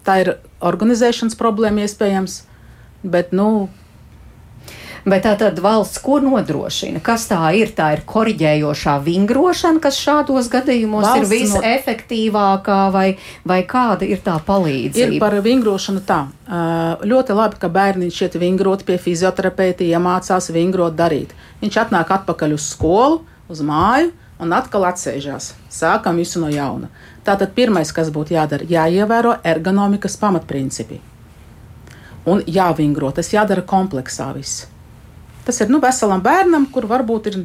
Tā 0.02 0.18
ir 0.24 0.32
organizēšanas 0.60 1.38
problēma 1.38 1.84
iespējams, 1.86 2.40
bet, 3.06 3.30
nu, 3.30 3.68
Bet 5.02 5.24
tā 5.26 5.32
tad 5.34 5.56
valsts 5.58 5.98
ko 5.98 6.20
nodrošina? 6.22 7.00
Kas 7.02 7.24
tā 7.26 7.40
ir? 7.58 7.72
Tā 7.74 7.88
ir 7.96 8.04
korģējošā 8.06 8.94
vingrošana, 9.02 9.82
kas 9.82 9.98
šādos 9.98 10.46
gadījumos 10.52 11.02
valsts 11.08 11.26
ir 11.26 11.40
visefektīvākā, 11.40 12.78
vai, 12.94 13.08
vai 13.42 13.58
kāda 13.66 14.06
ir 14.06 14.22
tā 14.22 14.36
palīdzība? 14.46 15.18
Ir 15.18 15.22
par 15.22 15.34
vingrošanu 15.42 16.04
tā. 16.06 16.20
Ļoti 17.02 17.34
labi, 17.34 17.58
ka 17.58 17.72
bērniņš 17.74 18.22
šeit 18.22 18.38
vingrot 18.38 18.86
pie 18.86 19.00
fizioterapeita, 19.02 19.82
iemācās 19.90 20.52
vingrot 20.54 20.94
darīt. 20.94 21.34
Viņš 21.64 21.82
atnāk 21.82 22.14
atpakaļ 22.20 22.54
uz 22.54 22.70
skolu, 22.70 23.24
uz 23.50 23.62
māju 23.66 24.12
un 24.42 24.54
atkal 24.54 24.86
atsēžās. 24.86 25.52
Sākam 25.70 26.22
visu 26.22 26.42
no 26.42 26.50
jauna. 26.52 26.90
Tātad 27.26 27.56
pirmais, 27.58 27.90
kas 27.94 28.10
būtu 28.14 28.34
jādara, 28.38 28.66
jāievēro 28.70 29.40
ergonomikas 29.46 30.14
pamatprincipi. 30.18 31.02
Un 32.30 32.42
jāvingro, 32.46 33.10
tas 33.14 33.34
jādara 33.34 33.66
kompleksā 33.66 34.30
viss. 34.34 34.68
Tas 35.46 35.58
ir 35.60 35.72
nu, 35.72 35.80
veselam 35.82 36.22
bērnam, 36.22 36.68
kur 36.70 36.86
varbūt 36.90 37.32
ir 37.32 37.42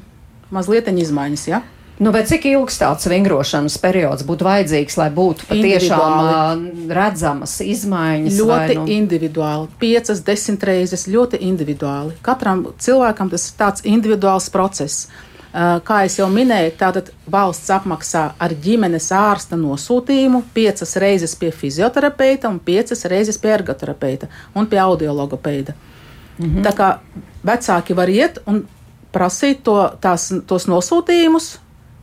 mazliet 0.53 0.87
izmaiņas. 0.91 1.47
Ja? 1.49 1.63
Nu, 1.97 2.11
cik 2.13 2.43
ilgs 2.45 2.75
tāds 2.77 3.07
vingrošanas 3.09 3.79
periods 3.81 4.25
būtu 4.27 4.45
vajadzīgs, 4.45 4.99
lai 4.99 5.07
būtu 5.13 5.47
patiešām 5.49 6.67
redzamas 6.93 7.55
izmaiņas? 7.65 8.37
Ļoti 8.37 8.75
nu... 8.77 8.83
individuāli. 8.99 9.71
Piecas, 9.81 10.21
desmit 10.25 10.67
reizes 10.69 11.07
ļoti 11.09 11.41
individuāli. 11.47 12.13
Katram 12.21 12.67
cilvēkam 12.77 13.33
tas 13.33 13.49
ir 13.49 13.57
tāds 13.57 13.87
individuāls 13.89 14.51
process. 14.53 15.07
Kā 15.57 16.03
jau 16.19 16.27
minēju, 16.29 16.75
tātad 16.77 17.09
valsts 17.33 17.71
apmaksā 17.73 18.27
ar 18.37 18.53
ģimenes 18.61 19.09
ārsta 19.15 19.57
nosūtījumu 19.57 20.43
piecas 20.53 20.93
reizes 21.01 21.33
pie 21.39 21.49
fizioterapeita 21.49 22.51
un 22.51 22.59
piecas 22.61 23.07
reizes 23.09 23.41
pie 23.41 23.55
ergoterapeita 23.55 24.29
un 24.53 24.69
pie 24.69 24.77
audiologopeida. 24.83 25.73
Mhm. 26.37 26.63
Tā 26.65 26.73
kā 26.77 26.89
vecāki 27.45 27.95
var 27.95 28.09
iet 28.09 28.41
un 28.45 28.65
prasīt 29.13 29.63
to, 29.63 29.77
tās, 30.01 30.29
tos 30.47 30.67
nosūtījumus 30.67 31.57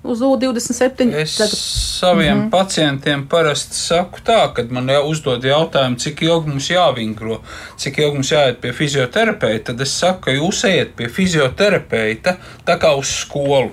uz 0.04 0.20
U27. 0.20 1.14
Es 1.16 1.36
tagad. 1.36 1.58
saviem 2.00 2.36
mm 2.36 2.44
-hmm. 2.44 2.50
pacientiem 2.50 3.28
parasti 3.28 3.76
saku 3.76 4.18
tā, 4.24 4.52
kad 4.54 4.70
man 4.70 4.90
uzdod 5.04 5.44
jautājumu, 5.44 5.96
cik 5.96 6.22
ilgi 6.22 6.48
mums 6.48 6.70
jāvingro, 6.70 7.40
cik 7.76 7.98
ilgi 7.98 8.14
mums 8.14 8.32
jāiet 8.32 8.60
pie 8.60 8.72
fizioterapeita, 8.72 9.64
tad 9.64 9.80
es 9.80 9.98
saku, 9.98 10.20
ka 10.20 10.30
jūs 10.30 10.64
ejat 10.68 10.88
pie 10.96 11.08
fizioterapeita 11.08 12.36
tā 12.66 12.78
kā 12.78 12.96
uz 12.98 13.06
skolu. 13.06 13.70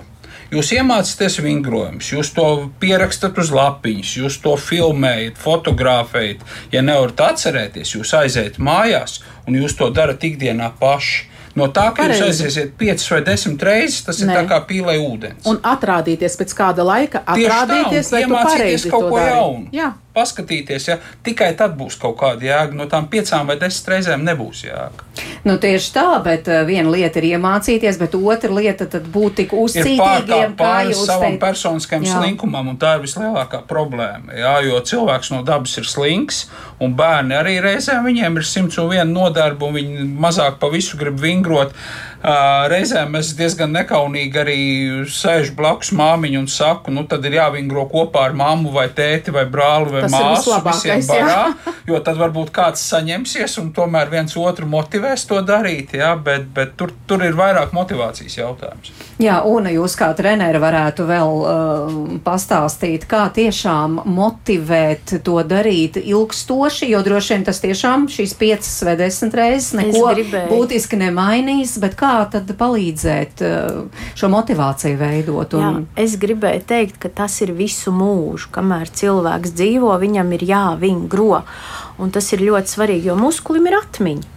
Jūs 0.52 0.68
iemācāties 0.76 1.38
vingrojumus, 1.40 2.10
jūs 2.12 2.30
to 2.36 2.46
pierakstat 2.82 3.38
uz 3.40 3.48
lapiņas, 3.56 4.10
jūs 4.18 4.34
to 4.44 4.52
filmējat, 4.60 5.38
fotografējat. 5.40 6.42
Ja 6.74 6.82
nevarat 6.84 7.22
atcerēties, 7.30 7.94
jūs 7.94 8.12
aiziet 8.18 8.58
mājās 8.60 9.22
un 9.48 9.56
jūs 9.56 9.78
to 9.78 9.88
darat 9.96 10.20
ikdienā 10.28 10.74
paši. 10.76 11.30
No 11.58 11.68
tā, 11.68 11.88
ka 11.92 12.06
Pareizi. 12.06 12.22
jūs 12.22 12.28
aiziesiet 12.28 12.76
piecas 12.80 13.10
vai 13.12 13.20
desmit 13.26 13.64
reizes, 13.68 14.04
tas 14.06 14.20
Nē. 14.20 14.24
ir 14.24 14.38
tā 14.38 14.44
kā 14.48 14.60
pīlē 14.68 14.96
ūdens. 15.02 15.44
Un 15.50 15.60
atrādīties 15.72 16.38
pēc 16.40 16.54
kāda 16.56 16.86
laika, 16.86 17.24
atrādīties, 17.26 18.12
vai 18.14 18.22
pareizi 18.30 18.92
kaut 18.92 19.10
ko 19.10 19.20
jaunu. 19.20 19.68
Jā 19.74 19.92
paskatīties, 20.12 20.88
ja 20.88 20.98
tikai 21.24 21.52
tad 21.58 21.74
būs 21.78 21.96
kaut 22.00 22.18
kāda 22.20 22.44
jēga. 22.46 22.76
No 22.76 22.86
tām 22.90 23.08
piecām 23.12 23.48
vai 23.48 23.56
desmit 23.60 23.90
reizēm 23.94 24.24
nebūs 24.26 24.64
jēga. 24.66 25.06
Nu, 25.46 25.56
tieši 25.60 25.92
tā, 25.94 26.06
bet 26.24 26.48
uh, 26.50 26.62
viena 26.68 26.92
lieta 26.92 27.20
ir 27.20 27.32
iemācīties, 27.32 27.98
bet 28.00 28.16
otra 28.18 28.52
lieta 28.52 28.86
tad 28.90 29.08
būt 29.12 29.38
tik 29.42 29.54
uzcītīgiem 29.56 30.56
pāri 30.58 30.94
savam 30.96 31.32
teikt. 31.32 31.40
personiskajam 31.42 32.06
jā. 32.06 32.18
slinkumam, 32.18 32.72
un 32.72 32.78
tā 32.80 32.96
ir 32.98 33.06
vislielākā 33.06 33.62
problēma. 33.68 34.36
Jā, 34.36 34.54
jo 34.66 34.80
cilvēks 34.92 35.32
no 35.34 35.42
dabas 35.46 35.74
ir 35.80 35.88
slinks, 35.88 36.44
un 36.82 36.96
bērni 36.98 37.36
arī 37.38 37.56
reizēm 37.64 38.06
viņiem 38.06 38.40
ir 38.40 38.48
simts 38.48 38.78
un 38.82 38.90
viena 38.92 39.08
nodarba, 39.08 39.68
un 39.68 39.78
viņi 39.80 40.08
mazāk 40.12 40.60
pa 40.62 40.70
visu 40.72 41.00
grib 41.00 41.20
vingrot. 41.22 41.41
Uh, 41.46 41.72
Reizēm 42.22 43.16
es 43.18 43.32
diezgan 43.34 43.72
nekaunīgi 43.74 44.38
arī 44.38 44.58
sēžu 45.10 45.56
blakus 45.58 45.90
māmiņu 45.98 46.44
un 46.44 46.48
saku, 46.50 46.92
nu 46.94 47.02
tad 47.10 47.24
ir 47.26 47.34
jāvingro 47.40 47.88
kopā 47.90 48.28
ar 48.28 48.36
mammu 48.38 48.70
vai 48.74 48.86
tēti 48.94 49.34
vai 49.34 49.42
brāli 49.50 49.90
vai 49.96 50.04
Tas 50.06 50.14
māsu 50.14 50.58
visiem 50.62 51.02
barā, 51.08 51.40
jo 51.88 51.98
tad 52.06 52.20
varbūt 52.20 52.52
kāds 52.54 52.84
saņemsies 52.92 53.58
un 53.62 53.72
tomēr 53.74 54.12
viens 54.12 54.36
otru 54.38 54.68
motivēs 54.70 55.26
to 55.26 55.40
darīt, 55.42 55.96
jā, 55.98 56.12
bet, 56.14 56.46
bet 56.54 56.76
tur, 56.78 56.92
tur 57.10 57.24
ir 57.26 57.34
vairāk 57.38 57.74
motivācijas 57.74 58.38
jautājums. 58.38 58.92
Jā, 59.22 59.40
un 59.46 59.66
jūs 59.70 59.98
kā 59.98 60.12
treneri 60.18 60.62
varētu 60.62 61.08
vēl 61.10 61.42
uh, 61.42 61.98
pastāstīt, 62.22 63.08
kā 63.10 63.24
tiešām 63.34 63.98
motivēt 64.06 65.16
to 65.26 65.40
darīt 65.46 65.98
ilgstoši, 65.98 66.92
jo 66.94 67.02
droši 67.02 67.34
vien 67.34 67.50
tas 67.50 67.62
tiešām 67.62 68.06
šīs 68.12 68.38
piecas 68.38 68.78
vai 68.86 68.96
desmit 69.00 69.34
reizes 69.42 69.74
neko 69.78 70.14
būtiski 70.50 71.02
nemainīs, 71.02 71.76
bet 71.82 71.98
kā 71.98 72.11
kā 72.12 72.20
tad 72.32 72.52
palīdzēt 72.58 73.42
uh, 73.46 74.04
šo 74.18 74.30
motivāciju 74.32 75.00
veidot? 75.00 75.56
Un... 75.56 75.62
Jā, 75.62 76.04
es 76.04 76.18
gribēju 76.20 76.66
teikt, 76.68 77.00
ka 77.02 77.12
tas 77.22 77.38
ir 77.44 77.54
visu 77.56 77.94
mūžu. 77.94 78.50
Kamēr 78.52 78.92
cilvēks 78.92 79.56
dzīvo, 79.56 79.94
viņam 80.02 80.36
ir 80.36 80.46
jāvingro. 80.52 81.42
Un 82.02 82.12
tas 82.12 82.32
ir 82.34 82.44
ļoti 82.44 82.76
svarīgi, 82.76 83.10
jo 83.10 83.18
muskulim 83.20 83.68
ir 83.70 83.80
atmiņa. 83.80 84.30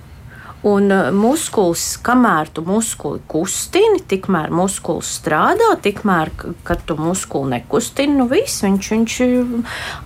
Un 0.65 0.89
uh, 0.89 1.11
muskulis, 1.13 1.83
kamēr 2.01 2.49
tu 2.55 2.63
muskuli 2.65 3.19
kustini, 3.29 3.99
tikmēr 4.09 4.49
muskulis 4.55 5.11
strādā, 5.19 5.75
tikmēr, 5.83 6.31
kad 6.65 6.81
tu 6.89 6.97
muskuli 6.97 7.59
nekustini, 7.59 8.17
nu 8.17 8.25
viss, 8.31 8.63
viņš, 8.65 8.89
viņš 8.95 9.19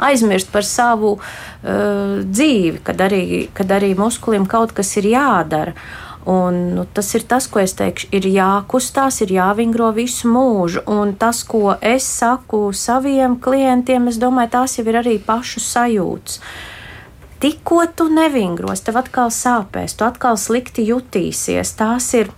aizmirst 0.09 0.51
par 0.51 0.67
savu 0.67 1.13
uh, 1.15 2.19
dzīvi, 2.27 2.83
kad 2.83 3.07
arī, 3.07 3.23
kad 3.55 3.71
arī 3.71 3.93
muskulim 3.95 4.49
kaut 4.51 4.75
kas 4.75 4.91
ir 4.99 5.13
jādara. 5.13 5.77
Un, 6.27 6.57
nu, 6.75 6.83
tas 6.93 7.13
ir 7.15 7.23
tas, 7.23 7.47
ko 7.47 7.61
es 7.63 7.73
teikšu, 7.79 8.09
ir 8.11 8.25
jākustās, 8.27 9.21
ir 9.23 9.31
jāvingro 9.33 9.91
visu 9.95 10.27
mūžu. 10.27 10.83
Un 10.91 11.13
tas, 11.19 11.43
ko 11.47 11.77
es 11.79 12.03
saku 12.03 12.69
saviem 12.75 13.37
klientiem, 13.39 14.09
es 14.11 14.19
domāju, 14.19 14.51
tās 14.57 14.75
jau 14.77 14.85
ir 14.89 14.99
arī 14.99 15.15
pašu 15.23 15.63
sajūtas. 15.63 16.41
Tikko 17.39 17.85
tu 17.95 18.09
nevingros, 18.11 18.83
tev 18.83 18.99
atkal 18.99 19.31
sāpēs, 19.31 19.95
tu 19.95 20.03
atkal 20.03 20.35
slikti 20.35 20.83
jutīsies. 20.89 21.71
Tās 21.79 22.11
ir 22.19 22.33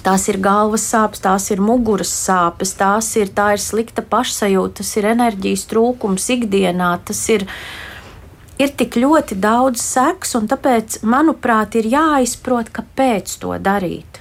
Tās 0.00 0.28
ir 0.30 0.38
galvas 0.40 0.84
sāpes, 0.86 1.20
tās 1.20 1.50
ir 1.52 1.60
muguras 1.60 2.08
sāpes, 2.14 2.72
tās 2.78 3.10
ir, 3.20 3.28
tā 3.36 3.50
ir 3.56 3.60
slikta 3.60 4.04
pašsajūta, 4.06 4.78
tas 4.80 4.92
ir 4.96 5.08
enerģijas 5.10 5.66
trūkums 5.68 6.28
ikdienā, 6.36 6.94
tas 7.04 7.20
ir 7.28 7.44
ir 8.60 8.74
tik 8.76 8.98
ļoti 9.00 9.38
daudz 9.40 9.80
seks, 9.82 10.34
un 10.38 10.48
tāpēc, 10.50 11.00
manuprāt, 11.08 11.78
ir 11.80 11.88
jāizprot, 11.94 12.72
kāpēc 12.74 13.38
to 13.42 13.56
darīt. 13.62 14.20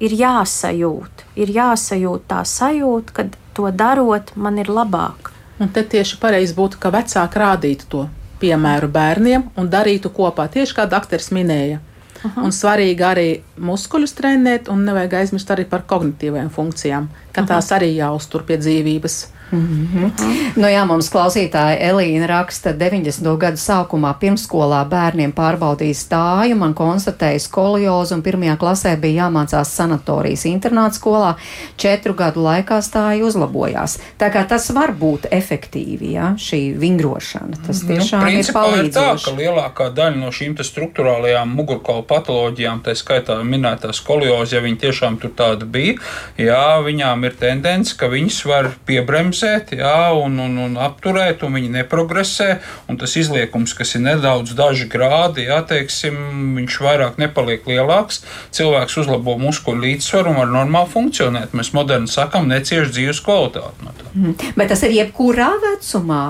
Ir 0.00 0.14
jāsajūt, 0.16 1.26
ir 1.36 1.52
jāsajūt 1.52 2.24
tā 2.30 2.40
sajūta, 2.48 3.16
ka 3.16 3.26
to 3.56 3.68
darot, 3.74 4.32
man 4.36 4.56
ir 4.62 4.70
labāk. 4.72 5.34
Un 5.60 5.68
te 5.68 5.84
tieši 5.84 6.16
pareizi 6.22 6.56
būtu, 6.56 6.78
ka 6.80 6.92
vecāki 6.94 7.40
rādītu 7.42 7.88
to 7.92 8.06
piemēru 8.40 8.88
bērniem 8.88 9.50
un 9.60 9.68
darītu 9.68 10.12
kopā, 10.16 10.48
tieši 10.48 10.78
kā 10.78 10.86
doktors 10.88 11.28
minēja. 11.36 11.82
Aha. 12.20 12.44
Un 12.44 12.52
svarīgi 12.52 13.04
arī 13.04 13.28
muskuļus 13.60 14.12
trenēt, 14.16 14.68
un 14.72 14.84
nevajag 14.84 15.18
aizmirst 15.22 15.52
arī 15.52 15.66
par 15.68 15.86
kognitīvajām 15.88 16.50
funkcijām, 16.52 17.08
ka 17.32 17.44
Aha. 17.44 17.48
tās 17.54 17.70
arī 17.76 17.94
jāuztur 17.96 18.44
pie 18.48 18.58
dzīvības. 18.60 19.20
Mm 19.52 19.88
-hmm. 19.94 20.10
nu, 20.56 20.66
jā, 20.68 20.84
mums 20.86 21.10
klausītāja 21.10 21.78
Elīna 21.90 22.26
raksta, 22.26 22.72
90. 22.72 23.36
gadu 23.38 23.56
sākumā 23.56 24.14
pirmsskolā 24.20 24.84
bērniem 24.88 25.32
pārbaudīja 25.32 25.94
stāju, 25.94 26.56
man 26.56 26.74
konstatēja 26.74 27.38
skoliozu 27.38 28.14
un 28.14 28.22
pirmajā 28.22 28.56
klasē 28.56 28.96
bija 29.00 29.24
jāmācās 29.24 29.64
sanatorijas 29.64 30.44
internāta 30.44 30.94
skolā. 30.94 31.34
Četru 31.76 32.14
gadu 32.14 32.40
laikā 32.40 32.78
stāja 32.82 33.24
uzlabojās. 33.24 33.98
Tā 34.18 34.30
kā 34.30 34.46
tas 34.48 34.70
var 34.70 34.92
būt 34.92 35.26
efektīvi, 35.30 36.12
jā, 36.12 36.34
šī 36.38 36.78
vingrošana. 36.78 37.56
Tas 37.66 37.82
nu, 37.82 37.88
tiešām 37.88 38.24
nu, 38.24 38.30
ir 38.30 38.52
palīdzoši. 38.52 39.24
Tā, 39.24 39.30
ka 39.30 39.36
lielākā 39.42 39.90
daļa 39.94 40.16
no 40.16 40.30
šīm 40.30 40.54
struktūrālajām 40.60 41.48
mugurkaula 41.54 42.02
patoloģijām, 42.02 42.80
tā 42.84 42.94
skaitā 42.94 43.42
minētā 43.42 43.92
skolioza, 43.92 44.56
ja 44.56 44.62
viņi 44.62 44.76
tiešām 44.76 45.18
tur 45.18 45.30
tāda 45.36 45.64
bija, 45.66 45.94
jā, 46.38 46.82
viņām 46.84 47.24
ir 47.24 47.34
tendence, 47.40 47.96
ka 47.96 48.06
viņas 48.06 48.44
var 48.44 48.70
piebremzēt 48.86 49.39
progresēt, 49.40 49.72
jā, 49.78 50.12
un, 50.12 50.38
un, 50.38 50.58
un 50.58 50.76
apturēt, 50.78 51.42
un 51.42 51.54
viņi 51.54 51.70
neprogresē. 51.78 52.60
Un 52.88 52.98
tas 52.98 53.16
izliekums, 53.16 53.74
kas 53.74 53.94
ir 53.94 54.04
nedaudz 54.04 54.54
daži 54.54 54.88
grādi, 54.88 55.46
jā, 55.48 55.62
teiksim, 55.66 56.56
viņš 56.58 56.80
vairāk 56.80 57.18
nepaliek 57.18 57.64
lielāks. 57.66 58.24
Cilvēks 58.52 58.98
uzlabo 59.00 59.38
muskuļu 59.40 59.80
līdzsvaru 59.86 60.30
un 60.30 60.40
var 60.42 60.52
normāli 60.52 60.92
funkcionēt. 60.92 61.54
Mēs 61.54 61.72
moderni 61.72 62.10
sakām, 62.10 62.48
necieš 62.50 62.92
dzīves 62.92 63.22
kvalitāti 63.24 63.84
no 63.84 63.94
tā. 63.96 64.12
Mm. 64.14 64.36
Bet 64.56 64.72
tas 64.72 64.84
ir 64.84 64.96
jebkurā 64.96 65.52
vecumā. 65.62 66.24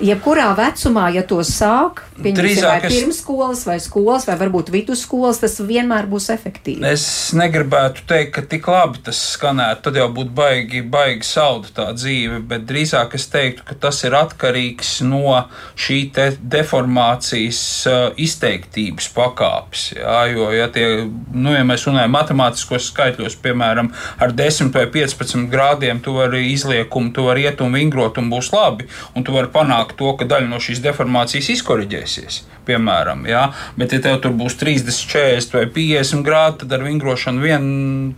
Jebkurā 0.00 0.50
vecumā, 0.58 1.08
ja 1.14 1.22
to 1.22 1.40
sāk, 1.46 2.02
Drīzāk 2.20 2.82
vai 2.82 2.88
es- 2.88 2.94
pirmsskolas, 2.94 3.64
vai 3.66 3.78
skolas, 3.80 4.26
vai 4.28 4.36
varbūt 4.36 4.68
vidusskolas, 4.72 5.38
tas 5.40 5.58
vienmēr 5.60 6.06
būs 6.10 6.28
efektīvi. 6.34 6.84
Es 6.84 7.32
negribētu 7.32 8.04
teikt, 8.06 8.32
ka 8.34 8.42
tik 8.42 8.66
labi 8.68 8.98
tas 9.04 9.16
skanētu. 9.36 9.82
Tad 9.82 9.94
jau 9.96 10.08
būtu 10.12 10.34
baigi, 10.34 10.82
baigi 10.82 11.24
sauda 11.24 11.68
tā 11.74 11.86
dzīve, 11.94 12.42
bet 12.46 12.66
drīzāk 12.66 13.14
es 13.14 13.26
teiktu, 13.26 13.64
ka 13.64 13.74
tas 13.74 14.02
ir 14.04 14.12
atkarīgs 14.12 15.00
no 15.02 15.46
šī 15.76 16.10
deformācijas 16.40 17.60
uh, 17.86 18.12
izteiktības 18.20 19.08
pakāpes. 19.16 19.86
Jā, 19.96 20.20
jo, 20.32 20.50
ja, 20.54 20.68
tie, 20.72 20.86
nu, 21.32 21.52
ja 21.54 21.64
mēs 21.66 21.86
runājam 21.88 22.14
matemātiskos 22.14 22.90
skaitļos, 22.92 23.36
piemēram, 23.42 23.90
ar 24.20 24.32
10 24.36 24.72
vai 24.74 24.86
15 24.92 25.48
grādiem, 25.52 26.00
tu 26.04 26.12
vari 26.18 26.50
izliekumu, 26.52 27.12
tu 27.16 27.24
vari 27.28 27.46
iet 27.48 27.60
un 27.64 27.72
vingrot 27.72 28.18
un 28.20 28.30
būs 28.32 28.52
labi, 28.54 28.86
un 29.16 29.24
tu 29.24 29.32
vari 29.32 29.48
panākt 29.52 29.89
to, 29.98 30.12
ka 30.18 30.28
daļa 30.28 30.50
no 30.50 30.60
šīs 30.62 30.82
deformācijas 30.84 31.50
izkoriģēsies. 31.56 32.42
Piemēram, 32.68 33.24
jā, 33.30 33.46
bet, 33.80 33.94
ja 33.96 34.02
tev 34.04 34.20
tur 34.24 34.36
būs 34.36 34.58
30, 34.60 34.92
40 35.10 35.56
vai 35.56 35.64
50 35.74 36.26
grādi, 36.26 36.62
tad 36.62 36.76
ar 36.76 36.84
vingrošanu 36.86 37.42
vien, 37.42 37.64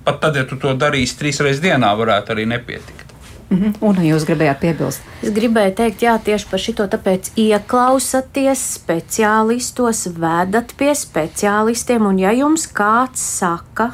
pat 0.05 0.21
tad, 0.25 0.37
ja 0.37 0.45
tu 0.49 0.59
to 0.61 0.75
darīsi 0.77 1.19
trīs 1.21 1.41
reizes 1.41 1.63
dienā, 1.65 1.95
varētu 1.99 2.35
arī 2.35 2.49
nepietikt. 2.51 3.13
Mhm. 3.53 3.75
Un 3.85 3.99
jūs 4.01 4.25
gribējāt 4.25 4.63
piebilst? 4.63 5.09
Es 5.21 5.33
gribēju 5.37 5.75
teikt, 5.77 6.05
jā, 6.07 6.17
tieši 6.25 6.49
par 6.49 6.63
šito, 6.63 6.87
tāpēc 6.89 7.33
ieklausieties 7.37 8.63
speciālistos, 8.79 10.07
vedat 10.17 10.73
pie 10.79 10.95
speciālistiem, 10.97 12.07
un 12.09 12.23
ja 12.23 12.33
jums 12.33 12.65
kāds 12.73 13.21
saka, 13.21 13.93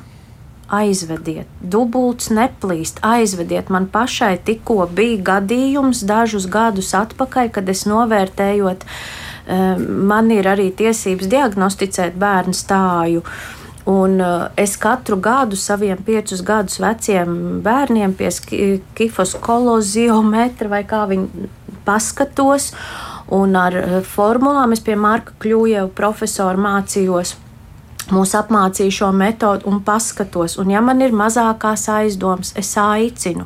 aizvediet, 0.69 1.49
dubults 1.61 2.29
neplīst, 2.35 3.01
aizvediet. 3.05 3.71
Man 3.73 3.89
pašai 3.93 4.37
tikko 4.45 4.87
bija 4.95 5.21
gadījums 5.33 6.05
dažus 6.09 6.49
gadus 6.51 6.95
atpakaļ, 6.97 7.53
kad 7.57 7.69
es 7.69 7.87
novērtējot, 7.89 8.85
eh, 8.85 9.79
man 9.79 10.31
ir 10.31 10.49
arī 10.49 10.71
tiesības 10.73 11.31
diagnosticēt 11.31 12.19
bērnu 12.21 12.57
stāju. 12.57 13.25
Un 13.89 14.21
uh, 14.21 14.51
es 14.53 14.75
katru 14.77 15.17
gadu 15.17 15.57
saviem 15.57 15.97
piecus 16.05 16.43
gadus 16.45 16.77
veciem 16.77 17.63
bērniem 17.65 18.13
pie 18.19 18.29
kifos 18.99 19.33
koloziometra 19.41 20.69
vai 20.69 20.83
kā 20.85 21.07
viņi 21.09 21.49
paskatos. 21.87 22.75
Un 23.33 23.57
ar 23.61 23.77
eh, 23.77 23.99
formulām 24.05 24.73
es 24.77 24.85
pie 24.85 24.97
Marka 24.97 25.33
Kļūjeva 25.41 25.89
profesora 25.97 26.61
mācījos. 26.61 27.35
Mūs 28.09 28.31
apmācīja 28.39 28.95
šo 29.03 29.09
metodi 29.13 29.67
un 29.69 29.83
paskatos, 29.85 30.55
un 30.61 30.71
ja 30.73 30.81
man 30.81 31.03
ir 31.05 31.13
mazākās 31.13 31.83
aizdomas, 31.93 32.55
es 32.57 32.71
aicinu. 32.81 33.45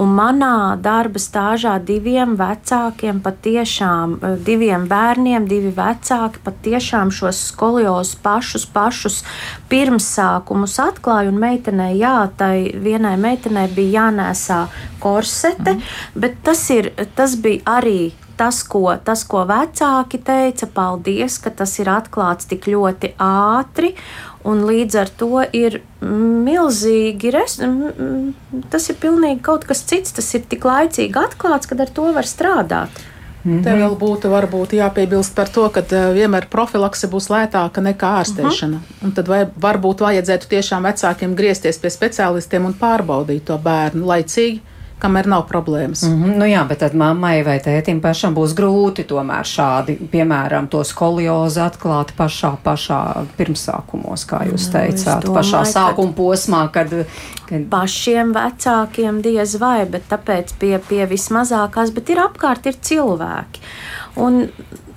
Un 0.00 0.14
manā 0.16 0.78
darba 0.80 1.20
stāžā 1.20 1.74
diviem 1.84 2.32
vecākiem, 2.40 3.20
patiešām 3.20 4.14
eh, 4.16 4.38
diviem 4.46 4.86
bērniem, 4.88 5.48
divi 5.50 5.74
vecāki 5.76 6.40
patiešām 6.46 7.12
šos 7.12 7.42
skoliozus 7.50 8.16
pašus, 8.24 8.64
pašus 8.72 9.20
pirmsākumus 9.68 10.78
atklāja. 10.80 11.28
Un 11.28 11.42
meitenei, 11.42 11.98
jā, 12.00 12.16
tai 12.40 12.70
vienai 12.72 13.18
meitenei 13.20 13.68
bija 13.74 14.06
jānēsā 14.06 14.64
korsete, 15.02 15.76
mm. 15.76 16.18
bet 16.24 16.40
tas, 16.46 16.64
ir, 16.72 16.92
tas 17.16 17.36
bija 17.36 17.76
arī 17.76 18.00
tas, 18.40 18.62
ko, 18.64 18.86
tas, 19.04 19.22
ko 19.28 19.44
vecāki 19.48 20.22
teica, 20.24 20.68
paldies, 20.72 21.36
ka 21.44 21.52
tas 21.52 21.76
ir 21.82 21.92
atklāts 21.92 22.48
tik 22.48 22.70
ļoti 22.72 23.14
ātri. 23.20 23.92
Un 24.48 24.64
līdz 24.64 24.96
ar 24.96 25.12
to 25.20 25.44
ir 25.52 25.82
milzīgi, 26.00 27.32
res, 27.34 27.58
tas 28.72 28.88
ir 28.88 29.00
pilnīgi 29.02 29.42
kaut 29.44 29.68
kas 29.68 29.84
cits. 29.84 30.16
Tas 30.16 30.32
ir 30.38 30.46
tik 30.48 30.64
laicīgi 30.64 31.20
atklāts, 31.20 31.68
ka 31.68 31.76
ar 31.76 31.92
to 31.92 32.08
var 32.16 32.28
strādāt. 32.28 33.02
Te 33.40 33.72
vēl 33.72 33.94
būtu 33.96 34.28
varbūt 34.28 34.74
jāpiebilst 34.76 35.32
par 35.32 35.48
to, 35.48 35.64
ka 35.72 35.80
eh, 35.80 36.10
vienmēr 36.12 36.44
profilakse 36.52 37.08
būs 37.08 37.30
lētāka 37.32 37.80
nekā 37.80 38.10
ārstēšana. 38.20 38.80
Un 39.06 39.14
tad 39.16 39.30
vai, 39.32 39.46
varbūt 39.48 40.02
vajadzētu 40.04 40.50
tiešām 40.50 40.84
vecākiem 40.84 41.36
griezties 41.38 41.80
pie 41.80 41.92
speciālistiem 41.94 42.68
un 42.68 42.76
pārbaudīt 42.76 43.46
to 43.48 43.56
bērnu 43.64 44.04
laicīgi, 44.12 44.60
kamēr 45.00 45.28
nav 45.30 45.46
problēmas. 45.50 46.04
Mm. 46.06 46.16
Mhm, 46.16 46.38
Nu 46.40 46.48
jā, 46.48 46.62
bet 46.68 46.80
tad 46.84 46.94
mammai 46.96 47.40
vai 47.46 47.58
tētim 47.62 48.00
pašam 48.00 48.34
būs 48.36 48.54
grūti 48.56 49.04
tomēr 49.08 49.48
šādi, 49.48 49.96
piemēram, 50.12 50.68
to 50.72 50.82
skoliozi 50.86 51.60
atklāt 51.64 52.14
pašā, 52.16 52.54
pašā 52.64 53.00
pirmsākumos, 53.38 54.26
kā 54.30 54.44
jūs 54.48 54.68
Nu, 54.68 54.74
teicāt, 54.76 55.26
domāju, 55.26 55.36
pašā 55.38 55.64
sākuma 55.72 56.16
posmā, 56.16 56.62
kad, 56.72 56.94
kad 57.48 57.66
Pašiem 57.72 58.34
vecākiem 58.36 59.20
diez 59.24 59.56
vai, 59.60 59.84
bet 59.90 60.06
tāpēc 60.10 60.54
pie, 60.60 60.76
pie 60.88 61.02
vismazākās, 61.10 61.92
bet 61.96 62.14
ir 62.14 62.22
apkārt 62.24 62.70
ir 62.70 62.78
cilvēki. 62.90 63.66
Un 64.20 64.46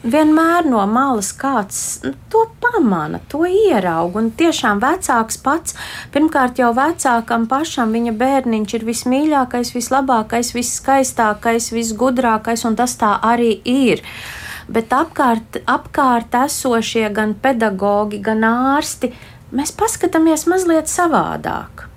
vienmēr 0.04 0.68
no 0.68 0.84
malas 0.89 1.32
kāds 1.36 1.80
nu, 2.04 2.14
to 2.32 2.43
pamana, 2.64 3.22
to 3.32 3.43
ieraug. 3.47 4.18
Un 4.20 4.32
tiešām 4.36 4.82
vecāks 4.84 5.39
pats, 5.43 5.78
pirmkārt 6.14 6.60
jau 6.62 6.74
vecākam 6.76 7.47
pašam, 7.51 7.95
viņa 7.95 8.16
bērniņš 8.20 8.78
ir 8.78 8.88
vismīļākais, 8.89 9.74
vislabākais, 9.76 10.54
visskaistākais, 10.58 11.72
visgudrākais, 11.76 12.66
un 12.68 12.78
tas 12.80 12.97
tā 12.99 13.16
arī 13.24 13.56
ir. 13.64 14.04
Bet 14.68 14.93
apkārt, 14.95 15.64
apkārt 15.68 16.36
esošie 16.45 17.10
gan 17.16 17.36
pedagogi, 17.36 18.22
gan 18.24 18.45
ārsti, 18.47 19.12
mēs 19.56 19.76
paskatāmies 19.76 20.47
mazliet 20.51 20.91
savādāk. 20.91 21.93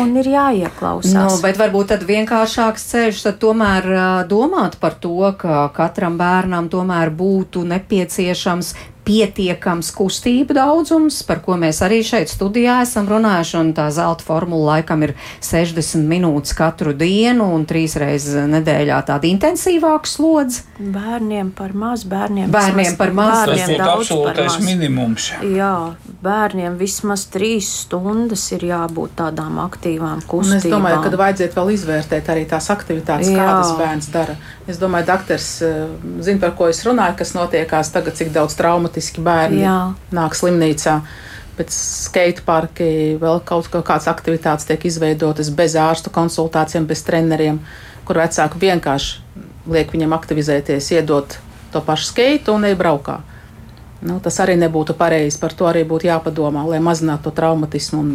Un 0.00 0.16
ir 0.16 0.30
jāieklausās. 0.32 1.12
Nu, 1.12 1.42
bet 1.44 1.58
varbūt 1.60 1.92
tad 1.92 2.06
vienkāršāks 2.08 2.88
ceļš, 2.92 3.22
tad 3.26 3.38
tomēr 3.42 3.90
domāt 4.30 4.78
par 4.80 4.96
to, 5.00 5.18
ka 5.38 5.68
katram 5.76 6.16
bērnam 6.20 6.70
tomēr 6.72 7.12
būtu 7.12 7.66
nepieciešams 7.68 8.74
pietiekams 9.04 9.90
kustību 9.94 10.56
daudzums, 10.56 11.20
par 11.28 11.42
ko 11.44 11.58
mēs 11.60 11.82
arī 11.84 12.00
šeit 12.06 12.30
studijā 12.32 12.80
esam 12.84 13.08
runājuši, 13.10 13.56
un 13.60 13.72
tā 13.76 13.88
zelta 13.94 14.24
formula 14.24 14.78
laikam 14.78 15.04
ir 15.06 15.14
60 15.44 16.06
minūtes 16.08 16.56
katru 16.56 16.94
dienu 16.96 17.50
un 17.54 17.66
trīs 17.68 17.98
reizes 18.00 18.48
nedēļā 18.50 19.02
tāda 19.10 19.28
intensīvāka 19.28 20.08
slodze. 20.08 20.64
Bērniem 20.78 21.52
par 21.56 21.76
maz, 21.76 22.06
bērniem, 22.08 22.48
Bērniem 22.54 22.96
par 23.00 23.12
maz. 23.16 23.44
Tas 23.44 23.52
bērniem 23.52 23.82
daudz 23.82 24.08
par 24.08 24.40
absolūtais 24.40 24.58
minimums. 24.64 25.30
Jā, 25.52 25.74
bērniem 26.24 26.78
vismaz 26.80 27.26
trīs 27.32 27.68
stundas 27.84 28.42
ir 28.56 28.64
jābūt 28.70 29.12
tādām 29.18 29.58
aktīvām 29.64 30.22
Un 30.22 30.24
kustībām. 30.30 30.56
es 30.58 30.66
domāju, 30.72 31.02
ka 31.04 31.20
vajadzētu 31.20 31.58
vēl 31.58 31.72
izvērtēt 31.76 32.30
arī 32.34 32.46
tās 32.50 32.70
aktivitātes, 32.72 33.30
Jā. 33.32 33.44
kādas 33.44 33.72
bērns 33.78 34.08
dara. 34.14 34.36
Es 34.66 34.80
domāju, 34.80 35.06
doktors 35.12 35.48
eh, 35.62 35.84
zina, 36.24 36.40
par 36.46 36.54
ko 36.58 36.68
es 36.72 36.82
runāju, 36.86 37.18
kas 37.20 37.34
notiekās 37.36 37.92
tagad, 37.94 38.16
cik 38.18 38.32
daudz 38.34 38.56
traumatiski 38.58 39.20
bērni 39.24 39.62
Jā. 39.66 39.78
nāk 40.16 40.34
slimnīcā. 40.38 40.98
Pēc 41.54 41.70
skate 41.70 42.42
parka 42.42 42.82
vēl 43.22 43.40
kaut 43.46 43.68
kā- 43.70 43.84
kādas 43.86 44.08
aktivitātes 44.10 44.66
tiek 44.66 44.84
izveidotas 44.90 45.52
bez 45.54 45.76
ārstu 45.78 46.10
konsultācijām, 46.10 46.86
bez 46.90 47.04
treneriem, 47.06 47.60
kur 48.04 48.16
vecāki 48.18 48.58
vienkārši 48.58 49.20
liek 49.70 49.92
viņam 49.94 50.12
aktivizēties, 50.18 50.90
iedot 50.98 51.38
to 51.72 51.80
pašu 51.80 52.10
skate 52.10 52.50
un 52.52 52.64
ej 52.64 52.74
braukā. 52.74 53.20
Nu, 54.04 54.18
tas 54.20 54.36
arī 54.44 54.58
nebūtu 54.60 54.96
pareizi. 54.98 55.38
Par 55.40 55.54
to 55.56 55.68
arī 55.70 55.84
būtu 55.88 56.10
jāpadomā, 56.10 56.66
lai 56.68 56.80
mazinātu 56.84 57.30
to 57.30 57.34
traumatismu 57.38 58.00
un 58.00 58.10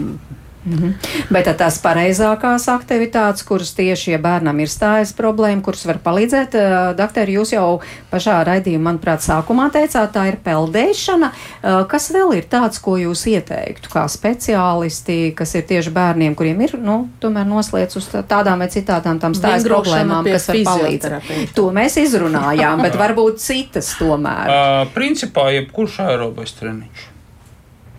Bet 1.30 1.45
tad 1.47 1.55
tās 1.62 1.78
pareizākās 1.80 2.66
aktivitātes, 2.72 3.45
kuras 3.47 3.72
tieši, 3.78 4.12
ja 4.16 4.20
bērnam 4.22 4.57
ir 4.60 4.68
stājas 4.72 5.14
problēma, 5.16 5.64
kuras 5.64 5.86
var 5.88 6.01
palīdzēt, 6.03 6.55
uh, 6.60 6.78
doktori, 6.99 7.38
jūs 7.38 7.53
jau 7.55 7.80
pašā 8.12 8.41
raidījumā, 8.47 8.89
manuprāt, 8.89 9.24
sākumā 9.24 9.70
teicāt, 9.72 10.12
tā 10.16 10.26
ir 10.32 10.39
peldēšana. 10.43 11.30
Uh, 11.32 11.82
kas 11.89 12.10
vēl 12.12 12.36
ir 12.41 12.47
tāds, 12.51 12.82
ko 12.84 12.97
jūs 12.99 13.24
ieteiktu, 13.32 13.91
kā 13.93 14.03
speciālisti, 14.12 15.20
kas 15.38 15.55
ir 15.55 15.64
tieši 15.70 15.93
bērniem, 15.95 16.36
kuriem 16.39 16.60
ir, 16.68 16.76
nu, 16.84 16.97
tomēr 17.24 17.47
noslēdz 17.47 17.99
uz 18.01 18.10
tā- 18.12 18.26
tādām 18.28 18.60
vai 18.60 18.68
citādām 18.74 19.22
tam 19.24 19.38
stājas 19.38 19.64
problēmām, 19.68 20.28
kas 20.28 20.49
var 20.51 20.60
palīdzēt? 20.74 21.53
To 21.55 21.70
mēs 21.76 21.95
izrunājām, 22.03 22.84
bet 22.84 22.99
varbūt 22.99 23.39
citas 23.43 23.93
tomēr. 23.99 24.49
Uh, 24.60 24.88
principā, 24.91 25.45
jebkurš 25.55 25.99
aerobais 26.03 26.51
treniņš. 26.57 27.05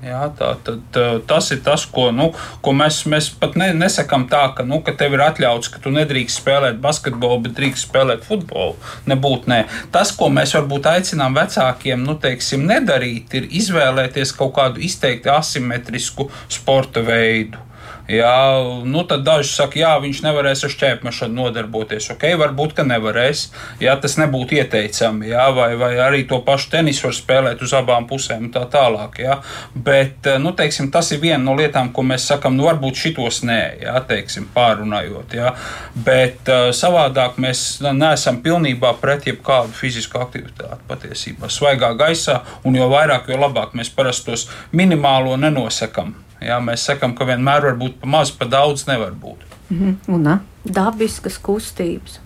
Jā, 0.01 0.22
tā, 0.32 0.55
tad, 0.64 0.96
tas 1.28 1.51
ir 1.53 1.59
tas, 1.64 1.82
ko, 1.84 2.07
nu, 2.14 2.30
ko 2.64 2.72
mēs, 2.72 3.03
mēs 3.11 3.28
pat 3.36 3.57
ne, 3.61 3.68
nesakām 3.76 4.24
tā, 4.32 4.46
ka, 4.57 4.64
nu, 4.64 4.78
ka 4.84 4.94
tev 4.96 5.16
ir 5.16 5.24
atļauts, 5.26 5.68
ka 5.74 5.82
tu 5.84 5.92
nedrīkst 5.92 6.40
spēlēt 6.40 6.80
basketbolu, 6.80 7.42
bet 7.44 7.57
drīkst 7.59 7.90
spēlēt 7.90 8.24
futbolu. 8.24 8.78
Nebūtu 9.11 9.53
nē. 9.53 9.61
Tas, 9.92 10.14
ko 10.16 10.30
mēs 10.32 10.57
varbūt 10.57 10.88
aicinām 10.94 11.36
vecākiem 11.36 12.01
nu, 12.07 12.16
teiksim, 12.22 12.64
nedarīt, 12.70 13.36
ir 13.36 13.51
izvēlēties 13.61 14.32
kaut 14.40 14.57
kādu 14.57 14.80
izteikti 14.88 15.32
asimetrisku 15.34 16.30
sporta 16.48 17.05
veidu. 17.05 17.69
Jā, 18.11 18.58
nu 18.90 19.04
tad 19.06 19.22
daži 19.22 19.52
saka, 19.52 19.78
jā, 19.78 19.90
viņš 20.02 20.20
nevarēs 20.24 20.64
ar 20.66 20.72
šķērsmešanu 20.72 21.36
nodarboties. 21.36 22.08
Ok, 22.11 22.24
varbūt, 22.40 22.72
ka 22.80 22.84
nevarēs. 22.86 23.44
Jā, 23.82 23.94
tas 24.02 24.16
nebūtu 24.18 24.56
ieteicami. 24.58 25.28
Jā, 25.30 25.44
vai, 25.54 25.68
vai 25.78 25.92
arī 26.02 26.24
to 26.26 26.40
pašu 26.46 26.72
tenisu 26.72 27.06
var 27.06 27.14
spēlēt 27.14 27.62
uz 27.62 27.74
abām 27.76 28.08
pusēm 28.11 28.48
un 28.48 28.52
tā 28.54 28.64
tālāk. 28.72 29.20
Jā. 29.22 29.36
Bet 29.74 30.26
nu, 30.42 30.50
teiksim, 30.58 30.88
tas 30.90 31.12
ir 31.14 31.20
viena 31.22 31.38
no 31.44 31.54
lietām, 31.58 31.92
ko 31.94 32.02
mēs 32.06 32.26
sakām, 32.32 32.56
nu 32.58 32.66
varbūt 32.66 32.98
šitos 32.98 33.44
nē, 33.46 33.61
jā, 33.84 33.94
teiksim, 34.11 34.48
pārunājot. 34.56 35.36
Jā. 35.38 35.52
Bet 35.94 36.50
uh, 36.50 36.70
savādāk 36.74 37.38
mēs 37.38 37.78
neesam 37.86 38.40
pilnībā 38.42 38.96
pret 38.98 39.28
jebkādu 39.30 39.76
fizisku 39.76 40.18
aktivitāti 40.18 40.82
patiesībā. 40.90 41.52
Svaigā 41.52 41.92
gaisā 42.00 42.40
un 42.66 42.80
jo 42.80 42.90
vairāk, 42.90 43.30
jo 43.30 43.38
labāk 43.38 43.78
mēs 43.78 43.94
parasti 43.94 44.32
tos 44.32 44.48
minimālo 44.74 45.38
nenosakām. 45.38 46.16
Jā, 46.41 46.57
mēs 46.64 46.86
sakām, 46.88 47.14
ka 47.16 47.26
vienmēr 47.28 47.68
var 47.68 47.76
būt 47.80 48.01
pa 48.01 48.09
maz, 48.09 48.32
pa 48.32 48.49
daudz 48.49 48.86
nevar 48.88 49.12
būt. 49.12 49.45
Mm 49.70 49.97
-hmm. 50.09 50.38
Dabiskas 50.74 51.38
kustības. 51.38 52.20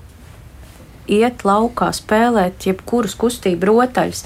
Iet 1.06 1.44
laukā, 1.44 1.92
spēlēt, 1.92 2.66
jebkuras 2.66 3.14
kustību 3.14 3.66
rotaļas. 3.66 4.24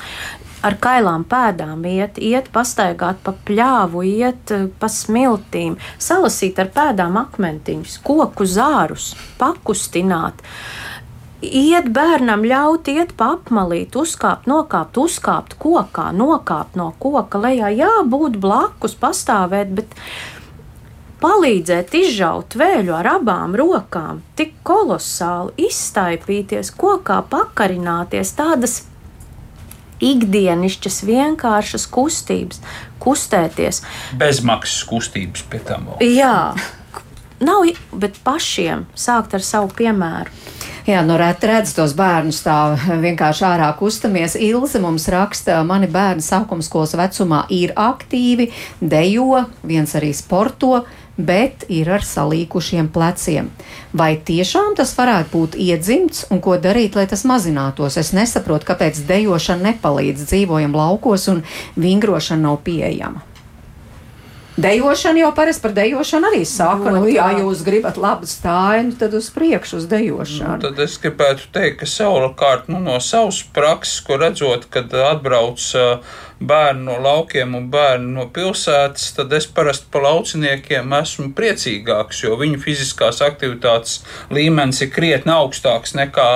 Ar 0.62 0.74
kailām 0.74 1.24
pēdām 1.24 1.84
iet, 1.86 2.18
iet 2.18 2.48
pastaigāt 2.52 3.16
pa 3.22 3.34
pļāvu, 3.46 4.02
iet 4.02 4.50
eh, 4.50 4.66
pa 4.78 4.86
smiltīm, 4.86 5.76
salasīt 5.98 6.58
ar 6.58 6.66
pēdām 6.74 7.16
akmentiņus, 7.16 7.98
koku 8.02 8.44
zārus, 8.44 9.16
pakustināt. 9.38 10.34
Iet 11.38 11.92
bērnam 11.94 12.42
ļaut, 12.42 12.88
iet 12.90 13.12
pa 13.18 13.36
apmalīt, 13.36 13.94
uzkāpt, 13.94 14.48
nokāpt, 14.50 14.98
uzkāpt 14.98 15.54
kokā, 15.62 16.08
nokāpt 16.10 16.74
no 16.78 16.88
koka 16.98 17.38
lejā, 17.38 17.70
jābūt 17.78 18.40
blakus, 18.42 18.96
pastāvēt, 18.98 19.70
bet 19.76 19.94
palīdzēt 21.22 21.94
izžaut 21.94 22.58
vēļu 22.58 22.96
ar 22.98 23.10
abām 23.12 23.54
rokām, 23.58 24.24
tik 24.38 24.56
kolosāli 24.66 25.68
izstaipīties 25.68 26.72
kokā, 26.74 27.20
pakarināties 27.30 28.34
tādas 28.38 28.80
ikdienišķas, 30.02 31.00
vienkāršas 31.06 31.86
kustības, 31.94 32.62
kustēties. 33.02 33.82
Bezmaksas 34.18 34.82
kustības 34.90 35.46
pie 35.50 35.62
tam. 35.62 35.90
Jā, 36.02 36.54
nav, 37.38 37.66
bet 37.94 38.18
pašiem 38.26 38.86
sākt 38.98 39.38
ar 39.38 39.46
savu 39.46 39.70
piemēru. 39.78 40.34
Jā, 40.88 41.02
nu 41.04 41.18
reti 41.20 41.44
redz 41.50 41.74
tos 41.76 41.92
bērnus 41.92 42.38
tā 42.40 42.54
vienkārši 43.04 43.42
ārā 43.44 43.66
kustamies. 43.76 44.38
Ilze 44.40 44.80
mums 44.80 45.04
raksta, 45.12 45.58
mani 45.68 45.84
bērni 45.92 46.24
sākumskolas 46.24 46.96
vecumā 46.96 47.42
ir 47.52 47.74
aktīvi, 47.76 48.46
dejo, 48.80 49.42
viens 49.68 49.92
arī 49.98 50.14
sporto, 50.16 50.86
bet 51.18 51.66
ir 51.68 51.90
ar 51.92 52.06
salīkušiem 52.08 52.88
pleciem. 52.94 53.52
Vai 53.92 54.14
tiešām 54.16 54.78
tas 54.80 54.94
varētu 54.96 55.34
būt 55.34 55.60
iedzimts 55.60 56.24
un 56.32 56.40
ko 56.40 56.56
darīt, 56.56 56.96
lai 56.96 57.04
tas 57.10 57.26
mazinātos? 57.28 58.00
Es 58.00 58.14
nesaprotu, 58.16 58.70
kāpēc 58.72 59.04
dejošana 59.12 59.74
nepalīdz. 59.74 60.24
Dzīvojam 60.30 60.72
laukos 60.72 61.28
un 61.34 61.44
vingrošana 61.76 62.48
nav 62.48 62.62
pieejama. 62.64 63.28
Dejošana 64.58 65.20
jau 65.20 65.30
parasti 65.34 65.62
par 65.62 65.72
dejošanu 65.76 66.26
arī 66.32 66.40
saka, 66.48 66.90
nu, 66.90 67.04
ja 67.06 67.28
jūs 67.38 67.60
gribat 67.66 67.98
labu 68.00 68.26
stāju, 68.26 68.96
tad 68.98 69.12
uz 69.14 69.28
priekšu 69.30 69.78
uz 69.78 69.84
dejošanu. 69.86 70.56
Nu, 70.58 70.62
tad 70.64 70.80
es 70.82 70.96
gribētu 70.98 71.46
teikt, 71.54 71.78
ka 71.84 71.86
savukārt 71.86 72.66
nu, 72.72 72.80
no 72.82 72.96
savas 72.98 73.38
prakses, 73.54 74.00
ko 74.02 74.18
redzot, 74.18 74.66
kad 74.74 74.90
atbrauc 74.90 75.62
uh, 75.78 76.16
bērni 76.40 76.84
no 76.86 76.98
laukiem 77.02 77.54
un 77.58 77.66
bērni 77.72 78.12
no 78.14 78.28
pilsētas, 78.34 79.10
tad 79.16 79.32
es 79.34 79.48
parasti 79.50 79.88
pa 79.92 80.02
lauciniekiem 80.04 80.92
esmu 81.00 81.32
priecīgāks, 81.38 82.22
jo 82.24 82.36
viņu 82.38 82.60
fiziskās 82.62 83.20
aktivitātes 83.26 83.98
līmenis 84.34 84.82
ir 84.84 84.92
krietni 84.94 85.34
augstāks 85.34 85.96
nekā, 85.98 86.28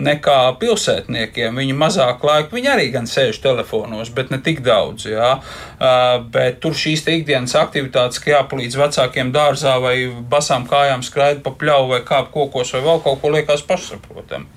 nekā 0.00 0.38
pilsētniekiem. 0.60 1.60
Viņi 1.60 1.76
mazāk 1.76 2.24
laika, 2.24 2.54
viņi 2.56 2.72
arī 2.72 2.88
gan 2.94 3.08
sēž 3.10 3.42
telefonos, 3.44 4.12
bet 4.16 4.32
ne 4.32 4.40
tik 4.44 4.64
daudz. 4.64 5.08
Jā. 5.10 5.36
Uh, 5.80 6.20
bet 6.32 6.60
tur 6.64 6.76
šīs 6.76 7.04
ikdienas 7.08 7.54
aktivitātes, 7.58 8.20
ka 8.20 8.34
jāpalīdz 8.34 8.76
vecākiem 8.80 9.32
dārzā 9.34 9.76
vai 9.82 9.96
basām 10.30 10.66
kājām 10.68 11.04
skraidīt 11.04 11.44
pa 11.44 11.54
pļauju 11.56 11.92
vai 11.94 12.00
kāp 12.06 12.30
kokos 12.34 12.72
vai 12.76 12.84
vēl 12.84 13.00
kaut 13.04 13.20
ko 13.22 13.32
liekas 13.34 13.64
pašsaprotami. 13.68 14.48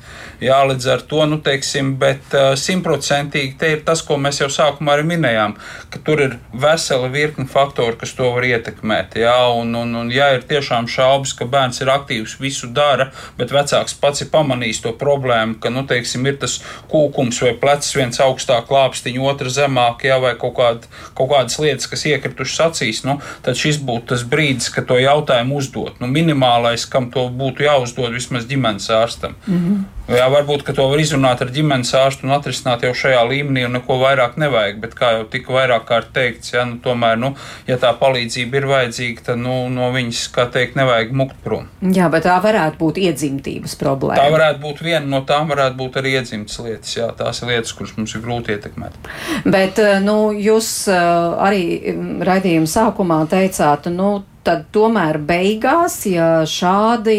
Jā, 0.44 0.58
līdz 0.68 0.88
ar 0.92 1.04
to, 1.08 1.22
nu, 1.30 1.38
teiksim, 1.44 1.94
bet 2.02 2.34
simtprocentīgi 2.60 3.56
te 3.60 3.70
ir 3.78 3.84
tas, 3.88 4.02
ko 4.04 4.18
mēs 4.20 4.42
jau 4.42 4.50
sākumā 4.52 4.93
arī 4.94 5.06
minējām, 5.10 5.56
ka 5.94 6.00
tur 6.06 6.22
ir 6.24 6.38
vesela 6.54 7.10
virkni 7.12 7.46
faktoru, 7.50 7.98
kas 8.00 8.14
to 8.18 8.30
var 8.36 8.46
ietekmēt. 8.48 9.18
Jā, 9.22 9.36
un, 9.54 9.74
un, 9.78 9.96
un 10.00 10.12
ja 10.14 10.32
ir 10.36 10.46
tiešām 10.50 10.88
šaubas, 10.92 11.36
ka 11.38 11.48
bērns 11.50 11.82
ir 11.84 11.92
aktīvs, 11.94 12.38
visu 12.42 12.70
dara, 12.74 13.10
bet 13.40 13.54
vecāks 13.54 13.98
pats 14.00 14.26
ir 14.26 14.32
pamanījis 14.34 14.84
to 14.86 14.94
problēmu, 15.00 15.58
ka, 15.64 15.72
nu, 15.74 15.86
teiksim, 15.90 16.26
ir 16.30 16.40
tas 16.42 16.60
kūkums 16.92 17.42
vai 17.46 17.54
plecs 17.60 17.94
viens 17.98 18.22
augstāk 18.24 18.68
klāpstiņa, 18.70 19.26
otrs 19.34 19.58
zemāk, 19.60 20.06
jā, 20.08 20.20
vai 20.24 20.36
kaut, 20.40 20.56
kād, 20.60 20.88
kaut 21.18 21.32
kādas 21.34 21.60
lietas, 21.62 21.90
kas 21.92 22.06
iekritušas 22.10 22.66
acīs, 22.70 23.04
nu, 23.08 23.20
tad 23.46 23.60
šis 23.60 23.82
būtu 23.84 24.14
tas 24.14 24.28
brīdis, 24.28 24.72
kad 24.74 24.88
to 24.90 25.00
jautājumu 25.02 25.60
uzdot. 25.62 26.00
Nu, 26.04 26.10
minimālais, 26.12 26.88
kam 26.90 27.10
to 27.14 27.28
būtu 27.34 27.68
jāuzdod 27.68 28.14
vismaz 28.16 28.48
ģimenes 28.50 28.90
ārstam. 28.94 29.38
Mm 29.48 29.60
-hmm. 29.60 29.84
Jā, 30.12 30.26
varbūt 30.28 30.66
to 30.76 30.86
var 30.92 31.00
izrunāt 31.00 31.40
ar 31.46 31.52
ģimenes 31.54 31.94
ārstu 31.96 32.28
un 32.28 32.34
atrisināt 32.36 32.82
jau 32.84 32.92
šajā 32.98 33.22
līmenī, 33.30 33.64
un 33.68 33.78
neko 33.78 33.96
vairāk 34.02 34.36
nevajag. 34.42 34.82
Bet, 34.84 34.98
kā 35.00 35.14
jau 35.16 35.24
tika 35.32 35.56
vairāk 35.56 35.86
kārt 35.88 36.10
teikts, 36.16 36.52
ja, 36.52 36.66
nu, 36.68 36.82
tomēr, 36.84 37.16
nu, 37.22 37.30
ja 37.70 37.78
tā 37.80 37.94
palīdzība 38.00 38.60
ir 38.60 38.68
vajadzīga, 38.68 39.24
tad 39.30 39.40
nu, 39.40 39.56
no 39.72 39.88
viņas, 39.96 40.26
kā 40.36 40.46
teikt, 40.52 40.76
nevajag 40.80 41.14
mukt 41.16 41.40
prom. 41.46 41.70
Jā, 41.96 42.10
bet 42.12 42.28
tā 42.28 42.36
varētu 42.44 42.82
būt 42.82 43.00
iedzimtības 43.06 43.78
problēma. 43.80 44.20
Tā 44.20 44.36
varētu 44.36 44.62
būt 44.66 44.84
viena 44.84 45.06
no 45.08 45.24
tām, 45.28 45.48
varētu 45.54 45.80
būt 45.80 46.02
arī 46.04 46.18
iedzimtas 46.20 46.60
lietas. 46.66 46.98
Jā, 47.00 47.08
tās 47.16 47.40
ir 47.40 47.54
lietas, 47.54 47.72
kuras 47.78 47.96
mums 47.96 48.18
ir 48.18 48.26
grūti 48.28 48.58
ietekmēt. 48.58 49.00
Bet 49.48 49.80
eh, 49.80 50.02
nu, 50.04 50.18
jūs 50.36 50.74
eh, 50.92 51.00
arī 51.48 51.64
mm, 51.96 52.14
raidījuma 52.28 52.70
sākumā 52.76 53.24
teicāt, 53.32 53.88
nu, 53.96 54.18
tad 54.44 54.66
tomēr 54.76 55.18
beigās, 55.24 55.96
ja 56.10 56.44
šādi 56.50 57.16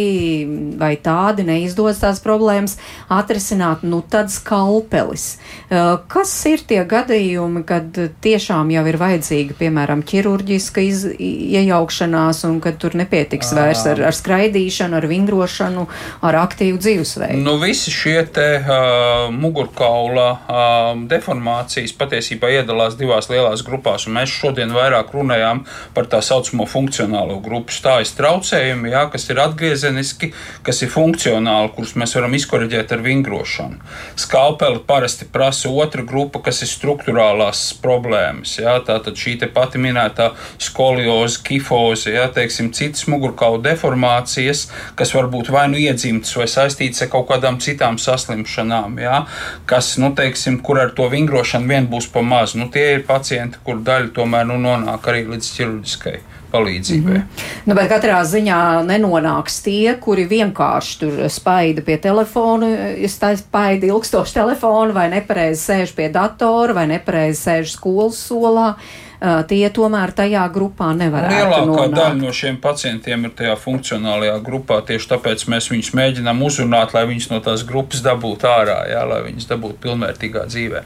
vai 0.80 0.94
tādi 1.00 1.44
neizdodas 1.46 2.02
tās 2.02 2.20
problēmas 2.24 2.76
atrisināt, 3.12 3.84
nu 3.86 4.02
tad 4.10 4.30
skalpelis. 4.32 5.26
Kas 6.12 6.34
ir 6.50 6.64
tie 6.68 6.82
gadījumi, 6.88 7.64
kad 7.68 7.96
tiešām 8.24 8.72
jau 8.74 8.84
ir 8.90 8.98
vajadzīga, 9.00 9.56
piemēram, 9.60 10.04
ķirurģiska 10.06 10.84
iz, 10.84 11.06
iejaukšanās 11.14 12.44
un 12.48 12.60
kad 12.64 12.78
tur 12.82 12.96
nepietiks 12.98 13.54
vairs 13.56 13.86
ar, 13.88 14.02
ar 14.10 14.16
skraidīšanu, 14.16 15.00
ar 15.00 15.08
vingrošanu, 15.08 15.86
ar 16.24 16.40
aktīvu 16.44 16.80
dzīvesveidu? 16.82 17.40
Nu, 17.44 17.56
visi 17.62 17.92
šie 17.94 18.18
te 18.34 18.48
uh, 18.60 19.32
mugurkaula 19.32 20.28
uh, 20.34 20.92
deformācijas 21.08 21.96
patiesībā 21.96 22.52
iedalās 22.58 22.98
divās 23.00 23.30
lielās 23.32 23.64
grupās, 23.66 24.08
un 24.08 24.18
mēs 24.18 24.32
šodien 24.34 24.74
vairāk 24.76 25.14
runājām 25.16 25.64
par 25.96 26.10
tā 26.10 26.20
saucamo 26.24 26.68
funkcionālu 26.68 27.13
funkcionālo 27.14 27.40
grupu 27.40 27.72
stājas 27.72 28.14
traucējumi, 28.16 28.90
jā, 28.90 29.04
kas 29.10 29.28
ir 29.30 29.38
atgriezeniski, 29.38 30.32
kas 30.62 30.82
ir 30.82 30.90
funkcionāli, 30.90 31.70
kurus 31.74 31.94
mēs 31.94 32.14
varam 32.16 32.34
izkoreģēt 32.34 32.92
ar 32.92 33.02
vingrošanu. 33.04 33.78
Skalpeli 34.16 34.82
parasti 34.86 35.26
prasa 35.30 35.70
otra 35.70 36.02
grupa, 36.02 36.40
kas 36.42 36.62
ir 36.62 36.68
struktūrālās 36.68 37.74
problēmas. 37.82 38.58
Jā, 38.58 38.80
tātad 38.84 39.14
šī 39.14 39.38
pati 39.54 39.78
minētā 39.78 40.32
skolioze, 40.58 41.40
kifoze, 41.44 42.10
jā, 42.14 42.26
teiksim, 42.34 42.72
citas 42.72 43.06
mugurkaula 43.06 43.62
deformācijas, 43.62 44.68
kas 44.96 45.14
var 45.14 45.28
būt 45.30 45.50
vai 45.52 45.68
nu 45.68 45.78
iedzimtas 45.78 46.34
vai 46.36 46.48
saistītas 46.48 47.04
ar 47.04 47.12
kaut 47.12 47.28
kādām 47.30 47.60
citām 47.60 47.98
saslimšanām, 48.00 48.98
jā, 48.98 49.24
kas, 49.70 49.94
nu, 50.00 50.14
teiksim, 50.16 50.60
kur 50.64 50.80
ar 50.82 50.94
to 50.96 51.08
vingrošanu 51.12 51.70
vien 51.70 51.90
būs 51.90 52.10
pa 52.10 52.24
maz. 52.24 52.56
Nu, 52.58 52.70
tie 52.72 52.94
ir 52.98 53.06
pacienti, 53.06 53.60
kur 53.64 53.82
daļa 53.84 54.14
tomēr 54.16 54.48
nu, 54.48 54.58
nonāk 54.62 55.10
arī 55.10 55.26
līdz 55.28 55.52
ķirurģiskai 55.58 56.20
palīdzībai. 56.54 57.18
Mm 57.18 57.20
-hmm. 57.20 57.46
nu, 57.66 57.74
bet 57.74 57.90
katrā 57.92 58.22
ziņā 58.24 58.60
nenonāks 58.88 59.60
tie, 59.62 59.94
kuri 60.00 60.26
vienkārši 60.30 60.98
tur 61.00 61.24
spaida 61.28 61.82
pie 61.82 61.98
telefona, 61.98 62.66
spaida 63.36 63.86
ilgstoši 63.86 64.34
telefonu, 64.34 64.92
vai 64.92 65.08
nepareizi 65.10 65.72
sēž 65.72 65.94
pie 65.94 66.08
datora, 66.08 66.72
vai 66.72 66.86
nepareizi 66.86 67.42
sēž 67.48 67.74
skolas 67.78 68.20
solā. 68.30 68.74
Uh, 68.74 69.02
tie 69.48 69.68
tomēr 69.72 70.12
tajā 70.16 70.44
grupā 70.52 70.90
nevar 70.96 71.28
būt. 71.28 71.36
Lielākā 71.36 71.66
nonākt. 71.68 71.94
daļa 71.96 72.18
no 72.18 72.32
šiem 72.32 72.58
pacientiem 72.62 73.28
ir 73.28 73.32
tajā 73.38 73.54
funkcionālajā 73.60 74.36
grupā. 74.44 74.80
Tieši 74.86 75.10
tāpēc 75.14 75.46
mēs 75.48 75.70
viņus 75.72 75.92
mēģinām 75.96 76.42
uzrunāt, 76.44 76.94
lai 76.96 77.06
viņus 77.10 77.30
no 77.32 77.40
tās 77.44 77.64
grupas 77.68 78.04
dabūtu 78.04 78.50
ārā, 78.50 78.82
jā, 78.90 79.04
lai 79.08 79.22
viņus 79.28 79.48
dabūtu 79.50 79.80
pilnvērtīgā 79.86 80.44
dzīvē. 80.50 80.84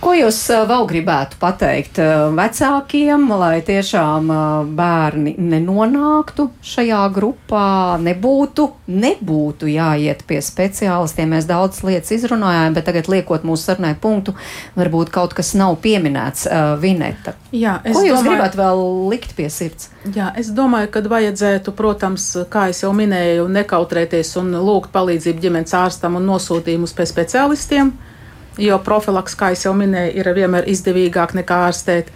Ko 0.00 0.14
jūs 0.16 0.38
uh, 0.52 0.62
vēl 0.68 0.86
gribētu 0.88 1.36
pateikt 1.40 1.98
uh, 2.00 2.30
vecākiem, 2.32 3.26
lai 3.40 3.60
tiešām 3.66 4.30
uh, 4.32 4.42
bērni 4.76 5.34
nenonāktu 5.36 6.46
šajā 6.64 7.02
grupā, 7.14 7.98
nebūtu, 8.00 8.66
nebūtu 8.88 9.68
jāiet 9.70 10.24
pie 10.28 10.40
speciālistiem? 10.44 11.34
Mēs 11.34 11.48
daudz 11.50 11.82
lietas 11.84 12.14
izrunājām, 12.16 12.76
bet 12.76 12.88
tagad 12.88 13.10
liekot 13.12 13.44
mūsu 13.46 13.70
sarunai 13.70 13.92
punktu, 14.00 14.34
varbūt 14.78 15.12
kaut 15.14 15.36
kas 15.36 15.52
nav 15.58 15.76
pieminēts 15.84 16.46
Vineta. 16.80 17.34
Jā, 17.52 17.78
Ko 17.84 18.00
jūs 18.00 18.20
domāju, 18.20 18.28
gribētu 18.30 18.60
vēl 18.60 18.84
likt 19.12 19.34
pie 19.36 19.48
sirds? 19.52 19.90
Jā, 20.14 20.30
es 20.40 20.48
domāju, 20.56 20.90
ka 20.94 21.04
vajadzētu, 21.12 21.74
protams, 21.76 22.30
kā 22.52 22.70
jau 22.72 22.92
minēju, 22.96 23.48
nekautrēties 23.52 24.32
un 24.40 24.54
lūgt 24.64 24.94
palīdzību 24.94 25.44
ģimenes 25.44 25.76
ārstam 25.76 26.16
un 26.18 26.28
nosūtījumus 26.30 26.96
pie 26.96 27.08
speciālistiem. 27.10 27.92
Uh, 27.92 28.09
jo 28.58 28.78
profilaks, 28.78 29.36
kā 29.38 29.52
jau 29.54 29.74
minēju, 29.76 30.16
ir 30.16 30.32
vienmēr 30.34 30.68
izdevīgāk 30.70 31.34
nekā 31.38 31.60
ārstēt. 31.68 32.10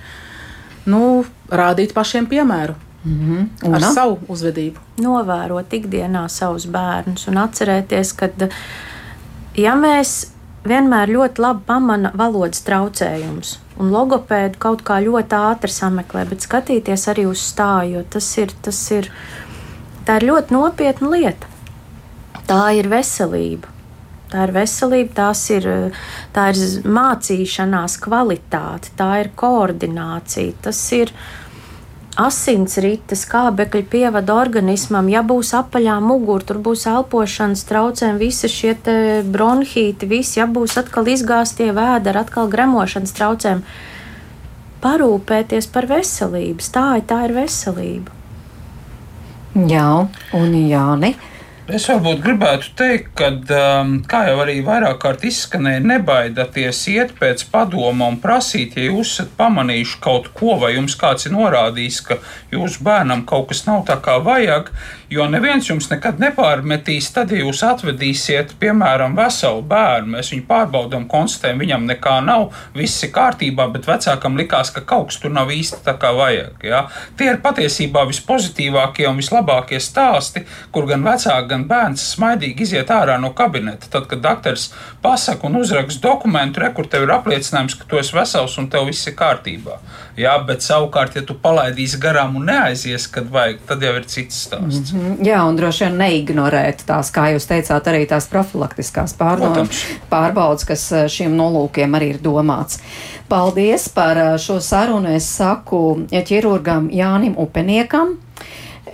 Nu, 0.87 1.25
rādīt 1.49 1.95
pašiem 1.95 2.27
piemēru. 2.27 2.75
Mm 3.05 3.19
-hmm. 3.21 3.73
Ar 3.75 3.79
Una? 3.79 3.93
savu 3.93 4.19
uzvedību. 4.29 4.81
Novērot 4.99 5.73
ikdienā 5.73 6.29
savus 6.29 6.67
bērnus 6.67 7.29
un 7.29 7.35
atcerēties, 7.35 8.13
ka, 8.13 8.29
ja 9.57 9.75
mēs 9.75 10.35
vienmēr 10.65 11.09
ļoti 11.09 11.39
labi 11.39 11.61
pamana 11.67 12.11
valodas 12.15 12.63
traucējumus, 12.63 13.59
un 13.79 13.91
logopēdu 13.91 14.59
kaut 14.59 14.83
kā 14.83 15.01
ļoti 15.05 15.37
ātri 15.37 15.71
sameklē, 15.71 16.25
bet 16.31 16.41
skatīties 16.41 17.09
arī 17.09 17.27
uz 17.27 17.39
stāju, 17.39 17.99
jo 17.99 18.05
tas 18.11 18.39
ir, 18.39 18.55
tas 18.63 18.91
ir, 18.91 19.11
tā 20.07 20.17
ir 20.17 20.29
ļoti 20.31 20.55
nopietna 20.55 21.11
lieta. 21.11 21.47
Tā 22.47 22.73
ir 22.79 22.89
veselība. 22.89 23.74
Tā 24.35 24.49
ir 24.49 24.51
veselība, 24.51 25.29
ir, 25.55 25.67
tā 26.35 26.49
ir 26.51 26.89
mācīšanās 26.91 28.01
kvalitāte, 28.03 28.91
tā 28.99 29.21
ir 29.23 29.29
koordinācija, 29.39 30.57
tas 30.65 30.81
ir 30.97 31.13
asinsrites, 32.19 33.23
kābekļa 33.31 33.83
pievada 33.93 34.35
organismam. 34.35 35.07
Ja 35.13 35.23
būs 35.23 35.53
apaļā 35.55 36.01
mugura, 36.03 36.43
tur 36.49 36.59
būs 36.67 36.83
elpošanas 36.91 37.63
traucējumi, 37.69 38.19
visi 38.25 38.51
šie 38.51 38.73
bronhīti, 39.37 40.09
visi, 40.11 40.41
ja 40.41 40.49
būs 40.51 40.75
atkal 40.83 41.07
izgāztie 41.15 41.69
vēderi, 41.77 42.25
atkal 42.25 42.51
gremošanas 42.51 43.15
traucējumi. 43.15 43.79
Parūpēties 44.83 45.71
par 45.71 45.87
veselību, 45.95 46.67
tā 46.75 46.89
tā 47.07 47.21
ir 47.29 47.37
veselība. 47.39 48.19
Jā, 49.71 50.09
un 50.35 50.59
Jāni. 50.59 51.15
Es 51.65 51.87
varbūt 51.89 52.19
gribētu 52.21 52.75
teikt, 52.77 53.07
ka, 53.17 53.31
um, 53.57 53.95
kā 54.05 54.19
jau 54.29 54.35
arī 54.43 54.59
vairāk 54.67 54.99
kārt 55.01 55.23
izskanēja, 55.25 55.81
nebaidieties 55.81 56.83
iet 56.93 57.15
pēc 57.17 57.47
padoma 57.49 58.11
un 58.13 58.19
prasīt, 58.21 58.77
ja 58.77 58.91
jūs 58.91 59.15
esat 59.15 59.31
pamanījuši 59.39 59.97
kaut 60.05 60.29
ko, 60.37 60.59
vai 60.61 60.75
jums 60.75 60.93
kāds 61.01 61.25
ir 61.25 61.33
norādījis, 61.33 62.03
ka 62.05 62.19
jūsu 62.53 62.85
bērnam 62.85 63.25
kaut 63.25 63.49
kas 63.49 63.65
nav 63.65 63.87
tā 63.89 63.97
kā 64.05 64.19
vajag. 64.27 64.69
Jo 65.13 65.27
neviens 65.29 65.67
jums 65.69 65.91
nekad 65.91 66.21
nepārmetīs, 66.23 67.11
tad, 67.13 67.33
ja 67.35 67.43
jūs 67.43 67.61
atvedīsiet, 67.67 68.55
piemēram, 68.61 69.13
veselu 69.19 69.61
bērnu, 69.69 70.15
mēs 70.17 70.31
viņu 70.33 70.47
pārbaudām, 70.49 71.05
konstatējam, 71.11 71.61
viņam 71.61 71.85
nekā 71.91 72.15
nav, 72.25 72.47
viss 72.77 73.05
ir 73.05 73.13
kārtībā, 73.13 73.67
bet 73.75 73.89
vecākam 73.89 74.39
likās, 74.41 74.73
ka 74.73 74.81
kaut 74.81 75.11
kas 75.11 75.21
tur 75.21 75.35
nav 75.35 75.53
īsti 75.53 75.83
tā 75.85 75.97
kā 76.01 76.15
vajag. 76.17 76.65
Ja? 76.65 76.87
Tie 77.19 77.29
ir 77.29 77.43
patiesībā 77.45 78.07
vispozitīvākie 78.09 79.05
un 79.11 79.21
vislabākie 79.21 79.81
stāsti, 79.83 80.47
kur 80.73 80.89
gan 80.89 81.05
vecāki, 81.05 81.51
gan 81.53 81.69
bērns 81.69 82.07
smaidīgi 82.15 82.65
iziet 82.65 82.93
ārā 82.95 83.19
no 83.21 83.35
kabineta. 83.37 83.91
Tad, 83.93 84.09
kad 84.09 84.25
doktors 84.25 84.71
pasaka 85.05 85.51
un 85.51 85.61
uzraksta 85.61 86.09
dokumentu, 86.09 86.65
re, 86.65 86.73
kur 86.73 86.89
tev 86.89 87.05
ir 87.05 87.15
apliecinājums, 87.19 87.77
ka 87.77 87.89
tu 87.91 88.01
esi 88.01 88.17
vesels 88.17 88.57
un 88.61 88.71
tev 88.73 88.89
viss 88.89 89.05
ir 89.11 89.19
kārtībā. 89.21 89.79
Jā, 90.17 90.35
bet 90.47 90.65
savukārt, 90.65 91.17
ja 91.19 91.25
tu 91.27 91.37
palaidīsi 91.45 92.01
garām 92.01 92.39
un 92.39 92.49
neaizies, 92.49 93.09
kad 93.13 93.29
vajag, 93.35 93.65
tad 93.69 93.83
jau 93.85 93.95
ir 93.99 94.09
cits 94.11 94.45
stāsts. 94.47 94.94
Mm 94.95 95.01
-hmm. 95.01 95.27
Jā, 95.27 95.43
un 95.49 95.57
droši 95.57 95.85
vien 95.85 95.97
neignorēt 95.99 96.85
tās, 96.87 97.11
kā 97.11 97.35
jūs 97.35 97.47
teicāt, 97.51 97.87
arī 97.87 98.07
tās 98.07 98.27
profilaktiskās 98.27 99.15
pārbaudas, 99.15 99.69
pārbaudas 100.11 100.65
kas 100.65 100.93
eh, 100.93 101.09
šiem 101.09 101.37
nolūkiem 101.37 101.95
arī 101.95 102.11
ir 102.15 102.19
domāts. 102.23 102.79
Paldies 103.29 103.89
par 103.89 104.19
eh, 104.19 104.39
šo 104.39 104.61
sarunu. 104.61 105.09
Es 105.09 105.37
saku 105.37 106.07
ķirurgam 106.11 106.91
Jānim 106.91 107.35
Upeniekam 107.37 108.24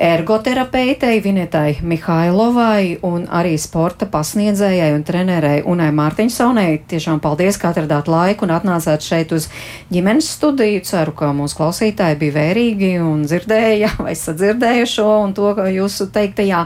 ergoterapeitei 0.01 1.21
Vinetai 1.25 1.77
Mihailovai 1.83 2.99
un 3.05 3.27
arī 3.29 3.53
sporta 3.61 4.07
pasniedzējai 4.09 4.95
un 4.97 5.03
trenerei 5.05 5.61
Unai 5.69 5.91
Mārtiņsonai. 5.93 6.81
Tiešām 6.89 7.21
paldies, 7.21 7.59
ka 7.61 7.75
atradāt 7.75 8.09
laiku 8.09 8.47
un 8.47 8.55
atnācāt 8.57 9.05
šeit 9.05 9.35
uz 9.37 9.51
ģimenes 9.93 10.31
studiju. 10.39 10.81
Ceru, 10.89 11.13
ka 11.19 11.35
mūsu 11.37 11.59
klausītāji 11.59 12.17
bija 12.23 12.37
vērīgi 12.39 12.95
un 13.05 13.27
dzirdēja 13.29 13.93
vai 14.07 14.17
sadzirdēja 14.17 14.89
šo 14.89 15.09
un 15.27 15.37
to, 15.37 15.53
ka 15.59 15.69
jūsu 15.69 16.09
teiktajā 16.15 16.65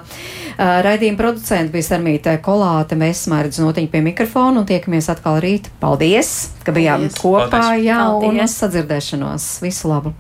raidījuma 0.87 1.18
producenta 1.18 1.74
bija 1.74 1.89
Sarmītē 1.91 2.37
Kolāte. 2.45 2.95
Mēs 3.01 3.26
smērdz 3.26 3.59
notiņu 3.64 3.91
pie 3.91 4.05
mikrofonu 4.12 4.62
un 4.62 4.68
tiekamies 4.70 5.11
atkal 5.11 5.43
rīt. 5.43 5.72
Paldies, 5.82 6.37
ka 6.62 6.76
bijām 6.76 7.09
paldies. 7.09 7.18
kopā, 7.18 7.64
jā, 7.82 7.99
paldies. 7.99 8.30
un 8.30 8.45
uz 8.47 8.61
sadzirdēšanos. 8.62 9.49
Visu 9.66 9.91
labu! 9.91 10.14